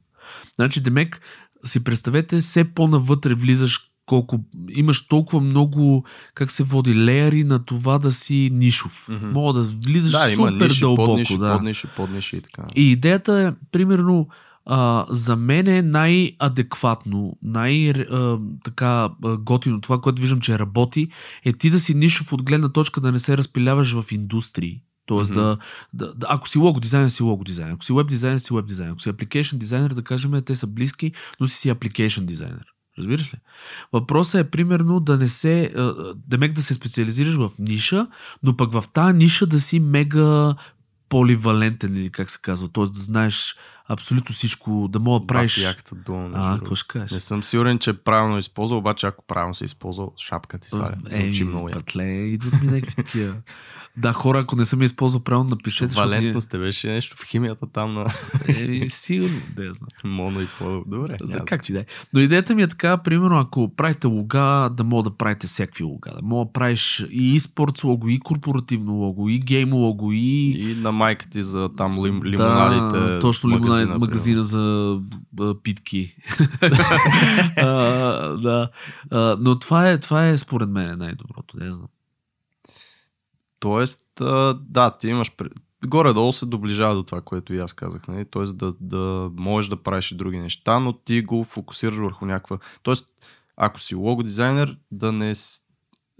Значи, 0.54 0.80
Демек, 0.80 1.20
си 1.64 1.84
представете, 1.84 2.40
все 2.40 2.64
по-навътре 2.64 3.34
влизаш 3.34 3.80
колко 4.06 4.40
имаш 4.70 5.08
толкова 5.08 5.40
много, 5.40 6.04
как 6.34 6.50
се 6.50 6.62
води, 6.62 6.94
леяри 6.94 7.44
на 7.44 7.64
това 7.64 7.98
да 7.98 8.12
си 8.12 8.50
нишов. 8.52 9.06
Mm-hmm. 9.10 9.32
Мога 9.32 9.52
да 9.52 9.62
влизаш 9.62 10.12
да, 10.12 10.34
супер 10.34 10.66
ниши, 10.66 10.80
дълбоко. 10.80 11.06
Подниши, 11.06 11.38
да. 11.38 11.54
подниши, 11.54 11.86
подниши 11.96 12.36
и 12.36 12.40
така. 12.40 12.62
И 12.74 12.90
идеята 12.90 13.32
е, 13.32 13.66
примерно, 13.72 14.28
а, 14.66 15.06
за 15.08 15.36
мен 15.36 15.68
е 15.68 15.82
най-адекватно, 15.82 17.38
най-така 17.42 19.08
готино, 19.38 19.80
това, 19.80 20.00
което 20.00 20.20
виждам, 20.20 20.40
че 20.40 20.58
работи, 20.58 21.08
е 21.44 21.52
ти 21.52 21.70
да 21.70 21.80
си 21.80 21.94
нишов 21.94 22.32
от 22.32 22.42
гледна 22.42 22.68
точка 22.68 23.00
да 23.00 23.12
не 23.12 23.18
се 23.18 23.36
разпиляваш 23.36 24.00
в 24.00 24.12
индустрии. 24.12 24.82
Тоест 25.06 25.30
mm-hmm. 25.30 25.34
да, 25.34 25.58
да, 25.92 26.14
да, 26.14 26.26
ако 26.30 26.48
си 26.48 26.58
лого 26.58 26.80
дизайнер, 26.80 27.08
си 27.08 27.22
лого 27.22 27.44
дизайнер. 27.44 27.72
Ако 27.72 27.84
си 27.84 27.92
веб 27.92 28.08
дизайнер, 28.08 28.38
си 28.38 28.54
веб 28.54 28.66
дизайнер. 28.66 28.92
Ако 28.92 29.00
си 29.00 29.08
application 29.08 29.58
дизайнер, 29.58 29.90
да 29.90 30.02
кажем, 30.02 30.42
те 30.46 30.54
са 30.54 30.66
близки, 30.66 31.12
но 31.40 31.46
си 31.46 31.56
си 31.56 31.70
application 31.70 32.20
дизайнер. 32.20 32.64
Разбираш 32.98 33.35
ли? 33.35 33.38
Въпросът 33.92 34.46
е 34.46 34.50
примерно 34.50 35.00
да 35.00 35.18
не 35.18 35.28
се, 35.28 35.72
да 36.26 36.38
мег 36.38 36.52
да 36.52 36.62
се 36.62 36.74
специализираш 36.74 37.35
в 37.35 37.50
ниша, 37.59 38.07
но 38.42 38.57
пък 38.57 38.72
в 38.72 38.85
тази 38.92 39.16
ниша 39.16 39.46
да 39.46 39.61
си 39.61 39.80
мега 39.80 40.54
поливалентен 41.09 41.96
или 41.96 42.11
как 42.11 42.30
се 42.30 42.38
казва, 42.42 42.68
т.е. 42.68 42.85
да 42.85 43.00
знаеш 43.00 43.57
абсолютно 43.88 44.35
всичко, 44.35 44.88
да 44.88 44.99
мога 44.99 45.20
да 45.20 45.27
правиш... 45.27 45.59
яката 45.59 45.94
дума. 45.94 46.31
А, 46.35 46.59
какво 46.59 46.75
ще 46.75 46.88
кажеш? 46.88 47.11
Не 47.11 47.20
съм 47.20 47.42
сигурен, 47.42 47.79
че 47.79 47.92
правилно 47.92 48.38
използва, 48.38 48.77
обаче 48.77 49.07
ако 49.07 49.25
правилно 49.27 49.55
се 49.55 49.64
използва, 49.64 50.09
шапка 50.18 50.59
ти 50.59 50.68
сваля. 50.68 50.97
Е, 51.11 51.44
много 51.44 51.70
пътле, 51.73 52.05
идват 52.05 52.62
ми 52.62 52.66
някакви 52.66 52.94
такива. 52.94 53.35
Да, 53.97 54.12
хора, 54.12 54.38
ако 54.38 54.57
не 54.57 54.64
съм 54.64 54.83
използвал 54.83 55.23
правилно, 55.23 55.51
напишете. 55.51 55.94
Валентност 55.97 56.51
те 56.51 56.59
беше 56.59 56.88
нещо 56.88 57.16
в 57.16 57.25
химията 57.25 57.66
там 57.66 57.94
на... 57.94 58.07
Е, 58.49 58.88
сигурно, 58.88 59.40
да 59.57 59.64
я 59.64 59.73
знам. 59.73 59.88
Моно 60.05 60.40
и 60.40 60.47
по 60.59 60.85
Добре. 60.87 61.16
Да, 61.25 61.44
как 61.44 61.64
че 61.64 61.73
да 61.73 61.81
е. 61.81 61.85
Но 62.12 62.20
идеята 62.20 62.55
ми 62.55 62.62
е 62.62 62.68
така, 62.68 62.97
примерно, 62.97 63.38
ако 63.38 63.75
правите 63.77 64.07
лога, 64.07 64.70
да 64.73 64.85
мога 64.85 65.11
да 65.11 65.16
правите 65.16 65.47
всякакви 65.47 65.85
лога. 65.85 66.11
Да 66.11 66.23
мога 66.23 66.44
да 66.44 66.53
правиш 66.53 67.07
и 67.11 67.40
спортс 67.40 67.85
лого, 67.85 68.09
и 68.09 68.20
корпоративно 68.20 68.92
лого, 68.92 69.29
и 69.29 69.38
гейм 69.38 69.73
лого, 69.73 70.12
и... 70.12 70.51
И 70.51 70.75
на 70.75 70.92
майка 70.92 71.31
ти 71.31 71.42
за 71.42 71.70
там 71.77 72.05
лим, 72.05 72.25
лимонадите. 72.25 72.99
Да, 72.99 73.20
точно 73.20 73.51
магазина, 73.74 73.98
магазина 73.98 74.42
за 74.42 75.00
а, 75.40 75.54
питки. 75.62 76.16
а, 77.56 77.66
да. 78.37 78.70
А, 79.10 79.37
но 79.40 79.58
това 79.58 79.90
е, 79.90 80.00
това 80.00 80.28
е 80.28 80.38
според 80.38 80.68
мен 80.68 80.98
най-доброто. 80.98 81.56
Не 81.56 81.72
знам. 81.72 81.88
Тоест, 83.60 84.04
да, 84.60 84.96
ти 84.98 85.08
имаш. 85.08 85.32
Горе-долу 85.87 86.32
се 86.32 86.46
доближава 86.46 86.94
до 86.94 87.02
това, 87.02 87.20
което 87.20 87.54
и 87.54 87.58
аз 87.58 87.72
казах. 87.72 88.08
Нали? 88.08 88.24
Тоест 88.30 88.56
да, 88.56 88.74
да 88.80 89.30
можеш 89.37 89.68
да 89.68 89.82
правиш 89.82 90.12
и 90.12 90.16
други 90.16 90.38
неща, 90.38 90.80
но 90.80 90.92
ти 90.92 91.22
го 91.22 91.44
фокусираш 91.44 91.96
върху 91.96 92.26
някаква. 92.26 92.58
Тоест, 92.82 93.06
ако 93.56 93.80
си 93.80 93.94
лого 93.94 94.22
дизайнер, 94.22 94.78
да 94.90 95.12
не 95.12 95.34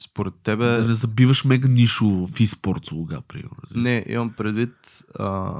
според 0.02 0.34
тебе. 0.42 0.64
Да 0.64 0.86
не 0.86 0.94
забиваш 0.94 1.44
мега 1.44 1.68
нишо 1.68 2.04
в 2.04 2.30
e-sports 2.30 2.92
лога, 2.92 3.20
примерно. 3.28 3.58
Не, 3.74 4.04
имам 4.08 4.32
предвид. 4.32 5.04
А... 5.18 5.52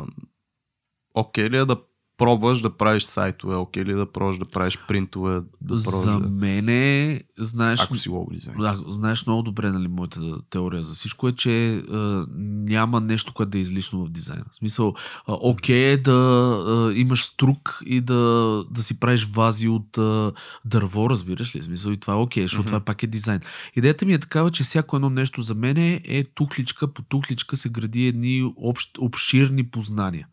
Окей 1.14 1.50
ли 1.50 1.57
е 1.57 1.64
да 1.64 1.77
пробваш 2.18 2.61
да 2.61 2.77
правиш 2.77 3.03
сайтове, 3.03 3.57
окей 3.57 3.85
ли 3.85 3.94
да 3.94 4.12
пробваш 4.12 4.38
да 4.38 4.44
правиш 4.44 4.79
принтове? 4.88 5.40
Да 5.61 5.79
за 5.79 6.20
да... 6.20 6.29
мене, 6.29 7.20
знаеш... 7.38 7.81
Ако 7.81 7.96
си 7.96 8.11
дизайн. 8.31 8.57
Да, 8.59 8.79
знаеш 8.88 9.27
много 9.27 9.42
добре, 9.42 9.70
нали, 9.70 9.88
моята 9.88 10.20
теория 10.50 10.83
за 10.83 10.94
всичко 10.94 11.29
е, 11.29 11.33
че 11.33 11.74
а, 11.77 12.27
няма 12.68 13.00
нещо, 13.00 13.33
което 13.35 13.50
да 13.50 13.59
е 13.59 13.61
излишно 13.61 14.05
в 14.05 14.09
дизайна. 14.09 14.44
В 14.53 14.57
смисъл, 14.57 14.94
окей 15.27 15.92
е 15.92 15.96
да 15.96 16.12
а, 16.12 16.92
имаш 16.94 17.24
струк 17.24 17.83
и 17.87 18.00
да, 18.00 18.64
да 18.70 18.83
си 18.83 19.00
правиш 19.00 19.24
вази 19.24 19.68
от 19.68 19.98
а, 19.98 20.33
дърво, 20.64 21.11
разбираш 21.11 21.57
ли? 21.57 21.61
В 21.61 21.64
смисъл, 21.64 21.90
и 21.90 22.00
това 22.00 22.14
е 22.14 22.16
окей, 22.16 22.44
защото 22.44 22.64
mm-hmm. 22.64 22.66
това 22.66 22.81
пак 22.81 23.03
е 23.03 23.07
дизайн. 23.07 23.40
Идеята 23.77 24.07
ми 24.07 24.14
е 24.14 24.18
такава, 24.18 24.50
че 24.50 24.62
всяко 24.62 24.96
едно 24.96 25.11
нещо 25.11 25.42
за 25.42 25.55
мен 25.55 25.77
е 26.05 26.24
тухличка 26.35 26.92
по 26.92 27.03
тухличка 27.03 27.57
се 27.57 27.69
гради 27.69 28.06
едни 28.06 28.52
общ, 28.56 28.98
обширни 28.98 29.67
познания. 29.67 30.27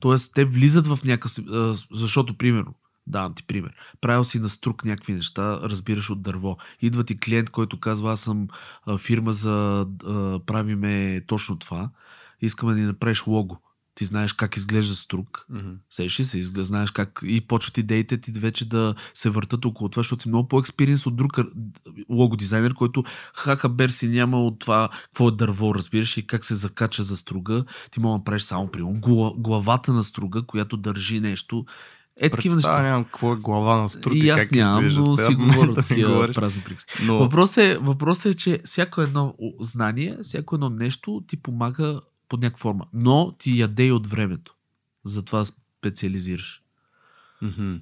Тоест, 0.00 0.34
те 0.34 0.44
влизат 0.44 0.86
в 0.86 0.98
някакъв... 1.04 1.32
Защото, 1.90 2.36
примерно, 2.38 2.74
давам 3.06 3.34
ти 3.34 3.46
пример. 3.46 3.74
Правил 4.00 4.24
си 4.24 4.38
на 4.38 4.48
струк 4.48 4.84
някакви 4.84 5.12
неща, 5.12 5.60
разбираш 5.62 6.10
от 6.10 6.22
дърво. 6.22 6.56
Идва 6.80 7.04
ти 7.04 7.18
клиент, 7.18 7.50
който 7.50 7.80
казва, 7.80 8.12
аз 8.12 8.20
съм 8.20 8.48
фирма 8.98 9.32
за 9.32 9.86
правиме 10.46 11.22
точно 11.26 11.58
това. 11.58 11.90
Искаме 12.40 12.74
да 12.74 12.80
ни 12.80 12.86
направиш 12.86 13.26
лого. 13.26 13.60
Ти 13.94 14.04
знаеш 14.04 14.32
как 14.32 14.56
изглежда 14.56 14.94
струк. 14.94 15.46
Мгм. 15.50 15.70
Сеш 15.90 16.16
се, 16.16 16.38
изглежда, 16.38 16.64
знаеш 16.64 16.90
как 16.90 17.20
и 17.24 17.40
почват 17.40 17.78
идеите 17.78 18.20
ти 18.20 18.32
вече 18.32 18.68
да 18.68 18.94
се 19.14 19.30
въртат 19.30 19.64
около 19.64 19.88
това, 19.88 20.00
защото 20.00 20.22
си 20.22 20.28
много 20.28 20.48
по-експириенс 20.48 21.06
от 21.06 21.16
друг 21.16 21.38
лого 22.10 22.36
дизайнер, 22.36 22.74
който 22.74 23.04
хаха 23.34 23.68
бер 23.68 23.88
си 23.88 24.08
няма 24.08 24.44
от 24.44 24.58
това 24.58 24.88
какво 25.04 25.28
е 25.28 25.32
дърво, 25.32 25.74
разбираш 25.74 26.16
и 26.16 26.26
как 26.26 26.44
се 26.44 26.54
закача 26.54 27.02
за 27.02 27.16
струга. 27.16 27.64
Ти 27.90 28.00
мога 28.00 28.18
да 28.18 28.24
правиш 28.24 28.42
само 28.42 28.68
при 28.70 28.82
главата 29.36 29.92
на 29.92 30.02
струга, 30.02 30.46
която 30.46 30.76
държи 30.76 31.20
нещо. 31.20 31.64
Е 32.16 32.30
такива 32.30 32.56
неща. 32.56 32.82
нямам 32.82 33.04
какво 33.04 33.32
е 33.32 33.36
глава 33.36 33.76
на 33.76 33.88
струка. 33.88 34.16
И 34.16 34.28
аз 34.28 34.42
как 34.42 34.52
нямам, 34.52 34.88
но 34.88 35.16
си 35.16 35.34
говоря 35.38 35.74
такива 35.74 36.30
празни 36.34 36.62
приказки. 36.62 36.92
Но 37.04 37.18
Въпросът 37.18 37.64
е, 37.64 37.78
въпросът 37.78 38.32
е, 38.32 38.36
че 38.36 38.60
всяко 38.64 39.00
едно 39.00 39.34
знание, 39.60 40.18
всяко 40.22 40.54
едно 40.54 40.70
нещо 40.70 41.22
ти 41.26 41.36
помага 41.36 42.00
под 42.28 42.42
някаква 42.42 42.62
форма. 42.62 42.86
Но 42.92 43.32
ти 43.38 43.58
яде 43.58 43.86
и 43.86 43.92
от 43.92 44.06
времето. 44.06 44.54
Затова 45.04 45.44
специализираш. 45.44 46.62
Мгм. 47.42 47.76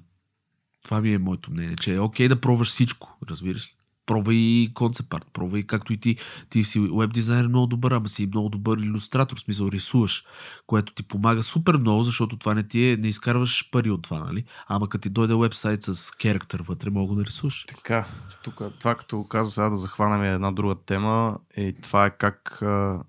Това 0.84 1.01
ми 1.01 1.14
е 1.14 1.18
моето 1.18 1.51
мнение, 1.51 1.76
че 1.76 1.95
е 1.95 2.01
окей 2.01 2.28
да 2.28 2.40
пробваш 2.40 2.68
всичко, 2.68 3.18
разбираш 3.28 3.68
ли. 3.68 3.76
Пробвай 4.07 4.36
и 4.36 4.70
концепт 4.74 5.14
арт, 5.14 5.26
пробвай 5.32 5.62
както 5.62 5.93
и 5.93 5.97
ти. 5.97 6.16
Ти 6.51 6.64
си 6.64 6.80
веб 6.80 7.12
дизайнер 7.12 7.49
много 7.49 7.66
добър, 7.66 7.93
ама 7.93 8.09
си 8.09 8.26
много 8.26 8.49
добър 8.49 8.78
иллюстратор, 8.78 9.36
в 9.36 9.40
смисъл 9.40 9.68
рисуваш, 9.68 10.24
което 10.66 10.95
ти 10.95 11.03
помага 11.03 11.43
супер 11.43 11.76
много, 11.76 12.03
защото 12.03 12.36
това 12.36 12.55
не 12.55 12.68
ти 12.68 12.84
е, 12.84 12.97
не 12.97 13.09
изкарваш 13.09 13.70
пари 13.70 13.90
от 13.90 14.03
това, 14.03 14.18
нали? 14.18 14.45
Ама 14.66 14.88
като 14.88 15.03
ти 15.03 15.11
дойде 15.11 15.34
вебсайт 15.34 15.82
с 15.82 16.16
керактер 16.16 16.61
вътре, 16.61 16.90
мога 16.90 17.14
да 17.14 17.24
рисуваш. 17.24 17.64
Така, 17.68 18.07
тук 18.43 18.62
това 18.78 18.95
като 18.95 19.24
каза 19.24 19.51
сега 19.51 19.70
да 19.70 19.76
захванем 19.76 20.24
една 20.24 20.53
друга 20.53 20.74
тема 20.86 21.38
и 21.57 21.74
това 21.82 22.07
е 22.07 22.16
как 22.16 22.62
а, 22.62 23.03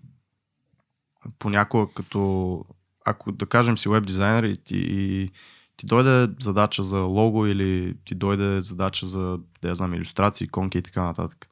понякога 1.39 1.93
като 1.93 2.65
ако 3.05 3.31
да 3.31 3.45
кажем 3.45 3.77
си 3.77 3.89
веб 3.89 4.05
дизайнер 4.05 4.43
и 4.43 4.57
ти, 4.57 4.77
и 4.77 5.29
ти 5.77 5.85
дойде 5.85 6.27
задача 6.39 6.83
за 6.83 6.97
лого 6.99 7.45
или 7.45 7.95
ти 8.05 8.15
дойде 8.15 8.61
задача 8.61 9.05
за, 9.05 9.39
да 9.61 9.67
я 9.67 9.75
знам, 9.75 9.93
иллюстрации, 9.93 10.45
иконки 10.45 10.77
и 10.77 10.81
така 10.81 11.03
нататък. 11.03 11.47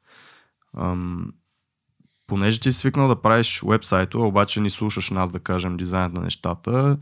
Ам, 0.76 1.32
понеже 2.26 2.60
ти 2.60 2.72
си 2.72 2.78
свикнал 2.78 3.08
да 3.08 3.22
правиш 3.22 3.62
вебсайто, 3.66 4.26
обаче 4.26 4.60
ни 4.60 4.70
слушаш 4.70 5.10
нас 5.10 5.30
да 5.30 5.40
кажем 5.40 5.76
дизайнът 5.76 6.12
на 6.12 6.22
нещата 6.22 6.98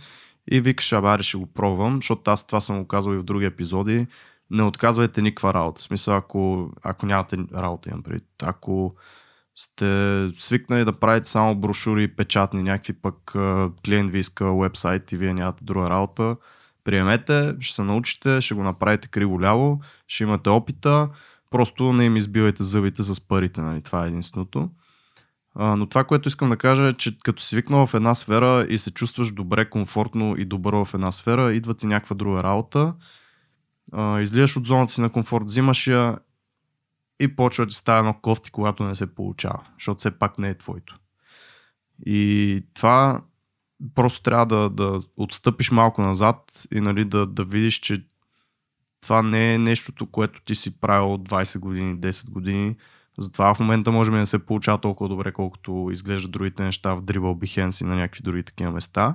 и 0.51 0.61
викаш, 0.61 0.93
абе, 0.93 1.23
ще 1.23 1.39
го 1.39 1.47
пробвам, 1.47 1.97
защото 1.97 2.31
аз 2.31 2.47
това 2.47 2.61
съм 2.61 2.79
го 2.79 2.89
казал 2.89 3.13
и 3.13 3.19
в 3.19 3.23
други 3.23 3.45
епизоди, 3.45 4.07
не 4.51 4.63
отказвайте 4.63 5.23
никаква 5.23 5.55
работа. 5.55 5.81
В 5.81 5.85
смисъл, 5.85 6.17
ако, 6.17 6.71
ако 6.83 7.07
нямате 7.07 7.39
работа, 7.55 7.91
имам 7.91 8.03
предвид. 8.03 8.29
Ако 8.43 8.95
сте 9.55 10.29
свикнали 10.39 10.85
да 10.85 10.93
правите 10.93 11.29
само 11.29 11.55
брошури, 11.55 12.17
печатни, 12.17 12.63
някакви 12.63 12.93
пък 12.93 13.17
клиент 13.85 14.13
ви 14.13 14.19
иска 14.19 14.55
вебсайт 14.55 15.13
и 15.13 15.17
вие 15.17 15.35
нямате 15.35 15.65
друга 15.65 15.91
работа, 15.91 16.37
приемете, 16.85 17.55
ще 17.61 17.75
се 17.75 17.83
научите, 17.83 18.41
ще 18.41 18.55
го 18.55 18.63
направите 18.63 19.09
криво-ляво, 19.09 19.81
ще 20.07 20.23
имате 20.23 20.51
опита, 20.51 21.09
просто 21.51 21.93
не 21.93 22.05
им 22.05 22.17
избивайте 22.17 22.63
зъбите 22.63 23.03
с 23.03 23.21
парите, 23.21 23.61
нали? 23.61 23.83
това 23.83 24.05
е 24.05 24.09
единственото. 24.09 24.71
Но 25.57 25.87
това, 25.87 26.05
което 26.05 26.29
искам 26.29 26.51
да 26.51 26.57
кажа 26.57 26.89
е, 26.89 26.93
че 26.93 27.19
като 27.19 27.43
си 27.43 27.49
свикнал 27.49 27.87
в 27.87 27.95
една 27.95 28.15
сфера 28.15 28.67
и 28.69 28.79
се 28.79 28.91
чувстваш 28.91 29.33
добре, 29.33 29.71
комфортно 29.71 30.37
и 30.39 30.45
добър 30.45 30.75
в 30.75 30.89
една 30.95 31.13
сфера, 31.13 31.53
идва 31.53 31.75
ти 31.75 31.87
някаква 31.87 32.17
друга 32.17 32.43
работа, 32.43 32.95
излизаш 34.21 34.57
от 34.57 34.67
зоната 34.67 34.93
си 34.93 35.01
на 35.01 35.11
комфорт, 35.11 35.45
взимаш 35.45 35.87
я 35.87 36.19
и 37.21 37.37
почва 37.37 37.67
да 37.67 37.73
става 37.73 37.99
едно 37.99 38.15
кофти, 38.23 38.51
когато 38.51 38.85
не 38.85 38.95
се 38.95 39.15
получава, 39.15 39.61
защото 39.79 39.99
все 39.99 40.19
пак 40.19 40.39
не 40.39 40.49
е 40.49 40.59
твоето. 40.59 40.99
И 42.07 42.63
това 42.75 43.23
просто 43.95 44.23
трябва 44.23 44.47
да, 44.47 44.71
да 44.71 45.01
отстъпиш 45.17 45.71
малко 45.71 46.03
назад 46.03 46.67
и 46.73 46.81
нали, 46.81 47.05
да, 47.05 47.27
да 47.27 47.45
видиш, 47.45 47.75
че 47.75 48.05
това 49.01 49.23
не 49.23 49.55
е 49.55 49.59
нещото, 49.59 50.07
което 50.07 50.41
ти 50.45 50.55
си 50.55 50.81
правил 50.81 51.15
от 51.15 51.29
20 51.29 51.59
години, 51.59 51.97
10 51.97 52.31
години. 52.31 52.77
Затова 53.19 53.55
в 53.55 53.61
момента 53.61 53.93
може 53.93 54.11
би 54.11 54.17
не 54.17 54.27
се 54.27 54.47
получава 54.47 54.79
толкова 54.79 55.09
добре, 55.09 55.33
колкото 55.33 55.89
изглеждат 55.93 56.31
другите 56.31 56.63
неща 56.63 56.95
в 56.95 57.03
Dribble 57.03 57.19
Behance 57.19 57.83
и 57.83 57.87
на 57.87 57.97
някакви 57.97 58.23
други 58.23 58.43
такива 58.43 58.71
места. 58.71 59.15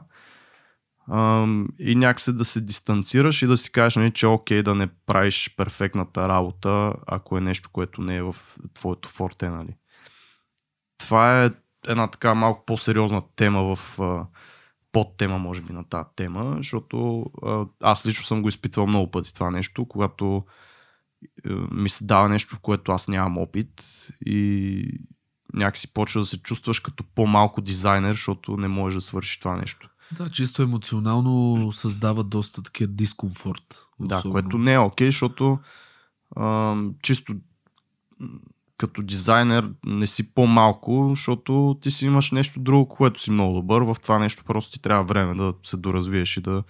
И 1.80 1.96
някакси 1.96 2.34
да 2.34 2.46
се 2.46 2.62
дистанцираш 2.62 3.42
и 3.42 3.48
да 3.48 3.58
си 3.58 3.72
кажеш, 3.72 3.96
нали, 3.96 4.12
че 4.12 4.28
окей 4.28 4.64
да 4.64 4.76
не 4.76 4.88
правиш 4.88 5.54
перфектната 5.58 6.30
работа, 6.30 6.94
ако 7.08 7.38
е 7.38 7.42
нещо, 7.42 7.70
което 7.72 8.02
не 8.02 8.16
е 8.16 8.24
в 8.24 8.36
твоето 8.74 9.10
форте. 9.10 9.50
Нали. 9.50 9.76
Това 10.98 11.44
е 11.46 11.52
една 11.88 12.08
така 12.08 12.34
малко 12.34 12.66
по-сериозна 12.66 13.22
тема 13.36 13.76
в 13.76 14.00
подтема, 14.92 15.40
може 15.40 15.62
би, 15.62 15.74
на 15.74 15.84
тази 15.90 16.08
тема, 16.16 16.54
защото 16.58 17.26
аз 17.84 18.06
лично 18.06 18.24
съм 18.26 18.42
го 18.42 18.48
изпитвал 18.48 18.88
много 18.88 19.12
пъти 19.12 19.34
това 19.34 19.52
нещо, 19.52 19.88
когато 19.88 20.44
ми 21.72 21.90
се 21.90 22.06
дава 22.06 22.30
нещо, 22.30 22.56
в 22.56 22.60
което 22.60 22.92
аз 22.92 23.08
нямам 23.08 23.38
опит 23.38 23.86
и 24.26 24.88
някакси 25.54 25.94
почва 25.94 26.22
да 26.22 26.26
се 26.26 26.38
чувстваш 26.42 26.80
като 26.80 27.04
по-малко 27.16 27.62
дизайнер, 27.62 28.12
защото 28.12 28.58
не 28.58 28.68
можеш 28.68 28.96
да 28.96 29.02
свършиш 29.02 29.40
това 29.40 29.56
нещо. 29.56 29.90
Да, 30.12 30.30
чисто 30.30 30.62
емоционално 30.62 31.72
създава 31.72 32.24
доста 32.24 32.64
такива 32.64 32.92
дискомфорт. 32.94 33.86
Да, 34.00 34.18
особено. 34.18 34.32
което 34.32 34.58
не 34.58 34.74
е 34.74 34.80
окей, 34.80 35.08
защото 35.08 35.60
а, 36.36 36.76
чисто 37.02 37.36
като 38.78 39.02
дизайнер 39.02 39.70
не 39.86 40.08
си 40.08 40.34
по-малко, 40.34 41.08
защото 41.10 41.78
ти 41.82 41.92
си 41.92 42.06
имаш 42.06 42.32
нещо 42.32 42.60
друго, 42.60 42.88
което 42.88 43.22
си 43.22 43.32
много 43.32 43.56
добър. 43.56 43.82
В 43.82 43.96
това 44.02 44.20
нещо 44.20 44.44
просто 44.44 44.72
ти 44.72 44.82
трябва 44.82 45.04
време 45.04 45.36
да 45.36 45.54
се 45.64 45.78
доразвиеш 45.78 46.38
и 46.38 46.42
да 46.42 46.64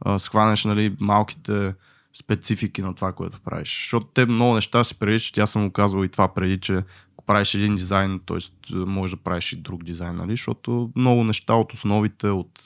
а, 0.00 0.18
схванеш 0.18 0.64
нали, 0.64 0.96
малките 1.00 1.74
специфики 2.18 2.82
на 2.82 2.94
това, 2.94 3.12
което 3.12 3.40
правиш. 3.40 3.76
Защото 3.82 4.06
те 4.06 4.26
много 4.26 4.54
неща 4.54 4.84
си 4.84 4.98
приличат. 4.98 5.38
Аз 5.38 5.50
съм 5.50 5.66
го 5.66 5.72
казвал 5.72 6.04
и 6.04 6.08
това 6.08 6.34
преди, 6.34 6.60
че 6.60 6.82
правиш 7.26 7.54
един 7.54 7.76
дизайн, 7.76 8.20
т.е. 8.26 8.74
можеш 8.74 9.16
да 9.16 9.22
правиш 9.22 9.52
и 9.52 9.56
друг 9.56 9.84
дизайн, 9.84 10.16
нали? 10.16 10.32
защото 10.32 10.90
много 10.96 11.24
неща 11.24 11.54
от 11.54 11.72
основите, 11.72 12.28
от 12.28 12.60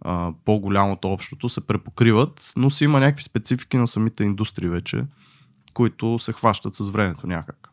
а, 0.00 0.32
по-голямото 0.44 1.08
общото 1.08 1.48
се 1.48 1.60
препокриват, 1.60 2.52
но 2.56 2.70
си 2.70 2.84
има 2.84 3.00
някакви 3.00 3.22
специфики 3.22 3.76
на 3.76 3.86
самите 3.86 4.24
индустрии 4.24 4.68
вече, 4.68 5.04
които 5.74 6.18
се 6.18 6.32
хващат 6.32 6.74
с 6.74 6.88
времето 6.88 7.26
някак. 7.26 7.70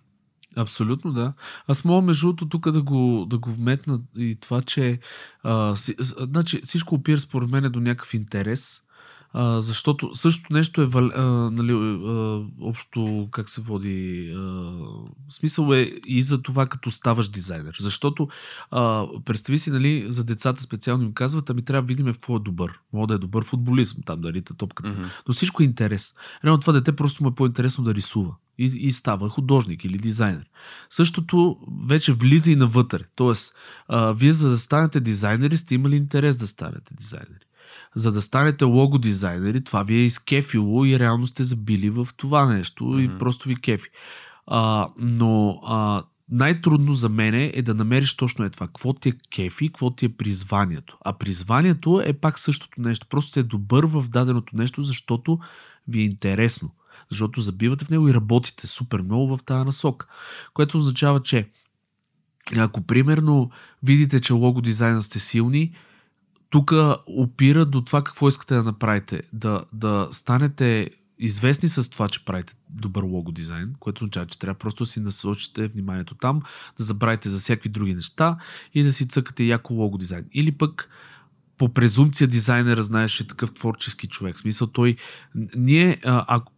Абсолютно, 0.55 1.13
да. 1.13 1.34
Аз 1.67 1.86
мога 1.86 2.01
между 2.01 2.28
другото 2.28 2.49
тук 2.49 2.71
да 2.71 2.82
го, 2.82 3.25
да 3.30 3.38
го 3.38 3.51
вметна 3.51 3.99
и 4.17 4.36
това, 4.36 4.61
че 4.61 4.99
а, 5.43 5.75
си, 5.75 5.95
значи, 5.99 6.61
всичко 6.63 6.95
опира 6.95 7.19
според 7.19 7.49
мен 7.49 7.71
до 7.71 7.80
някакъв 7.80 8.13
интерес, 8.13 8.82
а, 9.34 9.61
защото 9.61 10.15
същото 10.15 10.53
нещо 10.53 10.82
е 10.82 10.86
вал- 10.86 11.11
а, 11.15 11.51
нали, 11.51 11.71
а, 11.71 12.45
общо 12.61 13.28
как 13.32 13.49
се 13.49 13.61
води 13.61 14.32
а, 14.38 14.71
смисъл 15.30 15.73
е 15.73 15.91
и 16.07 16.21
за 16.21 16.41
това 16.41 16.65
като 16.65 16.91
ставаш 16.91 17.28
дизайнер. 17.28 17.75
Защото 17.80 18.28
а, 18.71 19.05
представи 19.25 19.57
си, 19.57 19.71
нали, 19.71 20.05
за 20.07 20.23
децата 20.23 20.61
специално 20.61 21.03
им 21.03 21.13
казват, 21.13 21.49
ами 21.49 21.61
трябва 21.61 21.82
да 21.82 21.88
видим 21.88 22.05
в 22.05 22.13
какво 22.13 22.36
е 22.36 22.39
добър. 22.39 22.80
Мога 22.93 23.07
да 23.07 23.13
е 23.13 23.17
добър 23.17 23.43
футболизъм, 23.43 23.97
там 24.05 24.21
да 24.21 24.34
рита 24.34 24.53
топката. 24.53 24.89
Mm-hmm. 24.89 25.23
Но 25.28 25.34
всичко 25.34 25.63
е 25.63 25.65
интерес. 25.65 26.13
Реално 26.43 26.59
това 26.59 26.73
дете 26.73 26.95
просто 26.95 27.23
му 27.23 27.30
е 27.30 27.36
по-интересно 27.36 27.84
да 27.84 27.93
рисува. 27.93 28.36
И, 28.59 28.65
и 28.65 28.91
става 28.91 29.30
художник 29.30 29.86
или 29.86 29.97
дизайнер. 29.97 30.45
Същото 30.89 31.57
вече 31.86 32.13
влиза 32.13 32.51
и 32.51 32.55
навътре. 32.55 33.03
Тоест, 33.15 33.55
а, 33.88 34.11
вие 34.11 34.32
за 34.32 34.49
да 34.49 34.57
станете 34.57 34.99
дизайнери, 34.99 35.57
сте 35.57 35.75
имали 35.75 35.95
интерес 35.95 36.38
да 36.38 36.47
станете 36.47 36.93
дизайнери. 36.93 37.47
За 37.98 38.12
да 38.12 38.22
станете 38.22 38.66
лого 38.66 38.98
дизайнери, 38.98 39.64
това 39.64 39.84
ви 39.84 39.95
е 39.95 40.06
изкефило 40.06 40.86
и 40.86 41.00
реално 41.00 41.28
сте 41.28 41.43
забили 41.43 41.89
в 41.89 42.08
това 42.18 42.54
нещо 42.54 42.84
mm-hmm. 42.84 43.16
и 43.16 43.20
просто 43.20 43.50
ви 43.50 43.56
кефи. 43.56 43.89
А, 44.48 44.88
но 44.98 45.62
а, 45.66 46.04
най-трудно 46.32 46.93
за 46.93 47.10
мен 47.10 47.34
е 47.54 47.62
да 47.62 47.74
намериш 47.74 48.18
точно 48.18 48.45
е 48.45 48.50
това. 48.50 48.68
Какво 48.68 48.93
ти 48.93 49.10
е 49.10 49.14
кефи, 49.32 49.68
какво 49.68 49.89
ти 49.89 50.06
е 50.06 50.10
призванието. 50.10 50.98
А 51.06 51.14
призванието 51.14 52.02
е 52.06 52.14
пак 52.14 52.39
същото 52.39 52.82
нещо. 52.82 53.08
Просто 53.10 53.32
сте 53.32 53.43
добър 53.43 53.86
в 53.86 54.06
даденото 54.10 54.58
нещо, 54.58 54.84
защото 54.84 55.39
ви 55.88 56.00
е 56.00 56.06
интересно. 56.06 56.72
Защото 57.10 57.41
забивате 57.41 57.86
в 57.86 57.89
него 57.89 58.10
и 58.10 58.14
работите 58.14 58.68
супер 58.68 59.02
много 59.02 59.38
в 59.38 59.43
тази 59.43 59.66
насока. 59.66 60.08
Което 60.54 60.78
означава, 60.78 61.22
че 61.22 61.50
ако 62.58 62.82
примерно 62.82 63.50
видите, 63.84 64.20
че 64.20 64.34
лого 64.34 64.62
дизайна 64.62 65.02
сте 65.02 65.20
силни, 65.20 65.76
тук 66.50 66.74
опира 67.08 67.66
до 67.66 67.82
това 67.82 68.04
какво 68.04 68.28
искате 68.28 68.56
да 68.56 68.64
направите. 68.64 69.22
Да, 69.34 69.64
да 69.74 70.08
станете 70.12 70.89
известни 71.20 71.70
с 71.70 71.89
това, 71.89 72.10
че 72.10 72.26
правите 72.26 72.56
добър 72.70 73.04
лого 73.04 73.32
дизайн, 73.32 73.74
което 73.80 74.04
означава, 74.04 74.26
че 74.26 74.39
трябва 74.39 74.60
просто 74.60 74.84
да 74.84 74.89
си 74.89 75.00
насочите 75.00 75.68
вниманието 75.68 76.16
там, 76.16 76.41
да 76.78 76.84
забравите 76.84 77.30
за 77.30 77.38
всякакви 77.38 77.70
други 77.70 77.93
неща 77.93 78.38
и 78.74 78.84
да 78.84 78.93
си 78.93 79.08
цъкате 79.08 79.43
яко 79.43 79.74
лого 79.74 79.98
дизайн. 79.98 80.26
Или 80.34 80.52
пък 80.52 80.89
по 81.58 81.74
презумпция 81.74 82.28
дизайнера 82.28 82.82
знаеш 82.82 83.20
е 83.20 83.28
такъв 83.28 83.54
творчески 83.54 84.08
човек. 84.08 84.36
В 84.36 84.39
смисъл 84.39 84.68
той... 84.68 84.95
Ние, 85.56 86.02
ако 86.04 86.52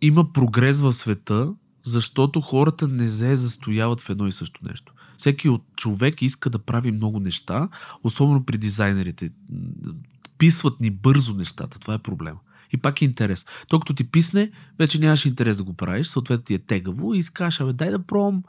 има 0.00 0.32
прогрес 0.32 0.80
в 0.80 0.92
света, 0.92 1.52
защото 1.82 2.40
хората 2.40 2.88
не 2.88 3.08
се 3.08 3.36
застояват 3.36 4.00
в 4.00 4.10
едно 4.10 4.26
и 4.26 4.32
също 4.32 4.60
нещо. 4.68 4.92
Всеки 5.16 5.48
от 5.48 5.62
човек 5.76 6.22
иска 6.22 6.50
да 6.50 6.58
прави 6.58 6.92
много 6.92 7.20
неща, 7.20 7.68
особено 8.04 8.44
при 8.44 8.58
дизайнерите. 8.58 9.30
Писват 10.38 10.80
ни 10.80 10.90
бързо 10.90 11.34
нещата, 11.34 11.78
това 11.78 11.94
е 11.94 11.98
проблема. 11.98 12.38
И 12.72 12.76
пак 12.76 13.02
е 13.02 13.04
интерес. 13.04 13.46
То 13.68 13.80
като 13.80 13.94
ти 13.94 14.10
писне, 14.10 14.50
вече 14.78 14.98
нямаш 14.98 15.26
интерес 15.26 15.56
да 15.56 15.64
го 15.64 15.74
правиш, 15.74 16.06
съответно 16.06 16.44
ти 16.44 16.54
е 16.54 16.58
тегаво 16.58 17.14
и 17.14 17.18
искаш, 17.18 17.60
абе, 17.60 17.72
дай 17.72 17.90
да 17.90 17.98
пробвам 17.98 18.42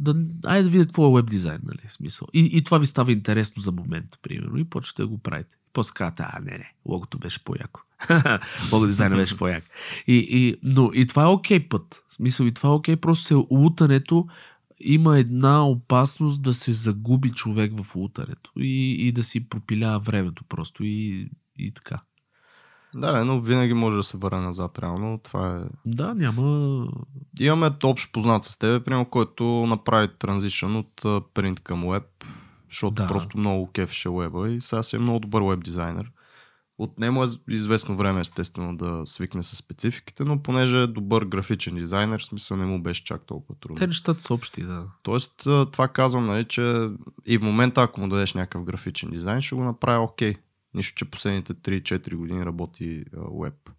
да, 0.00 0.14
айде 0.46 0.62
да 0.62 0.70
видя 0.70 0.84
какво 0.84 1.08
е 1.08 1.22
веб 1.22 1.30
дизайн, 1.30 1.60
нали, 1.64 1.78
смисъл. 1.88 2.28
И, 2.32 2.50
и 2.52 2.64
това 2.64 2.78
ви 2.78 2.86
става 2.86 3.12
интересно 3.12 3.62
за 3.62 3.72
момента, 3.72 4.18
примерно, 4.22 4.58
и 4.58 4.64
почвате 4.64 5.02
да 5.02 5.08
го 5.08 5.18
правите. 5.18 5.50
После 5.72 5.92
казвате, 5.94 6.22
а, 6.26 6.40
не, 6.40 6.50
не, 6.50 6.72
логото 6.86 7.18
беше 7.18 7.44
по-яко. 7.44 7.80
Лого 8.72 8.86
дизайна 8.86 9.16
беше 9.16 9.36
по-як. 9.36 9.64
И, 10.06 10.26
и, 10.30 10.56
но 10.62 10.90
и 10.94 11.06
това 11.06 11.22
е 11.22 11.26
окей 11.26 11.58
okay 11.58 11.68
път. 11.68 12.04
В 12.08 12.14
смисъл, 12.14 12.46
и 12.46 12.54
това 12.54 12.68
е 12.68 12.72
окей, 12.72 12.94
okay, 12.94 13.00
просто 13.00 13.24
се 13.24 13.34
лутането 13.34 14.26
има 14.80 15.18
една 15.18 15.66
опасност 15.66 16.42
да 16.42 16.54
се 16.54 16.72
загуби 16.72 17.30
човек 17.30 17.82
в 17.82 17.96
лутането 17.96 18.52
и, 18.56 19.08
и 19.08 19.12
да 19.12 19.22
си 19.22 19.48
пропилява 19.48 19.98
времето 19.98 20.44
просто 20.44 20.84
и, 20.84 21.30
и 21.58 21.70
така. 21.70 21.96
Да, 22.94 23.24
но 23.24 23.40
винаги 23.40 23.74
може 23.74 23.96
да 23.96 24.02
се 24.02 24.18
върне 24.18 24.40
назад, 24.40 24.78
реално. 24.78 25.18
Това 25.18 25.56
е... 25.56 25.60
Да, 25.86 26.14
няма... 26.14 26.86
Имаме 27.40 27.70
общ 27.84 28.12
познат 28.12 28.44
с 28.44 28.58
тебе, 28.58 28.84
примерно, 28.84 29.04
който 29.04 29.44
направи 29.44 30.08
транзишън 30.18 30.76
от 30.76 31.24
принт 31.34 31.60
към 31.60 31.90
веб, 31.90 32.24
защото 32.70 32.94
да. 32.94 33.06
просто 33.06 33.38
много 33.38 33.70
кефеше 33.72 34.08
веба 34.08 34.50
и 34.50 34.60
сега 34.60 34.82
си 34.82 34.96
е 34.96 34.98
много 34.98 35.18
добър 35.18 35.42
веб 35.42 35.64
дизайнер. 35.64 36.10
От 36.80 36.98
него 36.98 37.24
е 37.24 37.26
известно 37.48 37.96
време, 37.96 38.20
естествено, 38.20 38.76
да 38.76 39.02
свикне 39.04 39.42
с 39.42 39.56
спецификите, 39.56 40.24
но 40.24 40.42
понеже 40.42 40.82
е 40.82 40.86
добър 40.86 41.24
графичен 41.24 41.74
дизайнер, 41.74 42.20
смисъл 42.20 42.56
не 42.56 42.66
му 42.66 42.82
беше 42.82 43.04
чак 43.04 43.26
толкова 43.26 43.54
трудно. 43.60 43.76
Те 43.76 43.86
нещата 43.86 44.22
са 44.22 44.34
общи, 44.34 44.62
да. 44.62 44.86
Тоест, 45.02 45.32
това 45.72 45.88
казвам, 45.88 46.26
нали, 46.26 46.44
че 46.44 46.88
и 47.26 47.38
в 47.38 47.42
момента, 47.42 47.82
ако 47.82 48.00
му 48.00 48.08
дадеш 48.08 48.34
някакъв 48.34 48.64
графичен 48.64 49.10
дизайн, 49.10 49.42
ще 49.42 49.54
го 49.54 49.64
направи 49.64 49.98
окей. 49.98 50.34
Нищо, 50.74 50.96
че 50.96 51.04
последните 51.04 51.54
3-4 51.54 52.14
години 52.14 52.46
работи 52.46 53.04
веб. 53.42 53.70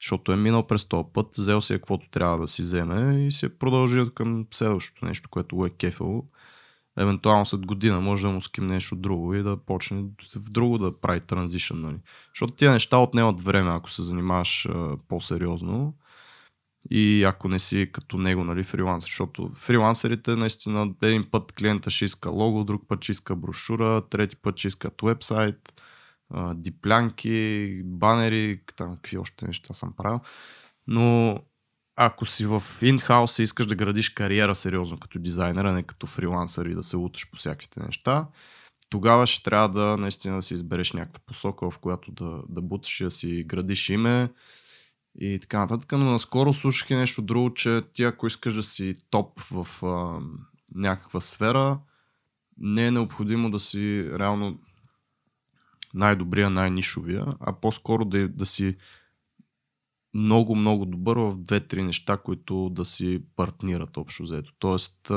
Защото 0.00 0.32
е 0.32 0.36
минал 0.36 0.66
през 0.66 0.84
този 0.84 1.08
път, 1.12 1.36
взел 1.36 1.60
си 1.60 1.74
е 1.74 1.78
каквото 1.78 2.10
трябва 2.10 2.38
да 2.38 2.48
си 2.48 2.62
вземе 2.62 3.26
и 3.26 3.32
се 3.32 3.58
продължил 3.58 4.10
към 4.10 4.46
следващото 4.50 5.04
нещо, 5.04 5.28
което 5.28 5.56
го 5.56 5.66
е 5.66 5.70
кефало 5.70 6.24
евентуално 7.00 7.46
след 7.46 7.66
година 7.66 8.00
може 8.00 8.22
да 8.22 8.32
му 8.32 8.40
ским 8.40 8.66
нещо 8.66 8.96
друго 8.96 9.34
и 9.34 9.42
да 9.42 9.56
почне 9.56 10.04
в 10.36 10.50
друго 10.50 10.78
да 10.78 11.00
прави 11.00 11.20
транзишън. 11.20 11.80
Нали. 11.80 11.96
Защото 12.34 12.52
тия 12.52 12.72
неща 12.72 12.98
отнемат 12.98 13.40
време, 13.40 13.70
ако 13.70 13.90
се 13.90 14.02
занимаваш 14.02 14.66
а, 14.66 14.96
по-сериозно 15.08 15.94
и 16.90 17.24
ако 17.24 17.48
не 17.48 17.58
си 17.58 17.90
като 17.92 18.18
него, 18.18 18.44
нали, 18.44 18.64
фрилансер. 18.64 19.06
Защото 19.06 19.50
фрилансерите 19.54 20.36
наистина 20.36 20.94
един 21.02 21.24
път 21.30 21.52
клиента 21.52 21.90
ще 21.90 22.04
иска 22.04 22.30
лого, 22.30 22.64
друг 22.64 22.82
път 22.88 23.04
ще 23.04 23.12
иска 23.12 23.36
брошура, 23.36 24.02
трети 24.10 24.36
път 24.36 24.58
ще 24.58 24.68
искат 24.68 24.94
вебсайт, 25.02 25.82
диплянки, 26.54 27.82
банери, 27.84 28.60
там 28.76 28.94
какви 28.94 29.18
още 29.18 29.46
неща 29.46 29.74
съм 29.74 29.92
правил. 29.96 30.20
Но 30.86 31.38
ако 31.96 32.26
си 32.26 32.46
в 32.46 32.62
инхаус 32.82 33.38
и 33.38 33.42
искаш 33.42 33.66
да 33.66 33.74
градиш 33.74 34.08
кариера 34.08 34.54
сериозно 34.54 34.98
като 34.98 35.18
дизайнер, 35.18 35.64
а 35.64 35.72
не 35.72 35.82
като 35.82 36.06
фрилансър 36.06 36.66
и 36.66 36.74
да 36.74 36.82
се 36.82 36.96
луташ 36.96 37.30
по 37.30 37.36
всякаквите 37.36 37.80
неща, 37.82 38.26
тогава 38.90 39.26
ще 39.26 39.42
трябва 39.42 39.68
да 39.68 39.96
наистина 39.96 40.36
да 40.36 40.42
си 40.42 40.54
избереш 40.54 40.92
някаква 40.92 41.20
посока, 41.26 41.70
в 41.70 41.78
която 41.78 42.12
да, 42.12 42.42
да 42.48 42.62
буташ 42.62 43.00
и 43.00 43.04
да 43.04 43.10
си 43.10 43.44
градиш 43.46 43.88
име 43.88 44.28
и 45.20 45.38
така 45.40 45.58
нататък. 45.58 45.92
Но 45.92 46.04
наскоро 46.04 46.54
слушах 46.54 46.90
и 46.90 46.94
нещо 46.94 47.22
друго, 47.22 47.54
че 47.54 47.82
ти 47.92 48.04
ако 48.04 48.26
искаш 48.26 48.54
да 48.54 48.62
си 48.62 48.94
топ 49.10 49.40
в 49.40 49.86
а, 49.86 50.20
някаква 50.74 51.20
сфера, 51.20 51.78
не 52.58 52.86
е 52.86 52.90
необходимо 52.90 53.50
да 53.50 53.60
си 53.60 54.10
реално 54.18 54.58
най-добрия, 55.94 56.50
най-нишовия, 56.50 57.26
а 57.40 57.60
по-скоро 57.60 58.04
да, 58.04 58.28
да 58.28 58.46
си 58.46 58.76
много, 60.14 60.56
много 60.56 60.86
добър 60.86 61.16
в 61.16 61.34
две-три 61.36 61.82
неща, 61.82 62.16
които 62.16 62.68
да 62.68 62.84
си 62.84 63.22
партнират 63.36 63.96
общо 63.96 64.22
взето. 64.22 64.52
Тоест, 64.58 65.10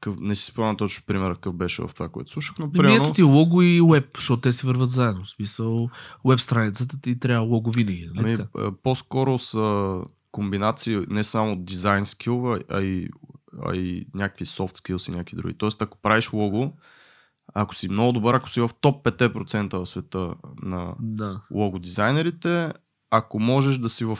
къв, 0.00 0.16
не 0.20 0.34
си 0.34 0.44
спомням 0.44 0.76
точно 0.76 1.04
примера 1.06 1.34
какъв 1.34 1.54
беше 1.54 1.82
в 1.82 1.90
това, 1.94 2.08
което 2.08 2.30
слушах, 2.30 2.58
но 2.58 2.72
примерно... 2.72 3.04
Ето 3.04 3.12
ти 3.12 3.22
лого 3.22 3.62
и 3.62 3.80
веб, 3.90 4.16
защото 4.16 4.40
те 4.40 4.52
си 4.52 4.66
върват 4.66 4.90
заедно. 4.90 5.24
В 5.24 5.30
смисъл, 5.30 5.88
веб 6.24 6.40
страницата 6.40 7.00
ти 7.00 7.18
трябва 7.18 7.46
лого 7.46 7.70
винаги. 7.70 8.10
Нали 8.14 8.38
ами, 8.58 8.70
по-скоро 8.82 9.38
са 9.38 9.98
комбинации 10.32 11.00
не 11.08 11.24
само 11.24 11.56
дизайн 11.56 12.06
скил, 12.06 12.52
а 12.52 12.80
и, 12.80 13.08
а 13.62 13.76
и 13.76 14.06
някакви 14.14 14.44
soft 14.44 14.78
skills 14.78 15.08
и 15.08 15.12
някакви 15.12 15.36
други. 15.36 15.54
Тоест, 15.58 15.82
ако 15.82 15.98
правиш 15.98 16.32
лого, 16.32 16.72
ако 17.54 17.74
си 17.74 17.88
много 17.88 18.12
добър, 18.12 18.34
ако 18.34 18.50
си 18.50 18.60
в 18.60 18.70
топ 18.80 19.04
5% 19.04 19.78
в 19.78 19.86
света 19.86 20.34
на 20.62 20.94
да. 21.00 21.40
лого 21.50 21.78
дизайнерите, 21.78 22.72
ако 23.12 23.40
можеш 23.40 23.78
да 23.78 23.88
си 23.88 24.04
в 24.04 24.18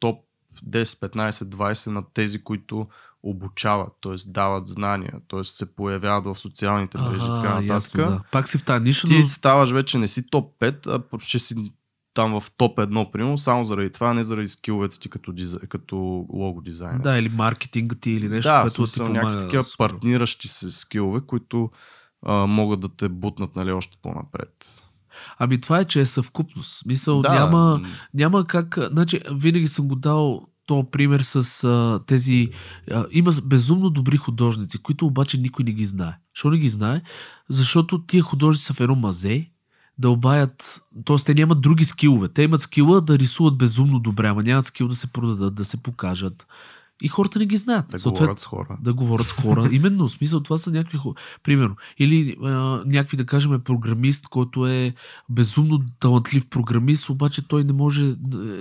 топ 0.00 0.24
10, 0.66 0.84
15, 0.84 1.30
20 1.30 1.90
на 1.90 2.02
тези, 2.14 2.44
които 2.44 2.86
обучават, 3.22 3.92
т.е. 4.02 4.14
дават 4.26 4.66
знания, 4.66 5.12
т.е. 5.28 5.44
се 5.44 5.74
появяват 5.74 6.24
в 6.24 6.40
социалните 6.40 6.98
мрежи 6.98 7.24
и 7.24 7.42
така 7.42 7.60
нататък. 7.60 7.96
Да. 7.96 8.20
Пак 8.32 8.48
си 8.48 8.58
в 8.58 8.64
тази 8.64 8.84
ниша, 8.84 9.08
Ти 9.08 9.18
но... 9.18 9.28
ставаш 9.28 9.70
вече 9.70 9.98
не 9.98 10.08
си 10.08 10.26
топ 10.26 10.58
5, 10.60 10.86
а 10.86 11.18
ще 11.18 11.38
си 11.38 11.72
там 12.14 12.40
в 12.40 12.50
топ 12.56 12.78
1, 12.78 13.10
примерно, 13.10 13.38
само 13.38 13.64
заради 13.64 13.92
това, 13.92 14.14
не 14.14 14.24
заради 14.24 14.48
скиловете 14.48 14.98
ти 14.98 15.10
като, 15.10 15.32
дизай, 15.32 15.60
като 15.68 15.96
лого 16.32 16.60
дизайнер. 16.60 17.00
Да, 17.00 17.18
или 17.18 17.28
маркетинга 17.28 17.96
ти, 18.00 18.10
или 18.10 18.28
нещо, 18.28 18.48
да, 18.48 18.60
което 18.60 18.92
ти 18.92 18.98
помага. 18.98 19.12
някакви 19.12 19.40
такива 19.40 19.62
партниращи 19.78 20.48
се 20.48 20.70
скилове, 20.70 21.20
които 21.26 21.70
а, 22.22 22.46
могат 22.46 22.80
да 22.80 22.88
те 22.88 23.08
бутнат 23.08 23.56
нали, 23.56 23.72
още 23.72 23.96
по-напред. 24.02 24.82
Ами 25.38 25.60
това 25.60 25.78
е, 25.78 25.84
че 25.84 26.00
е 26.00 26.06
съвкупност. 26.06 26.86
Мисъл, 26.86 27.20
да. 27.20 27.34
няма, 27.34 27.80
няма 28.14 28.44
как... 28.44 28.78
Значи, 28.90 29.20
винаги 29.32 29.68
съм 29.68 29.88
го 29.88 29.94
дал 29.94 30.46
то 30.66 30.90
пример 30.90 31.20
с 31.20 31.64
а, 31.64 32.00
тези... 32.06 32.50
А, 32.90 33.06
има 33.10 33.32
безумно 33.44 33.90
добри 33.90 34.16
художници, 34.16 34.82
които 34.82 35.06
обаче 35.06 35.38
никой 35.38 35.64
не 35.64 35.72
ги 35.72 35.84
знае. 35.84 36.18
Защо 36.34 36.50
не 36.50 36.58
ги 36.58 36.68
знае? 36.68 37.02
Защото 37.48 37.98
тия 37.98 38.22
художници 38.22 38.64
са 38.64 38.74
в 38.74 38.80
едно 38.80 38.94
мазе, 38.94 39.50
да 39.98 40.10
обаят, 40.10 40.82
т.е. 41.04 41.16
те 41.16 41.34
нямат 41.34 41.60
други 41.60 41.84
скилове. 41.84 42.28
Те 42.28 42.42
имат 42.42 42.60
скила 42.60 43.00
да 43.00 43.18
рисуват 43.18 43.58
безумно 43.58 43.98
добре, 43.98 44.28
ама 44.28 44.42
нямат 44.42 44.66
скил 44.66 44.88
да 44.88 44.94
се 44.94 45.06
продадат, 45.12 45.54
да 45.54 45.64
се 45.64 45.82
покажат. 45.82 46.46
И 47.02 47.08
хората 47.08 47.38
не 47.38 47.46
ги 47.46 47.56
знаят. 47.56 47.86
Да 47.88 47.98
Съответ, 47.98 48.20
говорят 48.20 48.40
с 48.40 48.44
хора. 48.44 48.78
Да 48.80 48.94
говорят 48.94 49.28
с 49.28 49.32
хора. 49.32 49.68
Именно, 49.72 50.08
в 50.08 50.10
смисъл, 50.10 50.40
това 50.40 50.56
са 50.58 50.70
някакви 50.70 50.98
хора. 50.98 51.14
Примерно. 51.42 51.76
Или 51.98 52.36
а, 52.42 52.48
някакви, 52.86 53.16
да 53.16 53.26
кажем, 53.26 53.60
програмист, 53.60 54.28
който 54.28 54.66
е 54.66 54.94
безумно 55.28 55.82
талантлив 56.00 56.46
програмист, 56.46 57.10
обаче 57.10 57.48
той 57.48 57.64
не 57.64 57.72
може. 57.72 58.14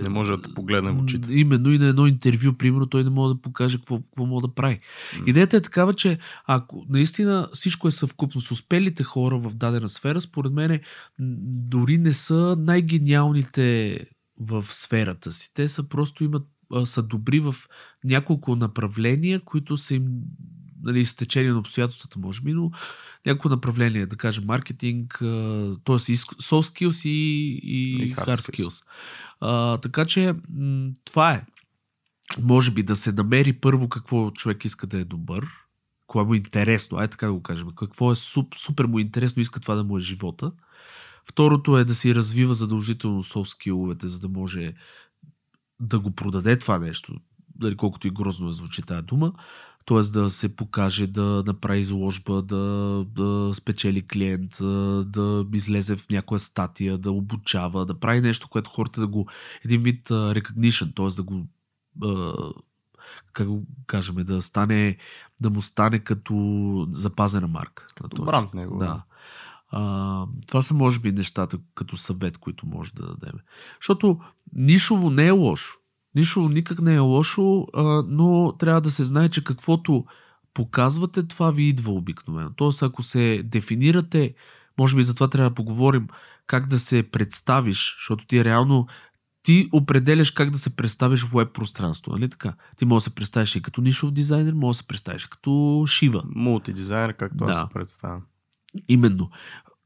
Не 0.04 0.10
може 0.10 0.32
да 0.32 0.42
те 0.42 0.54
погледне 0.54 0.92
в 0.92 1.02
очите. 1.04 1.28
Именно 1.32 1.74
и 1.74 1.78
на 1.78 1.86
едно 1.86 2.08
интервю, 2.08 2.54
примерно, 2.54 2.86
той 2.86 3.04
не 3.04 3.10
може 3.10 3.34
да 3.34 3.42
покаже 3.42 3.78
какво, 3.78 4.00
какво 4.00 4.26
може 4.26 4.42
да 4.42 4.54
прави. 4.54 4.78
Mm. 4.78 5.26
Идеята 5.26 5.58
е 5.58 5.62
такава, 5.62 5.94
че 5.94 6.20
ако 6.46 6.86
наистина 6.90 7.48
всичко 7.54 7.88
е 7.88 7.92
съвкупно 7.92 8.42
с 8.42 8.52
успелите 8.52 9.04
хора 9.04 9.38
в 9.38 9.54
дадена 9.54 9.90
сфера, 9.90 10.22
според 10.22 10.54
мен 10.54 10.80
дори 11.20 11.98
не 11.98 12.14
са 12.14 12.56
най-гениалните 12.60 14.00
в 14.40 14.66
сферата 14.70 15.32
си. 15.32 15.52
Те 15.54 15.68
са 15.68 15.90
просто 15.90 16.24
имат 16.24 16.44
са 16.86 17.04
добри 17.04 17.40
в 17.40 17.56
няколко 18.04 18.56
направления, 18.56 19.40
които 19.40 19.78
са 19.78 19.96
им 19.96 20.08
нали, 20.84 21.00
изтечение 21.00 21.52
на 21.52 21.60
обстоятелствата, 21.60 22.20
може 22.20 22.42
би, 22.42 22.54
но 22.54 22.72
няколко 23.26 23.50
направления, 23.50 24.08
да 24.08 24.16
кажем, 24.16 24.44
маркетинг, 24.46 25.18
т.е. 25.20 25.98
soft 25.98 26.88
skills 26.88 27.10
и, 27.10 27.12
и, 27.64 28.04
и 28.04 28.16
hard 28.16 28.36
skills. 28.36 28.68
skills. 28.68 28.86
А, 29.40 29.78
така 29.78 30.06
че 30.06 30.36
това 31.06 31.32
е. 31.32 31.46
Може 32.42 32.72
би 32.72 32.84
да 32.84 32.96
се 32.96 33.12
намери 33.12 33.54
първо 33.54 33.90
какво 33.90 34.32
човек 34.32 34.66
иска 34.66 34.88
да 34.88 35.00
е 35.00 35.04
добър, 35.04 35.48
кое 36.08 36.24
му 36.24 36.34
е 36.34 36.38
интересно, 36.38 36.98
ай 36.98 37.08
така 37.08 37.26
да 37.26 37.34
го 37.34 37.44
кажем, 37.44 37.68
какво 37.76 38.12
е 38.12 38.16
суп, 38.16 38.56
супер 38.56 38.86
му 38.86 39.00
е 39.00 39.02
интересно, 39.02 39.42
иска 39.42 39.60
това 39.60 39.76
да 39.76 39.84
му 39.84 39.98
е 39.98 40.02
живота. 40.02 40.52
Второто 41.30 41.78
е 41.78 41.86
да 41.86 41.96
си 41.96 42.16
развива 42.16 42.54
задължително 42.54 43.24
soft 43.24 43.46
skillовете, 43.46 44.08
за 44.08 44.20
да 44.20 44.30
може 44.30 44.74
да 45.84 46.00
го 46.00 46.12
продаде 46.12 46.60
това 46.60 46.80
нещо, 46.80 47.14
дали 47.56 47.78
колкото 47.78 48.08
и 48.08 48.12
грозно 48.12 48.50
е 48.50 48.54
звучи 48.54 48.82
тази 48.82 49.02
дума, 49.02 49.34
т.е. 49.86 50.00
да 50.00 50.30
се 50.30 50.56
покаже, 50.56 51.08
да 51.08 51.44
направи 51.48 51.80
изложба, 51.80 52.42
да, 52.42 53.06
да 53.16 53.52
спечели 53.54 54.08
клиент, 54.08 54.52
да 55.10 55.46
излезе 55.54 55.96
в 55.96 56.10
някоя 56.10 56.40
статия, 56.40 56.98
да 56.98 57.12
обучава, 57.12 57.86
да 57.86 58.00
прави 58.00 58.22
нещо, 58.22 58.50
което 58.50 58.70
хората 58.70 59.02
да 59.02 59.08
го, 59.08 59.28
един 59.66 59.82
вид 59.82 60.10
recognition, 60.10 60.96
т.е. 60.96 61.16
да 61.16 61.24
го 61.24 61.48
как 63.34 63.48
го 63.48 63.64
кажем, 63.88 64.16
да 64.16 64.42
стане, 64.42 64.98
да 65.42 65.50
му 65.50 65.62
стане 65.62 66.00
като 66.00 66.88
запазена 66.92 67.48
марка. 67.48 67.86
Като 67.96 68.24
бранд 68.24 68.54
него. 68.54 68.78
Да. 68.78 69.04
А, 69.76 70.26
това 70.48 70.62
са, 70.62 70.74
може 70.74 71.00
би, 71.00 71.12
нещата 71.12 71.58
като 71.76 71.98
съвет, 71.98 72.38
които 72.38 72.68
може 72.68 72.94
да 72.94 73.06
дадем. 73.06 73.40
Защото 73.82 74.20
нишово 74.54 75.10
не 75.10 75.28
е 75.28 75.32
лошо. 75.32 75.74
Нишово 76.16 76.50
никак 76.50 76.82
не 76.82 76.96
е 76.96 77.00
лошо, 77.00 77.68
а, 77.74 78.04
но 78.08 78.54
трябва 78.60 78.82
да 78.82 78.92
се 78.92 79.04
знае, 79.04 79.30
че 79.30 79.44
каквото 79.44 80.06
показвате, 80.54 81.28
това 81.28 81.52
ви 81.52 81.64
идва 81.64 81.92
обикновено. 81.92 82.50
Тоест, 82.56 82.84
ако 82.84 83.04
се 83.04 83.42
дефинирате, 83.46 84.34
може 84.80 84.96
би 84.96 85.04
за 85.04 85.14
това 85.14 85.28
трябва 85.28 85.50
да 85.50 85.56
поговорим, 85.56 86.08
как 86.48 86.68
да 86.68 86.80
се 86.80 87.04
представиш, 87.04 87.96
защото 87.98 88.26
ти 88.26 88.46
реално 88.46 88.88
ти 89.44 89.70
определяш 89.72 90.32
как 90.32 90.50
да 90.50 90.58
се 90.58 90.76
представиш 90.76 91.24
в 91.24 91.38
веб 91.38 91.54
пространство, 91.54 92.12
нали 92.12 92.30
така? 92.30 92.54
Ти 92.78 92.86
можеш 92.86 93.04
да 93.04 93.10
се 93.10 93.16
представиш 93.16 93.56
и 93.56 93.62
като 93.62 93.82
нишов 93.82 94.12
дизайнер, 94.12 94.54
може 94.54 94.78
да 94.78 94.82
се 94.82 94.88
представиш 94.88 95.26
като 95.26 95.84
шива. 95.88 96.24
Мултидизайнер, 96.36 97.14
както 97.14 97.38
Да. 97.38 97.50
аз 97.50 97.58
се 97.58 97.74
представям. 97.74 98.22
Именно. 98.88 99.30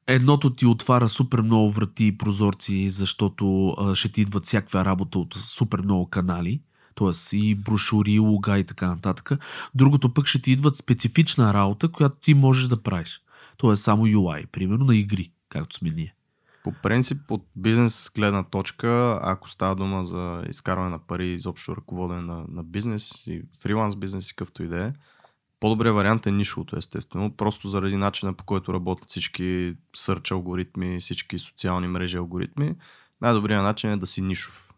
Едното 0.07 0.53
ти 0.53 0.65
отваря 0.65 1.09
супер 1.09 1.41
много 1.41 1.69
врати 1.69 2.05
и 2.05 2.17
прозорци, 2.17 2.89
защото 2.89 3.69
а, 3.69 3.95
ще 3.95 4.11
ти 4.11 4.21
идват 4.21 4.45
всякаква 4.45 4.85
работа 4.85 5.19
от 5.19 5.33
супер 5.35 5.79
много 5.79 6.09
канали, 6.09 6.61
т.е. 6.95 7.38
и 7.38 7.55
брошури, 7.55 8.11
и 8.11 8.19
луга 8.19 8.59
и 8.59 8.63
така 8.63 8.88
нататък. 8.88 9.31
Другото 9.75 10.13
пък 10.13 10.27
ще 10.27 10.41
ти 10.41 10.51
идват 10.51 10.75
специфична 10.75 11.53
работа, 11.53 11.91
която 11.91 12.15
ти 12.21 12.33
можеш 12.33 12.67
да 12.67 12.83
правиш. 12.83 13.21
То 13.57 13.75
само 13.75 14.05
UI, 14.05 14.47
примерно 14.47 14.85
на 14.85 14.95
игри, 14.95 15.31
както 15.49 15.75
сме 15.75 15.89
ние. 15.89 16.13
По 16.63 16.73
принцип, 16.83 17.31
от 17.31 17.45
бизнес 17.55 18.11
гледна 18.15 18.43
точка, 18.43 19.19
ако 19.23 19.49
става 19.49 19.75
дума 19.75 20.05
за 20.05 20.43
изкарване 20.49 20.89
на 20.89 20.99
пари, 20.99 21.33
изобщо 21.33 21.75
ръководене 21.75 22.21
на, 22.21 22.45
на 22.49 22.63
бизнес 22.63 23.27
и 23.27 23.41
фриланс 23.61 23.95
бизнес 23.95 24.29
и 24.29 24.35
какъвто 24.35 24.63
и 24.63 24.67
да 24.67 24.85
е, 24.85 24.93
по-добрият 25.60 25.95
вариант 25.95 26.26
е 26.26 26.32
нишовото, 26.32 26.78
естествено, 26.78 27.36
просто 27.36 27.68
заради 27.68 27.95
начина 27.95 28.34
по 28.34 28.43
който 28.43 28.74
работят 28.74 29.10
всички 29.10 29.76
сърч 29.95 30.32
алгоритми, 30.32 30.99
всички 30.99 31.39
социални 31.39 31.88
мрежи 31.88 32.18
алгоритми. 32.18 32.76
Най-добрият 33.22 33.64
начин 33.64 33.89
е 33.89 33.97
да 33.97 34.08
си 34.08 34.22
нишов. 34.22 34.70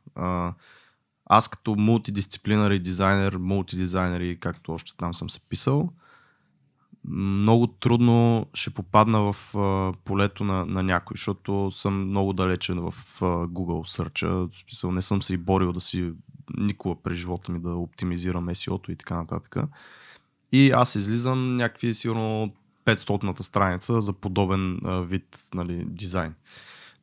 Аз 1.25 1.47
като 1.47 1.75
мултидисциплинар 1.75 2.71
и 2.71 2.79
дизайнер, 2.79 3.37
мултидизайнер 3.37 4.21
и 4.21 4.39
както 4.39 4.71
още 4.71 4.97
там 4.97 5.13
съм 5.13 5.29
се 5.29 5.39
писал, 5.39 5.89
много 7.07 7.67
трудно 7.67 8.45
ще 8.53 8.69
попадна 8.69 9.33
в 9.33 9.55
а, 9.57 9.93
полето 10.05 10.43
на, 10.43 10.65
на 10.65 10.83
някой, 10.83 11.13
защото 11.17 11.71
съм 11.71 12.09
много 12.09 12.33
далечен 12.33 12.79
в 12.79 12.93
а, 13.21 13.25
Google 13.25 13.97
Search. 13.97 14.49
В 14.87 14.91
не 14.91 15.01
съм 15.01 15.21
се 15.21 15.33
и 15.33 15.37
борил 15.37 15.73
да 15.73 15.81
си 15.81 16.13
никога 16.57 17.01
през 17.01 17.17
живота 17.17 17.51
ми 17.51 17.59
да 17.59 17.75
оптимизирам 17.75 18.49
SEO-то 18.49 18.91
и 18.91 18.95
така 18.95 19.15
нататък. 19.15 19.55
И 20.51 20.71
аз 20.71 20.95
излизам 20.95 21.55
някакви 21.55 21.93
сигурно 21.93 22.53
500-та 22.85 23.43
страница 23.43 24.01
за 24.01 24.13
подобен 24.13 24.79
а, 24.83 25.01
вид 25.01 25.39
нали, 25.53 25.85
дизайн. 25.85 26.33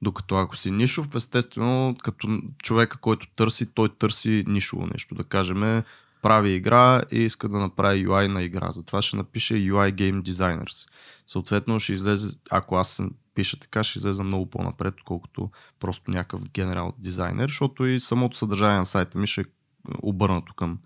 Докато 0.02 0.36
ако 0.36 0.56
си 0.56 0.70
нишов, 0.70 1.14
естествено, 1.14 1.96
като 2.02 2.40
човека, 2.62 2.98
който 2.98 3.26
търси, 3.36 3.74
той 3.74 3.88
търси 3.88 4.44
нишово 4.46 4.86
нещо. 4.86 5.14
Да 5.14 5.24
кажем, 5.24 5.82
прави 6.22 6.50
игра 6.50 7.02
и 7.12 7.18
иска 7.18 7.48
да 7.48 7.58
направи 7.58 8.06
UI 8.06 8.28
на 8.28 8.42
игра. 8.42 8.72
Затова 8.72 9.02
ще 9.02 9.16
напише 9.16 9.54
UI 9.54 9.94
Game 9.94 10.22
Designers. 10.22 10.88
Съответно 11.26 11.80
ще 11.80 11.92
излезе, 11.92 12.36
ако 12.50 12.76
аз 12.76 13.02
пиша 13.34 13.60
така, 13.60 13.84
ще 13.84 13.98
излезе 13.98 14.22
много 14.22 14.50
по-напред, 14.50 14.94
отколкото 14.98 15.50
просто 15.80 16.10
някакъв 16.10 16.48
генерал 16.48 16.92
дизайнер, 16.98 17.48
защото 17.48 17.86
и 17.86 18.00
самото 18.00 18.36
съдържание 18.36 18.78
на 18.78 18.86
сайта 18.86 19.18
ми 19.18 19.26
ще 19.26 19.40
е 19.40 19.44
обърнато 20.02 20.54
към 20.54 20.78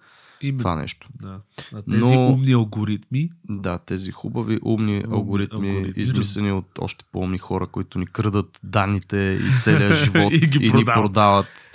Именно. 0.42 0.58
това 0.58 0.76
нещо. 0.76 1.08
Да. 1.14 1.40
А 1.72 1.82
тези 1.82 2.04
Но- 2.06 2.26
умни 2.26 2.52
алгоритми, 2.52 3.30
Да, 3.44 3.78
тези 3.78 4.10
хубави, 4.10 4.58
умни 4.62 5.04
алгоритми, 5.10 5.68
алгоритми, 5.68 5.92
измислени 5.96 6.52
от 6.52 6.78
още 6.78 7.04
по-умни 7.04 7.38
хора, 7.38 7.66
които 7.66 7.98
ни 7.98 8.06
крадат 8.06 8.60
данните 8.62 9.16
и 9.40 9.60
целия 9.60 9.92
живот 9.94 10.32
И 10.32 10.38
ги 10.40 10.58
и 10.58 10.72
ни 10.72 10.84
продават. 10.84 11.70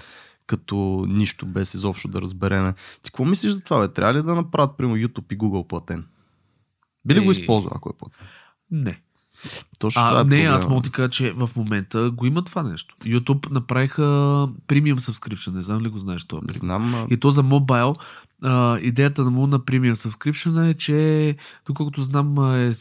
като 0.48 0.76
нищо, 1.08 1.46
без 1.46 1.74
изобщо 1.74 2.08
да 2.08 2.22
разбереме. 2.22 2.74
Ти 2.96 3.12
какво 3.12 3.26
мислиш 3.26 3.52
за 3.52 3.62
това, 3.62 3.80
бе? 3.80 3.88
Трябва 3.88 4.14
ли 4.14 4.24
да 4.24 4.36
направят, 4.36 4.78
примерно, 4.78 4.98
YouTube 5.00 5.34
и 5.34 5.38
Google 5.38 5.68
платен? 5.68 6.06
Би 7.06 7.16
ли 7.16 7.20
го 7.20 7.30
Е. 7.30 7.32
използвал, 7.32 7.74
ако 7.76 7.90
е 7.90 7.98
платен? 8.00 8.20
не. 8.72 9.02
Точно 9.80 10.02
това 10.02 10.18
А, 10.18 10.22
е 10.22 10.24
не, 10.24 10.30
проблема. 10.30 10.56
аз 10.56 10.68
мога 10.68 10.82
да 10.82 10.86
ти 10.86 10.92
кажа, 10.92 11.10
че 11.10 11.32
в 11.32 11.50
момента 11.56 12.12
го 12.12 12.26
има 12.26 12.42
това 12.42 12.64
нещо. 12.64 12.96
YouTube 13.06 13.52
направиха 13.52 14.48
премиум 14.68 15.00
subscription, 15.00 15.54
не 15.54 15.62
знам 15.62 15.82
ли 15.82 15.90
го 15.90 15.98
знаеш 15.98 16.24
това. 16.26 16.42
Знам, 16.50 16.96
а... 16.96 17.08
И 17.10 17.18
то 17.18 17.30
за 17.30 17.44
мобайл. 17.44 17.94
А, 18.42 18.80
идеята 18.80 19.24
на 19.24 19.32
му 19.32 19.48
на 19.48 19.60
Premium 19.60 19.94
Subscription 19.94 20.70
е, 20.70 20.74
че 20.74 21.36
доколкото 21.68 22.04
знам 22.04 22.56
е 22.56 22.74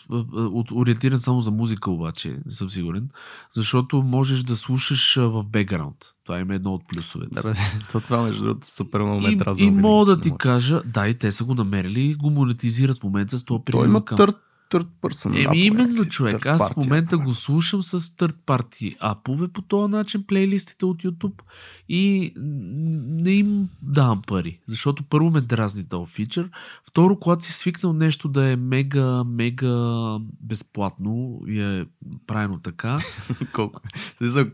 ориентиран 0.73 1.19
само 1.19 1.41
за 1.41 1.51
музика 1.51 1.91
обаче, 1.91 2.39
не 2.47 2.51
съм 2.53 2.71
сигурен, 2.71 3.09
защото 3.55 4.03
можеш 4.03 4.43
да 4.43 4.57
слушаш 4.57 5.17
в 5.17 5.45
бекграунд. 5.45 5.97
Това 6.25 6.39
има 6.39 6.55
едно 6.55 6.75
от 6.75 6.83
плюсовете. 6.89 7.43
Да, 7.43 7.55
то 7.93 8.01
това 8.01 8.23
между 8.23 8.45
другото 8.45 8.67
супер 8.67 9.01
много 9.01 9.21
ме 9.23 9.29
и, 9.59 9.65
и 9.65 9.71
мога 9.71 10.17
да 10.17 10.21
ти 10.21 10.29
може. 10.29 10.39
кажа, 10.39 10.83
да, 10.87 11.09
и 11.09 11.15
те 11.15 11.31
са 11.31 11.45
го 11.45 11.55
намерили 11.55 12.01
и 12.01 12.15
го 12.15 12.31
монетизират 12.31 12.99
в 12.99 13.03
момента 13.03 13.39
с 13.39 13.45
това 13.45 13.59
Той 13.59 13.65
премиум 13.65 13.91
има 13.91 13.99
акаунт. 13.99 14.37
Third, 14.71 14.87
person. 15.03 15.47
Еми 15.47 15.65
именно 15.65 16.05
човек. 16.05 16.47
Аз 16.47 16.73
в 16.73 16.77
момента 16.77 17.19
го 17.19 17.35
слушам 17.35 17.83
с 17.83 18.01
third 18.01 18.35
party 18.47 18.97
апове 19.01 19.49
по 19.49 19.63
този 19.63 19.91
начин, 19.91 20.25
плейлистите 20.27 20.85
от 20.85 21.03
YouTube 21.03 21.43
и 21.89 22.33
не 22.37 23.31
им 23.31 23.69
давам 23.83 24.23
пари. 24.27 24.61
Защото 24.69 25.03
първо 25.03 25.31
ме 25.31 25.41
дразни 25.41 25.89
този 25.89 26.13
фичър. 26.13 26.51
Второ, 26.89 27.19
когато 27.19 27.45
си 27.45 27.53
свикнал 27.53 27.93
нещо 27.93 28.29
да 28.29 28.51
е 28.51 28.57
мега, 28.57 29.25
мега 29.25 30.17
безплатно 30.41 31.41
и 31.49 31.61
е 31.61 31.85
правено 32.27 32.59
така, 32.59 32.97
колко, 33.53 33.81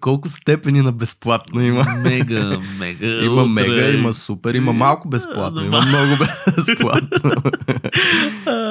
колко 0.01 0.29
степени 0.29 0.83
на 0.83 0.93
безплатно 0.93 1.61
има. 1.61 1.85
мега, 2.03 2.59
мега. 2.79 3.07
Има 3.25 3.43
утре. 3.43 3.53
мега, 3.53 3.91
има 3.91 4.13
супер, 4.13 4.55
има 4.55 4.73
малко 4.73 5.09
безплатно, 5.09 5.65
има 5.65 5.81
много 5.87 6.17
безплатно. 6.57 7.09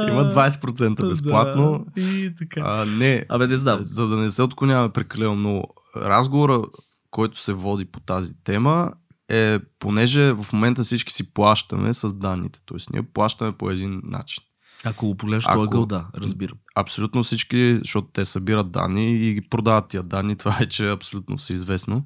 има 0.10 0.34
20% 0.36 1.10
безплатно. 1.10 1.86
Да, 1.98 2.02
и 2.02 2.36
така. 2.36 2.62
А, 2.66 2.86
не, 2.86 3.26
Абе, 3.30 3.48
не 3.48 3.58
знам. 3.58 3.80
за 3.82 4.08
да 4.08 4.18
не 4.18 4.30
се 4.30 4.42
отклоняваме 4.42 4.94
прекалено 4.94 5.36
много, 5.36 5.68
разговора, 5.96 6.62
който 7.12 7.40
се 7.40 7.54
води 7.54 7.86
по 7.86 8.00
тази 8.00 8.34
тема 8.44 8.94
е, 9.30 9.60
понеже 9.80 10.34
в 10.34 10.46
момента 10.54 10.84
всички 10.84 11.14
си 11.14 11.34
плащаме 11.34 11.94
с 11.94 12.14
данните, 12.14 12.60
т.е. 12.68 12.78
ние 12.94 13.04
плащаме 13.04 13.52
по 13.52 13.70
един 13.70 14.02
начин. 14.04 14.44
Ако 14.86 15.08
го 15.08 15.18
погледнеш 15.18 15.46
Ако- 15.48 15.62
ъгъл, 15.62 15.86
да, 15.86 16.08
разбирам. 16.16 16.58
Абсолютно 16.76 17.24
всички, 17.24 17.78
защото 17.80 18.08
те 18.14 18.26
събират 18.26 18.72
данни 18.72 19.30
и 19.30 19.34
ги 19.34 19.42
продават 19.50 19.88
тия 19.88 20.04
данни, 20.04 20.36
това 20.38 20.58
е, 20.62 20.66
че 20.66 20.90
абсолютно 20.90 21.38
всеизвестно. 21.38 22.06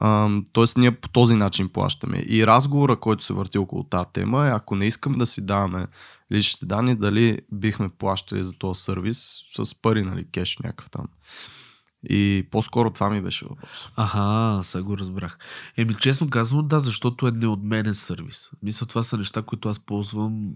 Ам, 0.00 0.46
Тоест 0.52 0.76
ние 0.76 0.90
по 0.90 1.08
този 1.08 1.34
начин 1.34 1.68
плащаме. 1.68 2.22
И 2.28 2.46
разговора, 2.46 3.00
който 3.00 3.24
се 3.24 3.32
върти 3.32 3.58
около 3.58 3.84
тази 3.84 4.08
тема 4.12 4.46
е, 4.46 4.50
ако 4.50 4.76
не 4.76 4.86
искаме 4.86 5.16
да 5.16 5.26
си 5.26 5.46
даваме 5.46 5.86
личните 6.32 6.66
данни, 6.66 6.94
дали 6.94 7.38
бихме 7.52 7.88
плащали 7.88 8.44
за 8.44 8.52
този 8.52 8.82
сервис 8.82 9.40
с 9.56 9.82
пари, 9.82 10.02
нали, 10.02 10.26
кеш 10.32 10.58
някакъв 10.58 10.90
там. 10.90 11.06
И 12.04 12.48
по-скоро 12.50 12.90
това 12.90 13.10
ми 13.10 13.22
беше 13.22 13.44
въпрос. 13.44 13.88
Аха, 13.96 14.60
сега 14.62 14.82
го 14.82 14.98
разбрах. 14.98 15.38
Еми, 15.76 15.94
честно 15.94 16.30
казвам, 16.30 16.68
да, 16.68 16.80
защото 16.80 17.28
е 17.28 17.30
неотменен 17.30 17.94
сервис. 17.94 18.50
Мисля, 18.62 18.86
това 18.86 19.02
са 19.02 19.16
неща, 19.16 19.42
които 19.42 19.68
аз 19.68 19.78
ползвам. 19.78 20.50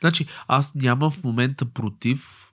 Значи, 0.00 0.26
аз 0.48 0.74
нямам 0.74 1.10
в 1.10 1.24
момента 1.24 1.64
против, 1.64 2.51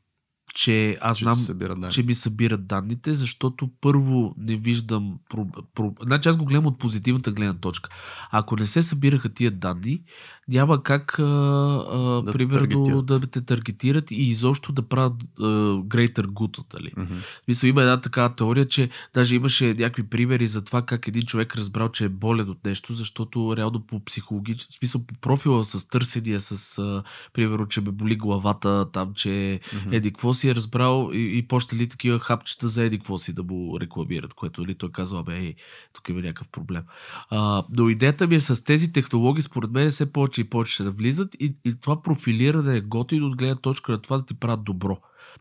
че 0.54 0.98
аз 1.02 1.18
че 1.18 1.24
знам, 1.24 1.36
събира 1.36 1.90
че 1.90 2.04
ми 2.04 2.14
събират 2.14 2.68
данните, 2.68 3.14
защото 3.14 3.70
първо 3.82 4.36
не 4.38 4.56
виждам. 4.56 5.20
Про... 5.30 5.48
Про... 5.76 5.94
Значи 6.02 6.30
аз 6.30 6.38
го 6.38 6.46
гледам 6.46 6.66
от 6.66 6.80
позитивната 6.80 7.32
гледна 7.32 7.54
точка. 7.54 7.90
Ако 8.32 8.56
не 8.56 8.66
се 8.66 8.84
събираха 8.84 9.30
тия 9.30 9.52
данни, 9.52 10.02
няма 10.48 10.84
как, 10.84 11.20
а, 11.20 11.24
а, 11.24 12.22
Да 12.22 12.32
те 12.32 12.38
примерно, 12.38 12.84
таргетират. 12.86 13.06
да 13.06 13.20
те 13.20 13.42
таргетират 13.42 14.12
и 14.12 14.16
изобщо 14.16 14.72
да 14.72 14.82
правят 14.82 15.14
а, 15.40 15.44
greater 15.74 16.26
good. 16.26 16.92
Мгм. 16.98 17.16
В 17.16 17.42
Смисъл, 17.46 17.68
има 17.68 17.82
една 17.82 18.02
такава 18.02 18.34
теория, 18.34 18.68
че 18.68 18.90
даже 19.14 19.36
имаше 19.36 19.74
някакви 19.74 20.04
примери 20.04 20.48
за 20.48 20.66
това 20.66 20.82
как 20.82 21.08
един 21.08 21.22
човек 21.24 21.56
разбрал, 21.56 21.90
че 21.90 22.06
е 22.06 22.10
болен 22.10 22.50
от 22.50 22.66
нещо, 22.66 22.94
защото 22.94 23.58
реално 23.58 23.80
по 23.88 24.06
психологичен, 24.06 24.68
в 24.72 24.74
смисъл 24.74 25.06
по 25.06 25.14
профила 25.16 25.66
с 25.66 25.88
търсения, 25.88 26.42
с 26.42 26.78
а, 26.78 27.04
примерно, 27.34 27.68
че 27.68 27.82
ме 27.82 27.92
боли 27.92 28.16
главата, 28.16 28.92
там, 28.92 29.14
че 29.16 29.60
Мгм. 29.76 29.96
еди 29.96 30.12
какво 30.12 30.34
си 30.40 30.50
е 30.50 30.56
разбрал 30.56 31.10
и, 31.14 31.38
и 31.38 31.48
почнали 31.48 31.90
такива 31.90 32.20
хапчета 32.20 32.68
за 32.68 32.84
еди 32.84 32.98
какво 32.98 33.18
си 33.18 33.34
да 33.34 33.44
му 33.44 33.80
рекламират, 33.80 34.34
което 34.34 34.68
ли 34.68 34.76
той 34.76 34.92
казва, 34.92 35.24
бе, 35.24 35.36
ей, 35.36 35.56
тук 35.94 36.10
има 36.10 36.22
някакъв 36.22 36.48
проблем. 36.48 36.84
А, 37.30 37.64
но 37.78 37.90
идеята 37.90 38.28
ми 38.28 38.36
е 38.36 38.40
с 38.40 38.64
тези 38.64 38.94
технологии, 38.94 39.42
според 39.42 39.72
мен, 39.72 39.90
все 39.90 40.14
повече 40.14 40.42
и 40.42 40.50
повече 40.50 40.74
ще 40.74 40.84
да 40.84 40.92
влизат 40.92 41.36
и, 41.40 41.56
и 41.66 41.80
това 41.80 42.02
профилиране 42.02 42.78
е 42.78 42.82
готино 42.82 43.28
от 43.28 43.36
гледна 43.36 43.56
точка 43.56 43.92
на 43.92 44.02
това 44.02 44.18
да 44.18 44.26
ти 44.26 44.34
правят 44.34 44.64
добро. 44.64 44.98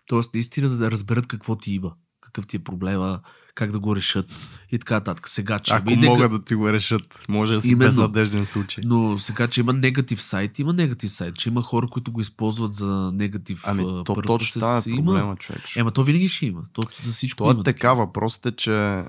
Тоест, 0.07 0.35
наистина 0.35 0.69
да 0.69 0.91
разберат 0.91 1.27
какво 1.27 1.57
ти 1.57 1.73
има, 1.73 1.95
какъв 2.21 2.47
ти 2.47 2.57
е 2.57 2.65
проблема, 2.65 3.21
как 3.59 3.73
да 3.73 3.79
го 3.79 3.97
решат 3.97 4.27
и 4.73 4.79
така 4.79 4.95
нататък. 4.95 5.29
Сега, 5.29 5.59
че 5.59 5.75
Ако 5.75 5.91
има 5.91 6.03
могат 6.03 6.19
нега- 6.21 6.29
да 6.29 6.45
ти 6.45 6.55
го 6.55 6.73
решат, 6.73 7.25
може 7.29 7.55
да 7.55 7.61
си 7.61 7.69
Именно. 7.69 7.89
безнадежден 7.89 8.47
случай. 8.47 8.85
Но 8.87 9.19
сега, 9.19 9.49
че 9.49 9.61
има 9.61 9.73
негатив 9.73 10.23
сайт, 10.23 10.59
има 10.59 10.73
негатив 10.73 11.11
сайт, 11.11 11.35
че 11.35 11.49
има 11.49 11.63
хора, 11.63 11.87
които 11.87 12.13
го 12.13 12.21
използват 12.21 12.75
за 12.75 13.11
негатив 13.15 13.63
Ами, 13.67 13.85
то 14.05 14.15
точно 14.17 14.61
това 14.61 14.77
е 14.79 14.91
има. 14.91 14.97
проблема, 15.05 15.37
човек. 15.37 15.63
Ема 15.77 15.91
то 15.91 16.05
винаги 16.05 16.29
ще 16.29 16.47
има. 16.47 16.63
То 16.73 16.83
за 17.03 17.13
всичко 17.13 17.37
Това 17.39 17.51
има. 17.51 17.61
е 17.61 17.65
така, 17.65 17.95
въпросът 17.95 18.47
е, 18.47 18.53
че 18.53 18.75
а, 18.75 19.05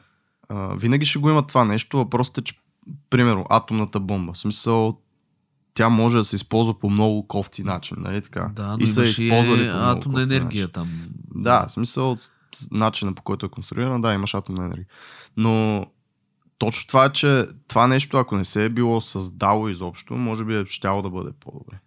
винаги 0.75 1.05
ще 1.05 1.19
го 1.19 1.29
има 1.29 1.47
това 1.47 1.65
нещо. 1.65 1.97
Въпросът 1.97 2.37
е, 2.37 2.41
че 2.41 2.53
примерно 3.09 3.45
атомната 3.49 3.99
бомба. 3.99 4.33
В 4.33 4.37
смисъл, 4.37 4.97
тя 5.73 5.89
може 5.89 6.17
да 6.17 6.23
се 6.23 6.35
използва 6.35 6.79
по 6.79 6.89
много 6.89 7.27
кофти 7.27 7.63
начин, 7.63 7.97
нали 7.99 8.21
така? 8.21 8.49
Да, 8.55 8.77
но 8.77 8.83
и 8.83 8.87
са 8.87 9.01
използвали 9.03 9.69
по 9.69 9.75
много 9.75 9.91
атомна 9.91 10.19
кофти 10.19 10.35
енергия 10.35 10.63
начин. 10.63 10.71
там. 10.73 10.89
Да, 11.35 11.65
в 11.67 11.71
смисъл 11.71 12.15
начина 12.71 13.13
по 13.13 13.21
който 13.21 13.45
е 13.45 13.49
конструирана, 13.49 14.01
да, 14.01 14.13
имаш 14.13 14.33
атомна 14.33 14.65
енергия. 14.65 14.85
Но 15.37 15.85
точно 16.57 16.87
това 16.87 17.05
е, 17.05 17.13
че 17.13 17.47
това 17.67 17.87
нещо, 17.87 18.17
ако 18.17 18.37
не 18.37 18.45
се 18.45 18.65
е 18.65 18.69
било 18.69 19.01
създало 19.01 19.69
изобщо, 19.69 20.15
може 20.15 20.45
би 20.45 20.55
е 20.55 20.65
щяло 20.65 21.01
да 21.01 21.09
бъде 21.09 21.31
по-добре. 21.39 21.79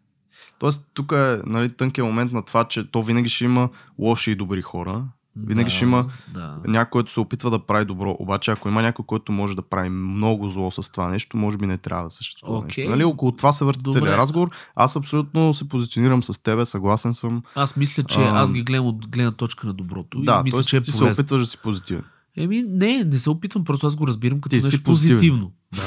Тоест, 0.58 0.86
тук 0.94 1.12
е 1.12 1.40
нали, 1.46 1.70
тънкият 1.70 2.06
момент 2.06 2.32
на 2.32 2.44
това, 2.44 2.64
че 2.64 2.90
то 2.90 3.02
винаги 3.02 3.28
ще 3.28 3.44
има 3.44 3.68
лоши 3.98 4.30
и 4.30 4.36
добри 4.36 4.62
хора. 4.62 5.04
Винаги 5.36 5.64
да, 5.64 5.70
ще 5.70 5.84
има 5.84 6.06
Да. 6.34 6.56
някой, 6.64 6.90
който 6.90 7.12
се 7.12 7.20
опитва 7.20 7.50
да 7.50 7.58
прави 7.58 7.84
добро. 7.84 8.16
Обаче, 8.18 8.50
ако 8.50 8.68
има 8.68 8.82
някой, 8.82 9.04
който 9.04 9.32
може 9.32 9.56
да 9.56 9.62
прави 9.62 9.88
много 9.88 10.48
зло 10.48 10.70
с 10.70 10.92
това 10.92 11.08
нещо, 11.08 11.36
може 11.36 11.58
би 11.58 11.66
не 11.66 11.78
трябва 11.78 12.04
да 12.04 12.10
съществува. 12.10 12.58
Окей. 12.58 12.84
Нещо. 12.84 12.90
Нали? 12.90 13.04
Около 13.04 13.32
това 13.32 13.52
се 13.52 13.64
върти 13.64 13.82
Добре. 13.82 14.00
целият 14.00 14.16
разговор. 14.16 14.50
Аз 14.76 14.96
абсолютно 14.96 15.54
се 15.54 15.68
позиционирам 15.68 16.22
с 16.22 16.42
тебе, 16.42 16.66
съгласен 16.66 17.14
съм. 17.14 17.42
Аз 17.54 17.76
мисля, 17.76 18.02
че 18.02 18.20
Ам. 18.20 18.34
аз 18.34 18.52
ги 18.52 18.62
гледам 18.62 18.86
от 18.86 19.08
гледна 19.08 19.32
точка 19.32 19.66
на 19.66 19.74
доброто. 19.74 20.20
да, 20.20 20.38
и 20.40 20.44
мисля, 20.44 20.58
т.е. 20.58 20.64
че 20.64 20.76
е 20.76 20.80
ти 20.80 20.92
се 20.92 20.98
полезно. 20.98 21.20
опитваш 21.20 21.40
да 21.40 21.46
си 21.46 21.58
позитивен. 21.58 22.04
Еми, 22.36 22.64
не, 22.68 23.04
не 23.04 23.18
се 23.18 23.30
опитвам, 23.30 23.64
просто 23.64 23.86
аз 23.86 23.96
го 23.96 24.06
разбирам 24.06 24.40
като 24.40 24.56
Ти 24.56 24.62
нещо 24.62 24.82
позитивен. 24.82 25.16
позитивно. 25.18 25.50
Да. 25.72 25.82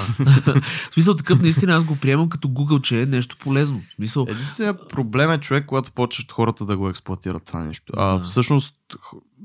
в 0.91 0.93
смисъл 0.93 1.15
такъв, 1.15 1.41
наистина 1.41 1.73
аз 1.73 1.83
го 1.83 1.95
приемам 1.95 2.29
като 2.29 2.47
Google, 2.47 2.81
че 2.81 3.01
е 3.01 3.05
нещо 3.05 3.37
полезно. 3.37 3.79
В 3.81 3.95
смисъл, 3.95 4.25
Единственият 4.29 4.89
проблем 4.89 5.31
е 5.31 5.39
човек, 5.39 5.65
когато 5.65 5.91
почват 5.91 6.31
хората 6.31 6.65
да 6.65 6.77
го 6.77 6.89
експлуатират 6.89 7.43
това 7.43 7.59
нещо. 7.59 7.93
А 7.97 8.13
Да. 8.13 8.23
всъщност 8.23 8.75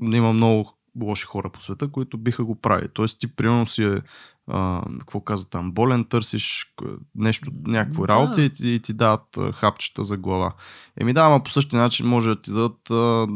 има 0.03 0.33
много 0.33 0.73
лоши 1.01 1.25
хора 1.25 1.49
по 1.49 1.61
света, 1.61 1.87
които 1.87 2.17
биха 2.17 2.43
го 2.43 2.55
правили. 2.55 2.87
Тоест 2.93 3.19
ти 3.19 3.27
примерно 3.27 3.65
си 3.65 3.83
е, 3.83 4.01
а, 4.47 4.81
какво 4.99 5.19
каза 5.21 5.49
там, 5.49 5.71
болен, 5.71 6.05
търсиш 6.05 6.73
нещо, 7.15 7.51
някакво 7.63 8.01
Да. 8.01 8.07
работа 8.07 8.41
и, 8.41 8.49
ти- 8.49 8.69
и 8.69 8.79
ти 8.79 8.93
дават 8.93 9.37
а, 9.37 9.51
хапчета 9.51 10.03
за 10.03 10.17
глава. 10.17 10.53
Еми 10.97 11.13
да, 11.13 11.21
ама 11.21 11.43
по 11.43 11.49
същия 11.49 11.81
начин 11.81 12.07
може 12.07 12.29
да 12.29 12.41
ти 12.41 12.51
дадат 12.51 12.89
а, 12.91 13.27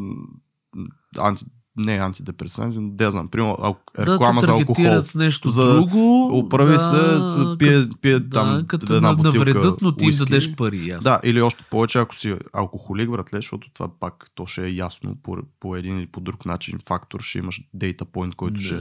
анти, 1.17 1.45
не 1.77 1.95
антидепресанти, 1.95 2.77
но 2.79 2.89
да 2.89 3.11
знам, 3.11 3.27
примерно 3.27 3.57
ал, 3.61 3.75
да 3.97 4.05
реклама 4.05 4.41
за 4.41 4.51
алкохол. 4.51 5.01
с 5.01 5.15
нещо 5.15 5.49
За- 5.49 5.73
друго. 5.73 6.29
Оправи 6.33 6.71
да, 6.71 6.79
се, 6.79 7.57
пие, 7.57 7.75
като- 7.77 7.97
пие 8.01 8.19
да, 8.19 8.29
там 8.29 8.65
като 8.67 8.93
една 8.95 9.07
на- 9.07 9.15
бутилка 9.15 9.37
навредят, 9.39 9.81
но 9.81 9.91
ти 9.91 10.05
им 10.05 10.11
дадеш 10.11 10.55
пари. 10.55 10.87
Ясно. 10.87 10.99
Да, 11.03 11.19
или 11.23 11.41
още 11.41 11.63
повече, 11.71 11.99
ако 11.99 12.15
си 12.15 12.35
алкохолик, 12.53 13.11
братле, 13.11 13.37
защото 13.37 13.67
това 13.73 13.89
пак 13.99 14.25
то 14.35 14.45
ще 14.45 14.65
е 14.65 14.69
ясно 14.69 15.15
по, 15.23 15.37
по 15.59 15.75
един 15.75 15.99
или 15.99 16.07
по 16.07 16.19
друг 16.19 16.45
начин 16.45 16.79
фактор, 16.87 17.19
ще 17.19 17.37
имаш 17.39 17.61
data 17.77 18.01
point, 18.03 18.35
който 18.35 18.53
Да. 18.53 18.63
ще 18.63 18.79